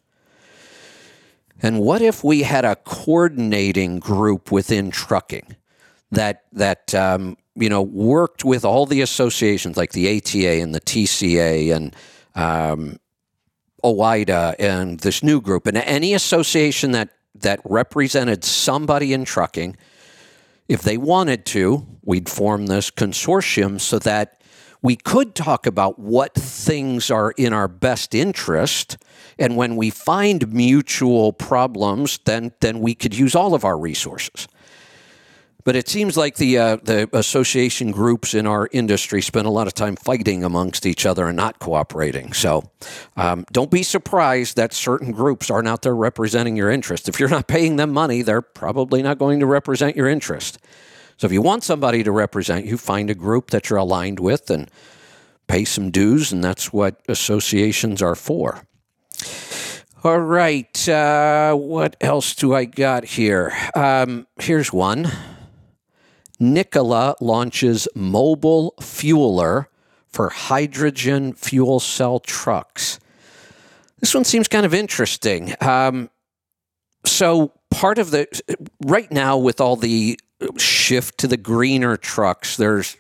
And 1.63 1.79
what 1.79 2.03
if 2.03 2.25
we 2.25 2.43
had 2.43 2.65
a 2.65 2.75
coordinating 2.75 4.01
group 4.01 4.51
within 4.51 4.91
trucking 4.91 5.55
that 6.11 6.43
that 6.53 6.93
um, 6.93 7.37
you 7.55 7.69
know 7.69 7.81
worked 7.81 8.45
with 8.45 8.65
all 8.65 8.87
the 8.87 9.03
associations 9.03 9.77
like 9.77 9.93
the 9.93 10.17
ATA 10.17 10.61
and 10.61 10.75
the 10.75 10.81
TCA 10.81 11.73
and 11.73 11.95
um, 12.35 12.99
OOIDA 13.85 14.57
and 14.59 14.99
this 14.99 15.23
new 15.23 15.41
group 15.41 15.69
and 15.69 15.77
any 15.77 16.13
association 16.13 16.91
that 16.91 17.11
that 17.37 17.61
represented 17.65 18.43
somebody 18.43 19.13
in 19.13 19.25
trucking, 19.25 19.77
if 20.71 20.83
they 20.83 20.97
wanted 20.97 21.45
to, 21.45 21.85
we'd 22.05 22.29
form 22.29 22.67
this 22.67 22.93
consortium 22.93 23.81
so 23.81 23.99
that 23.99 24.41
we 24.81 24.95
could 24.95 25.35
talk 25.35 25.67
about 25.67 25.99
what 25.99 26.33
things 26.33 27.11
are 27.11 27.33
in 27.33 27.53
our 27.53 27.67
best 27.67 28.15
interest. 28.15 28.97
And 29.37 29.57
when 29.57 29.75
we 29.75 29.91
find 29.91 30.53
mutual 30.53 31.33
problems, 31.33 32.21
then, 32.25 32.53
then 32.61 32.79
we 32.79 32.95
could 32.95 33.19
use 33.19 33.35
all 33.35 33.53
of 33.53 33.65
our 33.65 33.77
resources. 33.77 34.47
But 35.65 35.77
it 35.77 35.89
seems 35.89 36.17
like 36.17 36.37
the 36.37 36.59
uh, 36.59 36.77
the 36.83 37.09
association 37.13 37.91
groups 37.91 38.35
in 38.35 38.47
our 38.47 38.69
industry 38.73 39.21
spend 39.23 39.47
a 39.47 39.51
lot 39.51 39.67
of 39.67 39.75
time 39.75 39.97
fighting 39.97 40.43
amongst 40.45 40.87
each 40.87 41.05
other 41.05 41.27
and 41.27 41.37
not 41.37 41.59
cooperating. 41.59 42.33
So 42.33 42.71
um, 43.17 43.45
don't 43.53 43.71
be 43.71 43.83
surprised 43.83 44.57
that 44.57 44.73
certain 44.73 45.13
groups 45.13 45.51
aren't 45.51 45.69
out 45.69 45.83
there 45.83 45.95
representing 45.95 46.57
your 46.57 46.71
interest. 46.71 47.09
If 47.09 47.21
you're 47.21 47.29
not 47.29 47.47
paying 47.47 47.77
them 47.77 47.91
money, 47.91 48.23
they're 48.23 48.43
probably 48.43 49.03
not 49.03 49.19
going 49.19 49.41
to 49.41 49.47
represent 49.47 49.97
your 49.97 50.09
interest. 50.09 50.59
So 51.17 51.27
if 51.27 51.33
you 51.33 51.43
want 51.43 51.65
somebody 51.65 52.03
to 52.03 52.13
represent 52.13 52.65
you, 52.65 52.79
find 52.79 53.11
a 53.11 53.15
group 53.15 53.51
that 53.51 53.69
you're 53.69 53.79
aligned 53.79 54.21
with 54.21 54.51
and 54.51 54.71
pay 55.49 55.67
some 55.67 55.91
dues, 55.91 56.33
and 56.33 56.43
that's 56.43 56.73
what 56.73 57.01
associations 57.09 58.01
are 58.01 58.15
for. 58.15 58.65
All 60.03 60.21
right, 60.21 60.89
uh, 60.89 61.55
what 61.55 61.97
else 62.01 62.35
do 62.35 62.55
I 62.55 62.65
got 62.65 63.05
here? 63.05 63.53
Um, 63.75 64.27
here's 64.41 64.73
one. 64.73 65.11
Nikola 66.41 67.15
launches 67.21 67.87
mobile 67.95 68.75
fueler 68.81 69.67
for 70.09 70.31
hydrogen 70.31 71.35
fuel 71.35 71.79
cell 71.79 72.19
trucks. 72.19 72.99
This 74.01 74.15
one 74.15 74.25
seems 74.25 74.49
kind 74.49 74.65
of 74.65 74.73
interesting. 74.73 75.55
Um, 75.61 76.11
so, 77.05 77.53
part 77.71 77.99
of 77.99 78.11
the 78.11 78.27
right 78.85 79.11
now, 79.13 79.37
with 79.37 79.61
all 79.61 79.77
the 79.77 80.19
shift 80.57 81.19
to 81.19 81.29
the 81.29 81.37
greener 81.37 81.97
trucks, 81.97 82.57
there's 82.57 82.97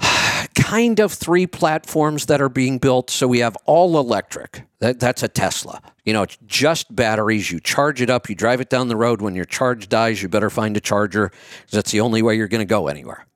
kind 0.54 1.00
of 1.00 1.12
three 1.12 1.46
platforms 1.46 2.26
that 2.26 2.40
are 2.40 2.48
being 2.48 2.78
built. 2.78 3.10
So 3.10 3.26
we 3.26 3.38
have 3.40 3.56
all 3.66 3.98
electric. 3.98 4.62
That, 4.80 5.00
that's 5.00 5.22
a 5.22 5.28
Tesla. 5.28 5.80
You 6.04 6.12
know, 6.12 6.22
it's 6.22 6.38
just 6.46 6.94
batteries. 6.94 7.50
You 7.50 7.60
charge 7.60 8.00
it 8.00 8.10
up, 8.10 8.28
you 8.28 8.34
drive 8.34 8.60
it 8.60 8.70
down 8.70 8.88
the 8.88 8.96
road. 8.96 9.20
When 9.20 9.34
your 9.34 9.44
charge 9.44 9.88
dies, 9.88 10.22
you 10.22 10.28
better 10.28 10.50
find 10.50 10.76
a 10.76 10.80
charger 10.80 11.30
that's 11.70 11.90
the 11.90 12.00
only 12.00 12.22
way 12.22 12.36
you're 12.36 12.48
going 12.48 12.60
to 12.60 12.64
go 12.64 12.88
anywhere. 12.88 13.26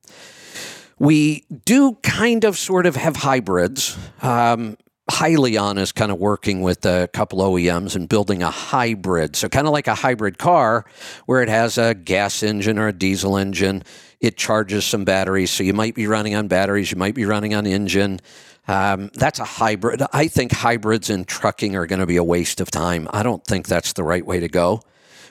We 0.99 1.45
do 1.65 1.99
kind 2.03 2.45
of 2.45 2.57
sort 2.57 2.87
of 2.87 2.97
have 2.97 3.17
hybrids. 3.17 3.99
Um, 4.21 4.77
Hyliion 5.11 5.79
is 5.79 5.93
kind 5.93 6.13
of 6.13 6.19
working 6.19 6.63
with 6.63 6.87
a 6.87 7.09
couple 7.13 7.41
OEMs 7.41 7.97
and 7.97 8.09
building 8.09 8.43
a 8.43 8.51
hybrid. 8.51 9.35
So, 9.37 9.49
kind 9.49 9.67
of 9.67 9.73
like 9.73 9.89
a 9.89 9.95
hybrid 9.95 10.39
car 10.39 10.85
where 11.27 11.43
it 11.43 11.49
has 11.49 11.77
a 11.77 11.95
gas 11.95 12.43
engine 12.43 12.79
or 12.79 12.89
a 12.89 12.93
diesel 12.93 13.37
engine 13.37 13.83
it 14.23 14.37
charges 14.37 14.85
some 14.87 15.05
batteries. 15.05 15.51
So 15.51 15.65
you 15.65 15.75
might 15.75 15.97
be 15.97 16.07
running 16.07 16.35
on 16.37 16.47
batteries, 16.47 16.91
you 16.91 16.97
might 16.97 17.15
be 17.15 17.27
running 17.27 17.55
on 17.55 17.67
engine. 17.67 18.21
Um, 18.69 19.11
that's 19.15 19.41
a 19.41 19.45
hybrid. 19.45 20.01
I 20.13 20.29
think 20.29 20.53
hybrids 20.53 21.11
in 21.11 21.25
trucking 21.25 21.75
are 21.75 21.87
going 21.87 21.99
to 21.99 22.07
be 22.07 22.17
a 22.17 22.25
waste 22.25 22.61
of 22.61 22.71
time. 22.71 23.09
I 23.13 23.25
don't 23.25 23.45
think 23.45 23.67
that's 23.67 23.93
the 23.95 24.05
right 24.05 24.25
way 24.25 24.39
to 24.39 24.49
go, 24.49 24.83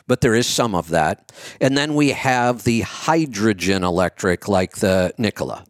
but 0.06 0.20
there 0.20 0.36
is 0.36 0.46
some 0.46 0.76
of 0.76 0.90
that. 0.90 1.32
And 1.62 1.78
then 1.78 1.96
we 1.96 2.10
have 2.10 2.66
the 2.66 2.82
hydrogen 2.82 3.86
electric, 3.86 4.50
like 4.50 4.78
the 4.78 5.14
Nikola, 5.18 5.64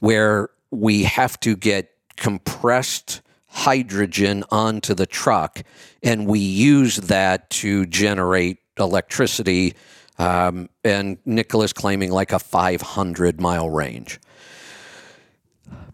where 0.00 0.48
we 0.70 1.02
have 1.02 1.38
to 1.40 1.56
get 1.56 1.90
compressed 2.16 3.20
hydrogen 3.54 4.42
onto 4.50 4.94
the 4.94 5.06
truck 5.06 5.62
and 6.02 6.26
we 6.26 6.40
use 6.40 6.96
that 6.96 7.48
to 7.48 7.86
generate 7.86 8.58
electricity 8.78 9.74
um, 10.18 10.68
and 10.82 11.18
Nikola's 11.24 11.72
claiming 11.72 12.10
like 12.10 12.32
a 12.32 12.38
500 12.40 13.40
mile 13.40 13.70
range. 13.70 14.20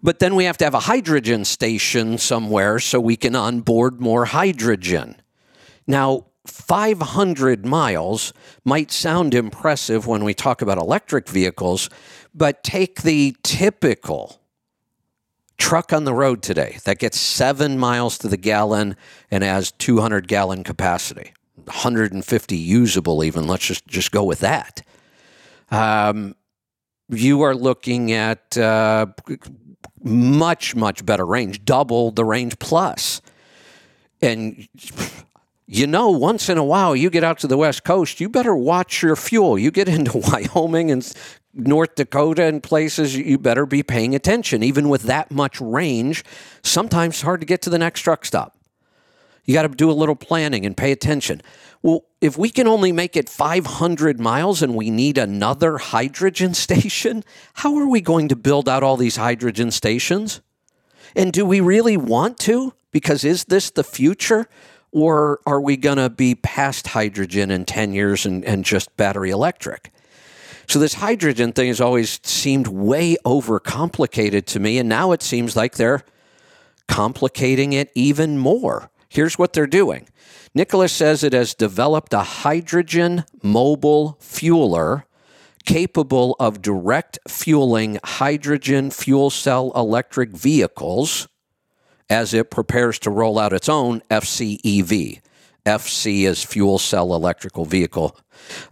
But 0.02 0.18
then 0.18 0.34
we 0.34 0.44
have 0.44 0.56
to 0.58 0.64
have 0.64 0.74
a 0.74 0.80
hydrogen 0.80 1.44
station 1.44 2.16
somewhere 2.16 2.78
so 2.78 2.98
we 2.98 3.16
can 3.16 3.36
onboard 3.36 4.00
more 4.00 4.24
hydrogen. 4.24 5.20
Now, 5.86 6.26
500 6.46 7.66
miles 7.66 8.32
might 8.64 8.90
sound 8.90 9.34
impressive 9.34 10.06
when 10.06 10.24
we 10.24 10.32
talk 10.32 10.62
about 10.62 10.78
electric 10.78 11.28
vehicles, 11.28 11.90
but 12.34 12.64
take 12.64 13.02
the 13.02 13.36
typical 13.42 14.39
truck 15.60 15.92
on 15.92 16.04
the 16.04 16.14
road 16.14 16.42
today 16.42 16.78
that 16.84 16.98
gets 16.98 17.20
seven 17.20 17.78
miles 17.78 18.18
to 18.18 18.26
the 18.26 18.36
gallon 18.36 18.96
and 19.30 19.44
has 19.44 19.70
200 19.72 20.26
gallon 20.26 20.64
capacity. 20.64 21.32
150 21.64 22.56
usable 22.56 23.22
even 23.22 23.46
let's 23.46 23.66
just 23.66 23.86
just 23.86 24.10
go 24.10 24.24
with 24.24 24.40
that 24.40 24.82
um, 25.70 26.34
you 27.10 27.42
are 27.42 27.54
looking 27.54 28.10
at 28.12 28.56
uh, 28.56 29.06
much 30.02 30.74
much 30.74 31.04
better 31.04 31.24
range 31.24 31.64
double 31.64 32.10
the 32.10 32.24
range 32.24 32.58
plus 32.58 33.20
and 34.22 34.66
you 35.72 35.86
know, 35.86 36.10
once 36.10 36.48
in 36.48 36.58
a 36.58 36.64
while 36.64 36.96
you 36.96 37.10
get 37.10 37.22
out 37.22 37.38
to 37.38 37.46
the 37.46 37.56
West 37.56 37.84
Coast, 37.84 38.20
you 38.20 38.28
better 38.28 38.56
watch 38.56 39.04
your 39.04 39.14
fuel. 39.14 39.56
You 39.56 39.70
get 39.70 39.88
into 39.88 40.18
Wyoming 40.56 40.90
and 40.90 41.04
North 41.52 41.96
Dakota 41.96 42.44
and 42.44 42.62
places, 42.62 43.16
you 43.16 43.38
better 43.38 43.66
be 43.66 43.82
paying 43.82 44.14
attention. 44.14 44.62
Even 44.62 44.88
with 44.88 45.02
that 45.02 45.30
much 45.30 45.60
range, 45.60 46.24
sometimes 46.62 47.16
it's 47.16 47.22
hard 47.22 47.40
to 47.40 47.46
get 47.46 47.62
to 47.62 47.70
the 47.70 47.78
next 47.78 48.00
truck 48.00 48.24
stop. 48.24 48.56
You 49.44 49.54
got 49.54 49.62
to 49.62 49.68
do 49.68 49.90
a 49.90 49.92
little 49.92 50.14
planning 50.14 50.64
and 50.64 50.76
pay 50.76 50.92
attention. 50.92 51.42
Well, 51.82 52.04
if 52.20 52.38
we 52.38 52.50
can 52.50 52.68
only 52.68 52.92
make 52.92 53.16
it 53.16 53.28
500 53.28 54.20
miles 54.20 54.62
and 54.62 54.76
we 54.76 54.90
need 54.90 55.18
another 55.18 55.78
hydrogen 55.78 56.54
station, 56.66 57.24
how 57.54 57.76
are 57.76 57.88
we 57.88 58.00
going 58.00 58.28
to 58.28 58.36
build 58.36 58.68
out 58.68 58.82
all 58.82 58.96
these 58.96 59.16
hydrogen 59.16 59.70
stations? 59.70 60.40
And 61.16 61.32
do 61.32 61.44
we 61.44 61.60
really 61.60 61.96
want 61.96 62.38
to? 62.40 62.74
Because 62.92 63.24
is 63.24 63.44
this 63.44 63.70
the 63.70 63.84
future? 63.84 64.46
Or 64.92 65.40
are 65.46 65.60
we 65.60 65.76
going 65.76 65.98
to 65.98 66.10
be 66.10 66.34
past 66.34 66.88
hydrogen 66.88 67.50
in 67.50 67.64
10 67.64 67.92
years 67.92 68.26
and, 68.26 68.44
and 68.44 68.64
just 68.64 68.96
battery 68.96 69.30
electric? 69.30 69.92
So, 70.70 70.78
this 70.78 70.94
hydrogen 70.94 71.52
thing 71.52 71.66
has 71.66 71.80
always 71.80 72.20
seemed 72.22 72.68
way 72.68 73.16
overcomplicated 73.24 74.44
to 74.44 74.60
me. 74.60 74.78
And 74.78 74.88
now 74.88 75.10
it 75.10 75.20
seems 75.20 75.56
like 75.56 75.74
they're 75.74 76.04
complicating 76.86 77.72
it 77.72 77.90
even 77.96 78.38
more. 78.38 78.88
Here's 79.08 79.36
what 79.36 79.52
they're 79.52 79.66
doing 79.66 80.06
Nikola 80.54 80.88
says 80.88 81.24
it 81.24 81.32
has 81.32 81.54
developed 81.54 82.14
a 82.14 82.20
hydrogen 82.20 83.24
mobile 83.42 84.16
fueler 84.20 85.02
capable 85.64 86.36
of 86.38 86.62
direct 86.62 87.18
fueling 87.26 87.98
hydrogen 88.04 88.92
fuel 88.92 89.30
cell 89.30 89.72
electric 89.74 90.30
vehicles 90.30 91.26
as 92.08 92.32
it 92.32 92.48
prepares 92.48 93.00
to 93.00 93.10
roll 93.10 93.40
out 93.40 93.52
its 93.52 93.68
own 93.68 94.02
FCEV. 94.08 95.20
FC 95.66 96.22
is 96.22 96.44
fuel 96.44 96.78
cell 96.78 97.12
electrical 97.12 97.64
vehicle. 97.64 98.16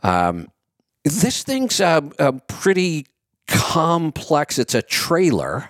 Um, 0.05 0.47
this 1.11 1.43
thing's 1.43 1.81
a, 1.81 2.09
a 2.19 2.33
pretty 2.33 3.07
complex. 3.47 4.59
It's 4.59 4.75
a 4.75 4.83
trailer. 4.83 5.69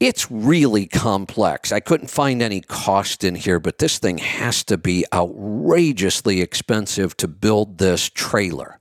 It's 0.00 0.30
really 0.30 0.86
complex. 0.86 1.70
I 1.70 1.80
couldn't 1.80 2.08
find 2.08 2.42
any 2.42 2.60
cost 2.60 3.22
in 3.22 3.36
here, 3.36 3.60
but 3.60 3.78
this 3.78 3.98
thing 3.98 4.18
has 4.18 4.64
to 4.64 4.76
be 4.76 5.04
outrageously 5.12 6.40
expensive 6.40 7.16
to 7.18 7.28
build 7.28 7.78
this 7.78 8.08
trailer. 8.08 8.78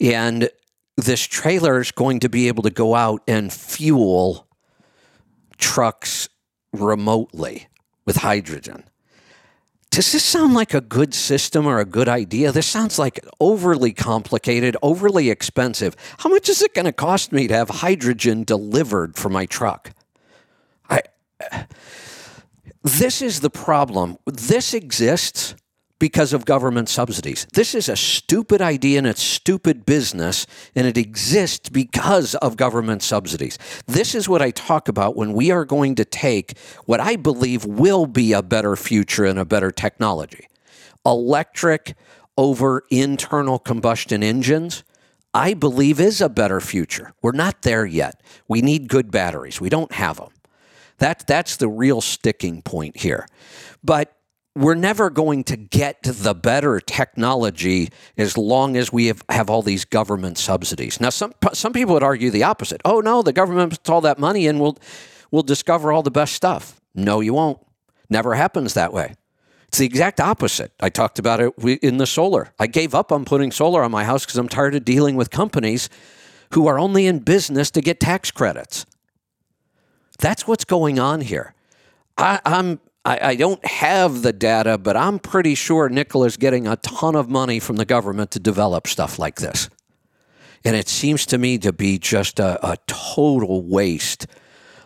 And 0.00 0.48
this 0.96 1.26
trailer 1.26 1.80
is 1.80 1.90
going 1.90 2.20
to 2.20 2.28
be 2.28 2.46
able 2.46 2.62
to 2.62 2.70
go 2.70 2.94
out 2.94 3.22
and 3.26 3.52
fuel 3.52 4.46
trucks 5.58 6.28
remotely 6.72 7.68
with 8.04 8.16
hydrogen. 8.16 8.84
Does 9.94 10.10
this 10.10 10.24
sound 10.24 10.54
like 10.54 10.74
a 10.74 10.80
good 10.80 11.14
system 11.14 11.66
or 11.66 11.78
a 11.78 11.84
good 11.84 12.08
idea? 12.08 12.50
This 12.50 12.66
sounds 12.66 12.98
like 12.98 13.24
overly 13.38 13.92
complicated, 13.92 14.76
overly 14.82 15.30
expensive. 15.30 15.94
How 16.18 16.30
much 16.30 16.48
is 16.48 16.62
it 16.62 16.74
going 16.74 16.86
to 16.86 16.92
cost 16.92 17.30
me 17.30 17.46
to 17.46 17.54
have 17.54 17.68
hydrogen 17.68 18.42
delivered 18.42 19.14
for 19.14 19.28
my 19.28 19.46
truck? 19.46 19.92
I 20.90 21.02
This 22.82 23.22
is 23.22 23.38
the 23.38 23.50
problem. 23.50 24.18
This 24.26 24.74
exists 24.74 25.54
because 26.04 26.34
of 26.34 26.44
government 26.44 26.86
subsidies. 26.86 27.46
This 27.54 27.74
is 27.74 27.88
a 27.88 27.96
stupid 27.96 28.60
idea 28.60 28.98
and 28.98 29.06
it's 29.06 29.22
stupid 29.22 29.86
business, 29.86 30.46
and 30.76 30.86
it 30.86 30.98
exists 30.98 31.70
because 31.70 32.34
of 32.34 32.58
government 32.58 33.02
subsidies. 33.02 33.58
This 33.86 34.14
is 34.14 34.28
what 34.28 34.42
I 34.42 34.50
talk 34.50 34.88
about 34.88 35.16
when 35.16 35.32
we 35.32 35.50
are 35.50 35.64
going 35.64 35.94
to 35.94 36.04
take 36.04 36.58
what 36.84 37.00
I 37.00 37.16
believe 37.16 37.64
will 37.64 38.04
be 38.04 38.34
a 38.34 38.42
better 38.42 38.76
future 38.76 39.24
and 39.24 39.38
a 39.38 39.46
better 39.46 39.70
technology 39.70 40.46
electric 41.06 41.94
over 42.36 42.84
internal 42.90 43.58
combustion 43.58 44.22
engines. 44.22 44.84
I 45.32 45.54
believe 45.54 46.00
is 46.00 46.20
a 46.20 46.28
better 46.28 46.60
future. 46.60 47.14
We're 47.22 47.32
not 47.32 47.62
there 47.62 47.86
yet. 47.86 48.20
We 48.46 48.60
need 48.60 48.88
good 48.88 49.10
batteries. 49.10 49.58
We 49.58 49.70
don't 49.70 49.92
have 49.92 50.18
them. 50.18 50.32
That, 50.98 51.26
that's 51.26 51.56
the 51.56 51.68
real 51.68 52.02
sticking 52.02 52.60
point 52.60 52.98
here. 52.98 53.26
But 53.82 54.13
we're 54.54 54.74
never 54.74 55.10
going 55.10 55.42
to 55.44 55.56
get 55.56 56.02
the 56.02 56.34
better 56.34 56.78
technology 56.78 57.90
as 58.16 58.38
long 58.38 58.76
as 58.76 58.92
we 58.92 59.06
have, 59.06 59.22
have 59.28 59.50
all 59.50 59.62
these 59.62 59.84
government 59.84 60.38
subsidies. 60.38 61.00
Now, 61.00 61.10
some 61.10 61.34
some 61.52 61.72
people 61.72 61.94
would 61.94 62.02
argue 62.02 62.30
the 62.30 62.44
opposite. 62.44 62.80
Oh 62.84 63.00
no, 63.00 63.22
the 63.22 63.32
government 63.32 63.70
puts 63.70 63.90
all 63.90 64.00
that 64.02 64.18
money 64.18 64.46
and 64.46 64.60
we'll 64.60 64.78
we'll 65.30 65.42
discover 65.42 65.92
all 65.92 66.02
the 66.02 66.10
best 66.10 66.34
stuff. 66.34 66.80
No, 66.94 67.20
you 67.20 67.34
won't. 67.34 67.58
Never 68.08 68.34
happens 68.34 68.74
that 68.74 68.92
way. 68.92 69.14
It's 69.68 69.78
the 69.78 69.86
exact 69.86 70.20
opposite. 70.20 70.70
I 70.78 70.88
talked 70.88 71.18
about 71.18 71.40
it 71.40 71.52
in 71.82 71.96
the 71.96 72.06
solar. 72.06 72.52
I 72.60 72.68
gave 72.68 72.94
up 72.94 73.10
on 73.10 73.24
putting 73.24 73.50
solar 73.50 73.82
on 73.82 73.90
my 73.90 74.04
house 74.04 74.24
because 74.24 74.38
I'm 74.38 74.48
tired 74.48 74.76
of 74.76 74.84
dealing 74.84 75.16
with 75.16 75.30
companies 75.30 75.88
who 76.52 76.68
are 76.68 76.78
only 76.78 77.08
in 77.08 77.18
business 77.18 77.72
to 77.72 77.80
get 77.80 77.98
tax 77.98 78.30
credits. 78.30 78.86
That's 80.20 80.46
what's 80.46 80.64
going 80.64 81.00
on 81.00 81.22
here. 81.22 81.54
I, 82.16 82.38
I'm 82.44 82.78
I, 83.04 83.18
I, 83.30 83.34
don't 83.36 83.64
have 83.66 84.22
the 84.22 84.32
data, 84.32 84.78
but 84.78 84.96
I'm 84.96 85.18
pretty 85.18 85.54
sure 85.54 85.88
Nikola's 85.88 86.36
getting 86.38 86.66
a 86.66 86.76
ton 86.76 87.14
of 87.14 87.28
money 87.28 87.60
from 87.60 87.76
the 87.76 87.84
government 87.84 88.30
to 88.32 88.40
develop 88.40 88.86
stuff 88.86 89.18
like 89.18 89.36
this. 89.36 89.68
And 90.64 90.74
it 90.74 90.88
seems 90.88 91.26
to 91.26 91.36
me 91.36 91.58
to 91.58 91.72
be 91.72 91.98
just 91.98 92.40
a, 92.40 92.66
a 92.66 92.78
total 92.86 93.62
waste 93.62 94.26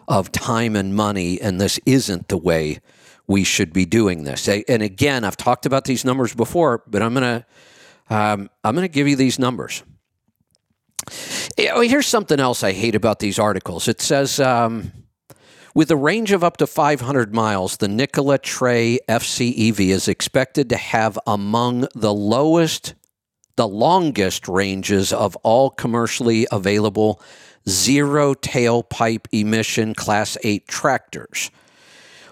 of 0.08 0.32
time 0.32 0.74
and 0.74 0.96
money. 0.96 1.40
And 1.40 1.60
this 1.60 1.78
isn't 1.86 2.28
the 2.28 2.38
way 2.38 2.80
we 3.28 3.44
should 3.44 3.72
be 3.72 3.84
doing 3.84 4.24
this. 4.24 4.48
And 4.48 4.82
again, 4.82 5.22
I've 5.22 5.36
talked 5.36 5.66
about 5.66 5.84
these 5.84 6.04
numbers 6.04 6.34
before, 6.34 6.82
but 6.88 7.02
I'm 7.02 7.14
gonna 7.14 7.46
um, 8.10 8.50
I'm 8.64 8.74
gonna 8.74 8.88
give 8.88 9.06
you 9.06 9.16
these 9.16 9.38
numbers. 9.38 9.84
Here's 11.56 12.06
something 12.06 12.40
else 12.40 12.64
I 12.64 12.72
hate 12.72 12.94
about 12.94 13.20
these 13.20 13.38
articles. 13.38 13.86
It 13.86 14.00
says. 14.00 14.40
Um, 14.40 14.92
with 15.78 15.92
a 15.92 15.96
range 15.96 16.32
of 16.32 16.42
up 16.42 16.56
to 16.56 16.66
500 16.66 17.32
miles, 17.32 17.76
the 17.76 17.86
Nikola 17.86 18.38
Tre 18.38 18.98
FCEV 19.08 19.90
is 19.90 20.08
expected 20.08 20.68
to 20.70 20.76
have 20.76 21.16
among 21.24 21.86
the 21.94 22.12
lowest, 22.12 22.94
the 23.54 23.68
longest 23.68 24.48
ranges 24.48 25.12
of 25.12 25.36
all 25.44 25.70
commercially 25.70 26.48
available 26.50 27.22
zero 27.68 28.34
tailpipe 28.34 29.28
emission 29.30 29.94
Class 29.94 30.36
8 30.42 30.66
tractors, 30.66 31.52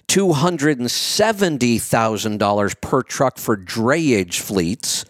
$270,000 0.07 2.81
per 2.81 3.03
truck 3.03 3.37
for 3.37 3.55
drayage 3.57 4.39
fleets. 4.39 5.05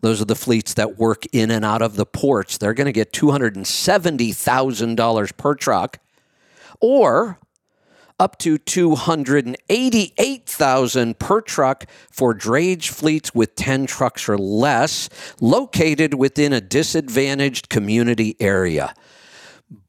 Those 0.00 0.20
are 0.20 0.26
the 0.26 0.36
fleets 0.36 0.74
that 0.74 0.98
work 0.98 1.24
in 1.32 1.50
and 1.50 1.64
out 1.64 1.82
of 1.82 1.96
the 1.96 2.06
ports. 2.06 2.58
They're 2.58 2.74
going 2.74 2.86
to 2.86 2.92
get 2.92 3.12
$270,000 3.12 5.36
per 5.36 5.54
truck. 5.54 5.98
Or 6.80 7.38
up 8.18 8.38
to 8.38 8.58
288,000 8.58 11.18
per 11.18 11.40
truck 11.40 11.86
for 12.10 12.34
drayage 12.34 12.88
fleets 12.88 13.34
with 13.34 13.54
10 13.56 13.86
trucks 13.86 14.28
or 14.28 14.38
less 14.38 15.08
located 15.40 16.14
within 16.14 16.52
a 16.52 16.60
disadvantaged 16.60 17.68
community 17.68 18.36
area. 18.40 18.94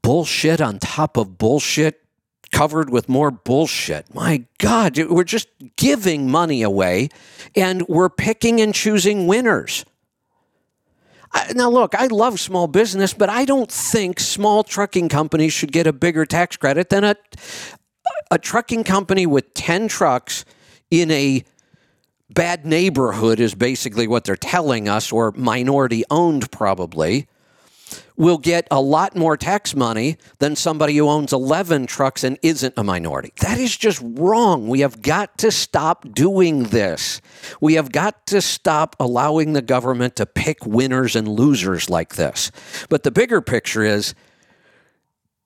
Bullshit 0.02 0.60
on 0.60 0.78
top 0.78 1.16
of 1.16 1.38
bullshit 1.38 2.02
covered 2.50 2.90
with 2.90 3.08
more 3.08 3.30
bullshit. 3.30 4.12
My 4.14 4.44
God, 4.58 4.98
we're 4.98 5.24
just 5.24 5.48
giving 5.76 6.30
money 6.30 6.62
away 6.62 7.08
and 7.54 7.86
we're 7.88 8.08
picking 8.08 8.60
and 8.60 8.74
choosing 8.74 9.26
winners. 9.26 9.84
Now, 11.54 11.68
look, 11.68 11.94
I 11.94 12.06
love 12.06 12.40
small 12.40 12.66
business, 12.66 13.12
but 13.12 13.28
I 13.28 13.44
don't 13.44 13.70
think 13.70 14.18
small 14.18 14.64
trucking 14.64 15.10
companies 15.10 15.52
should 15.52 15.72
get 15.72 15.86
a 15.86 15.92
bigger 15.92 16.24
tax 16.24 16.56
credit 16.56 16.88
than 16.88 17.04
a, 17.04 17.16
a 18.30 18.38
trucking 18.38 18.84
company 18.84 19.26
with 19.26 19.54
10 19.54 19.88
trucks 19.88 20.44
in 20.90 21.10
a 21.10 21.44
bad 22.30 22.66
neighborhood, 22.66 23.40
is 23.40 23.54
basically 23.54 24.06
what 24.06 24.24
they're 24.24 24.36
telling 24.36 24.88
us, 24.88 25.10
or 25.12 25.32
minority 25.32 26.04
owned, 26.10 26.50
probably 26.50 27.26
will 28.16 28.36
get 28.36 28.66
a 28.70 28.80
lot 28.80 29.16
more 29.16 29.36
tax 29.36 29.74
money 29.74 30.16
than 30.40 30.56
somebody 30.56 30.96
who 30.96 31.08
owns 31.08 31.32
11 31.32 31.86
trucks 31.86 32.24
and 32.24 32.36
isn't 32.42 32.74
a 32.76 32.82
minority. 32.82 33.32
That 33.40 33.58
is 33.58 33.76
just 33.76 34.02
wrong. 34.02 34.68
We 34.68 34.80
have 34.80 35.00
got 35.00 35.38
to 35.38 35.52
stop 35.52 36.12
doing 36.12 36.64
this. 36.64 37.20
We 37.60 37.74
have 37.74 37.92
got 37.92 38.26
to 38.26 38.40
stop 38.40 38.96
allowing 38.98 39.52
the 39.52 39.62
government 39.62 40.16
to 40.16 40.26
pick 40.26 40.66
winners 40.66 41.14
and 41.14 41.28
losers 41.28 41.88
like 41.88 42.16
this. 42.16 42.50
But 42.88 43.04
the 43.04 43.12
bigger 43.12 43.40
picture 43.40 43.84
is 43.84 44.14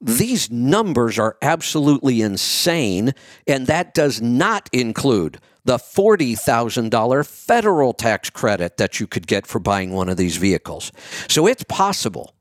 these 0.03 0.51
numbers 0.51 1.19
are 1.19 1.37
absolutely 1.41 2.21
insane, 2.21 3.13
and 3.47 3.69
that 3.69 3.95
does 3.95 4.21
not 4.21 4.69
include 4.73 5.39
the 5.65 5.77
$40,000 5.77 7.27
federal 7.27 7.93
tax 7.93 8.29
credit 8.29 8.79
that 8.79 8.99
you 8.99 9.07
could 9.07 9.29
get 9.29 9.47
for 9.47 9.61
buying 9.61 9.93
one 9.93 10.09
of 10.09 10.17
these 10.17 10.37
vehicles. 10.37 10.91
So 11.29 11.47
it's 11.47 11.63
possible 11.65 12.35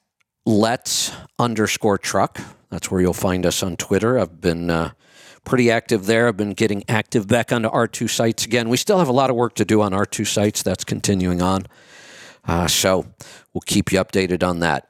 let's 0.45 1.13
underscore 1.37 1.97
truck. 1.97 2.41
That's 2.69 2.91
where 2.91 2.99
you'll 2.99 3.13
find 3.13 3.45
us 3.45 3.63
on 3.63 3.77
Twitter. 3.77 4.19
I've 4.19 4.41
been 4.41 4.69
uh, 4.69 4.91
pretty 5.45 5.71
active 5.71 6.05
there. 6.05 6.27
I've 6.27 6.37
been 6.37 6.53
getting 6.53 6.83
active 6.89 7.27
back 7.27 7.53
onto 7.53 7.69
R2 7.69 8.09
sites 8.09 8.45
again. 8.45 8.67
We 8.67 8.77
still 8.77 8.99
have 8.99 9.07
a 9.07 9.13
lot 9.13 9.29
of 9.29 9.37
work 9.37 9.55
to 9.55 9.65
do 9.65 9.81
on 9.81 9.93
R2 9.93 10.27
sites. 10.27 10.63
That's 10.63 10.83
continuing 10.83 11.41
on. 11.41 11.65
Uh, 12.45 12.67
so 12.67 13.05
we'll 13.53 13.61
keep 13.65 13.91
you 13.91 13.99
updated 13.99 14.47
on 14.47 14.59
that. 14.59 14.89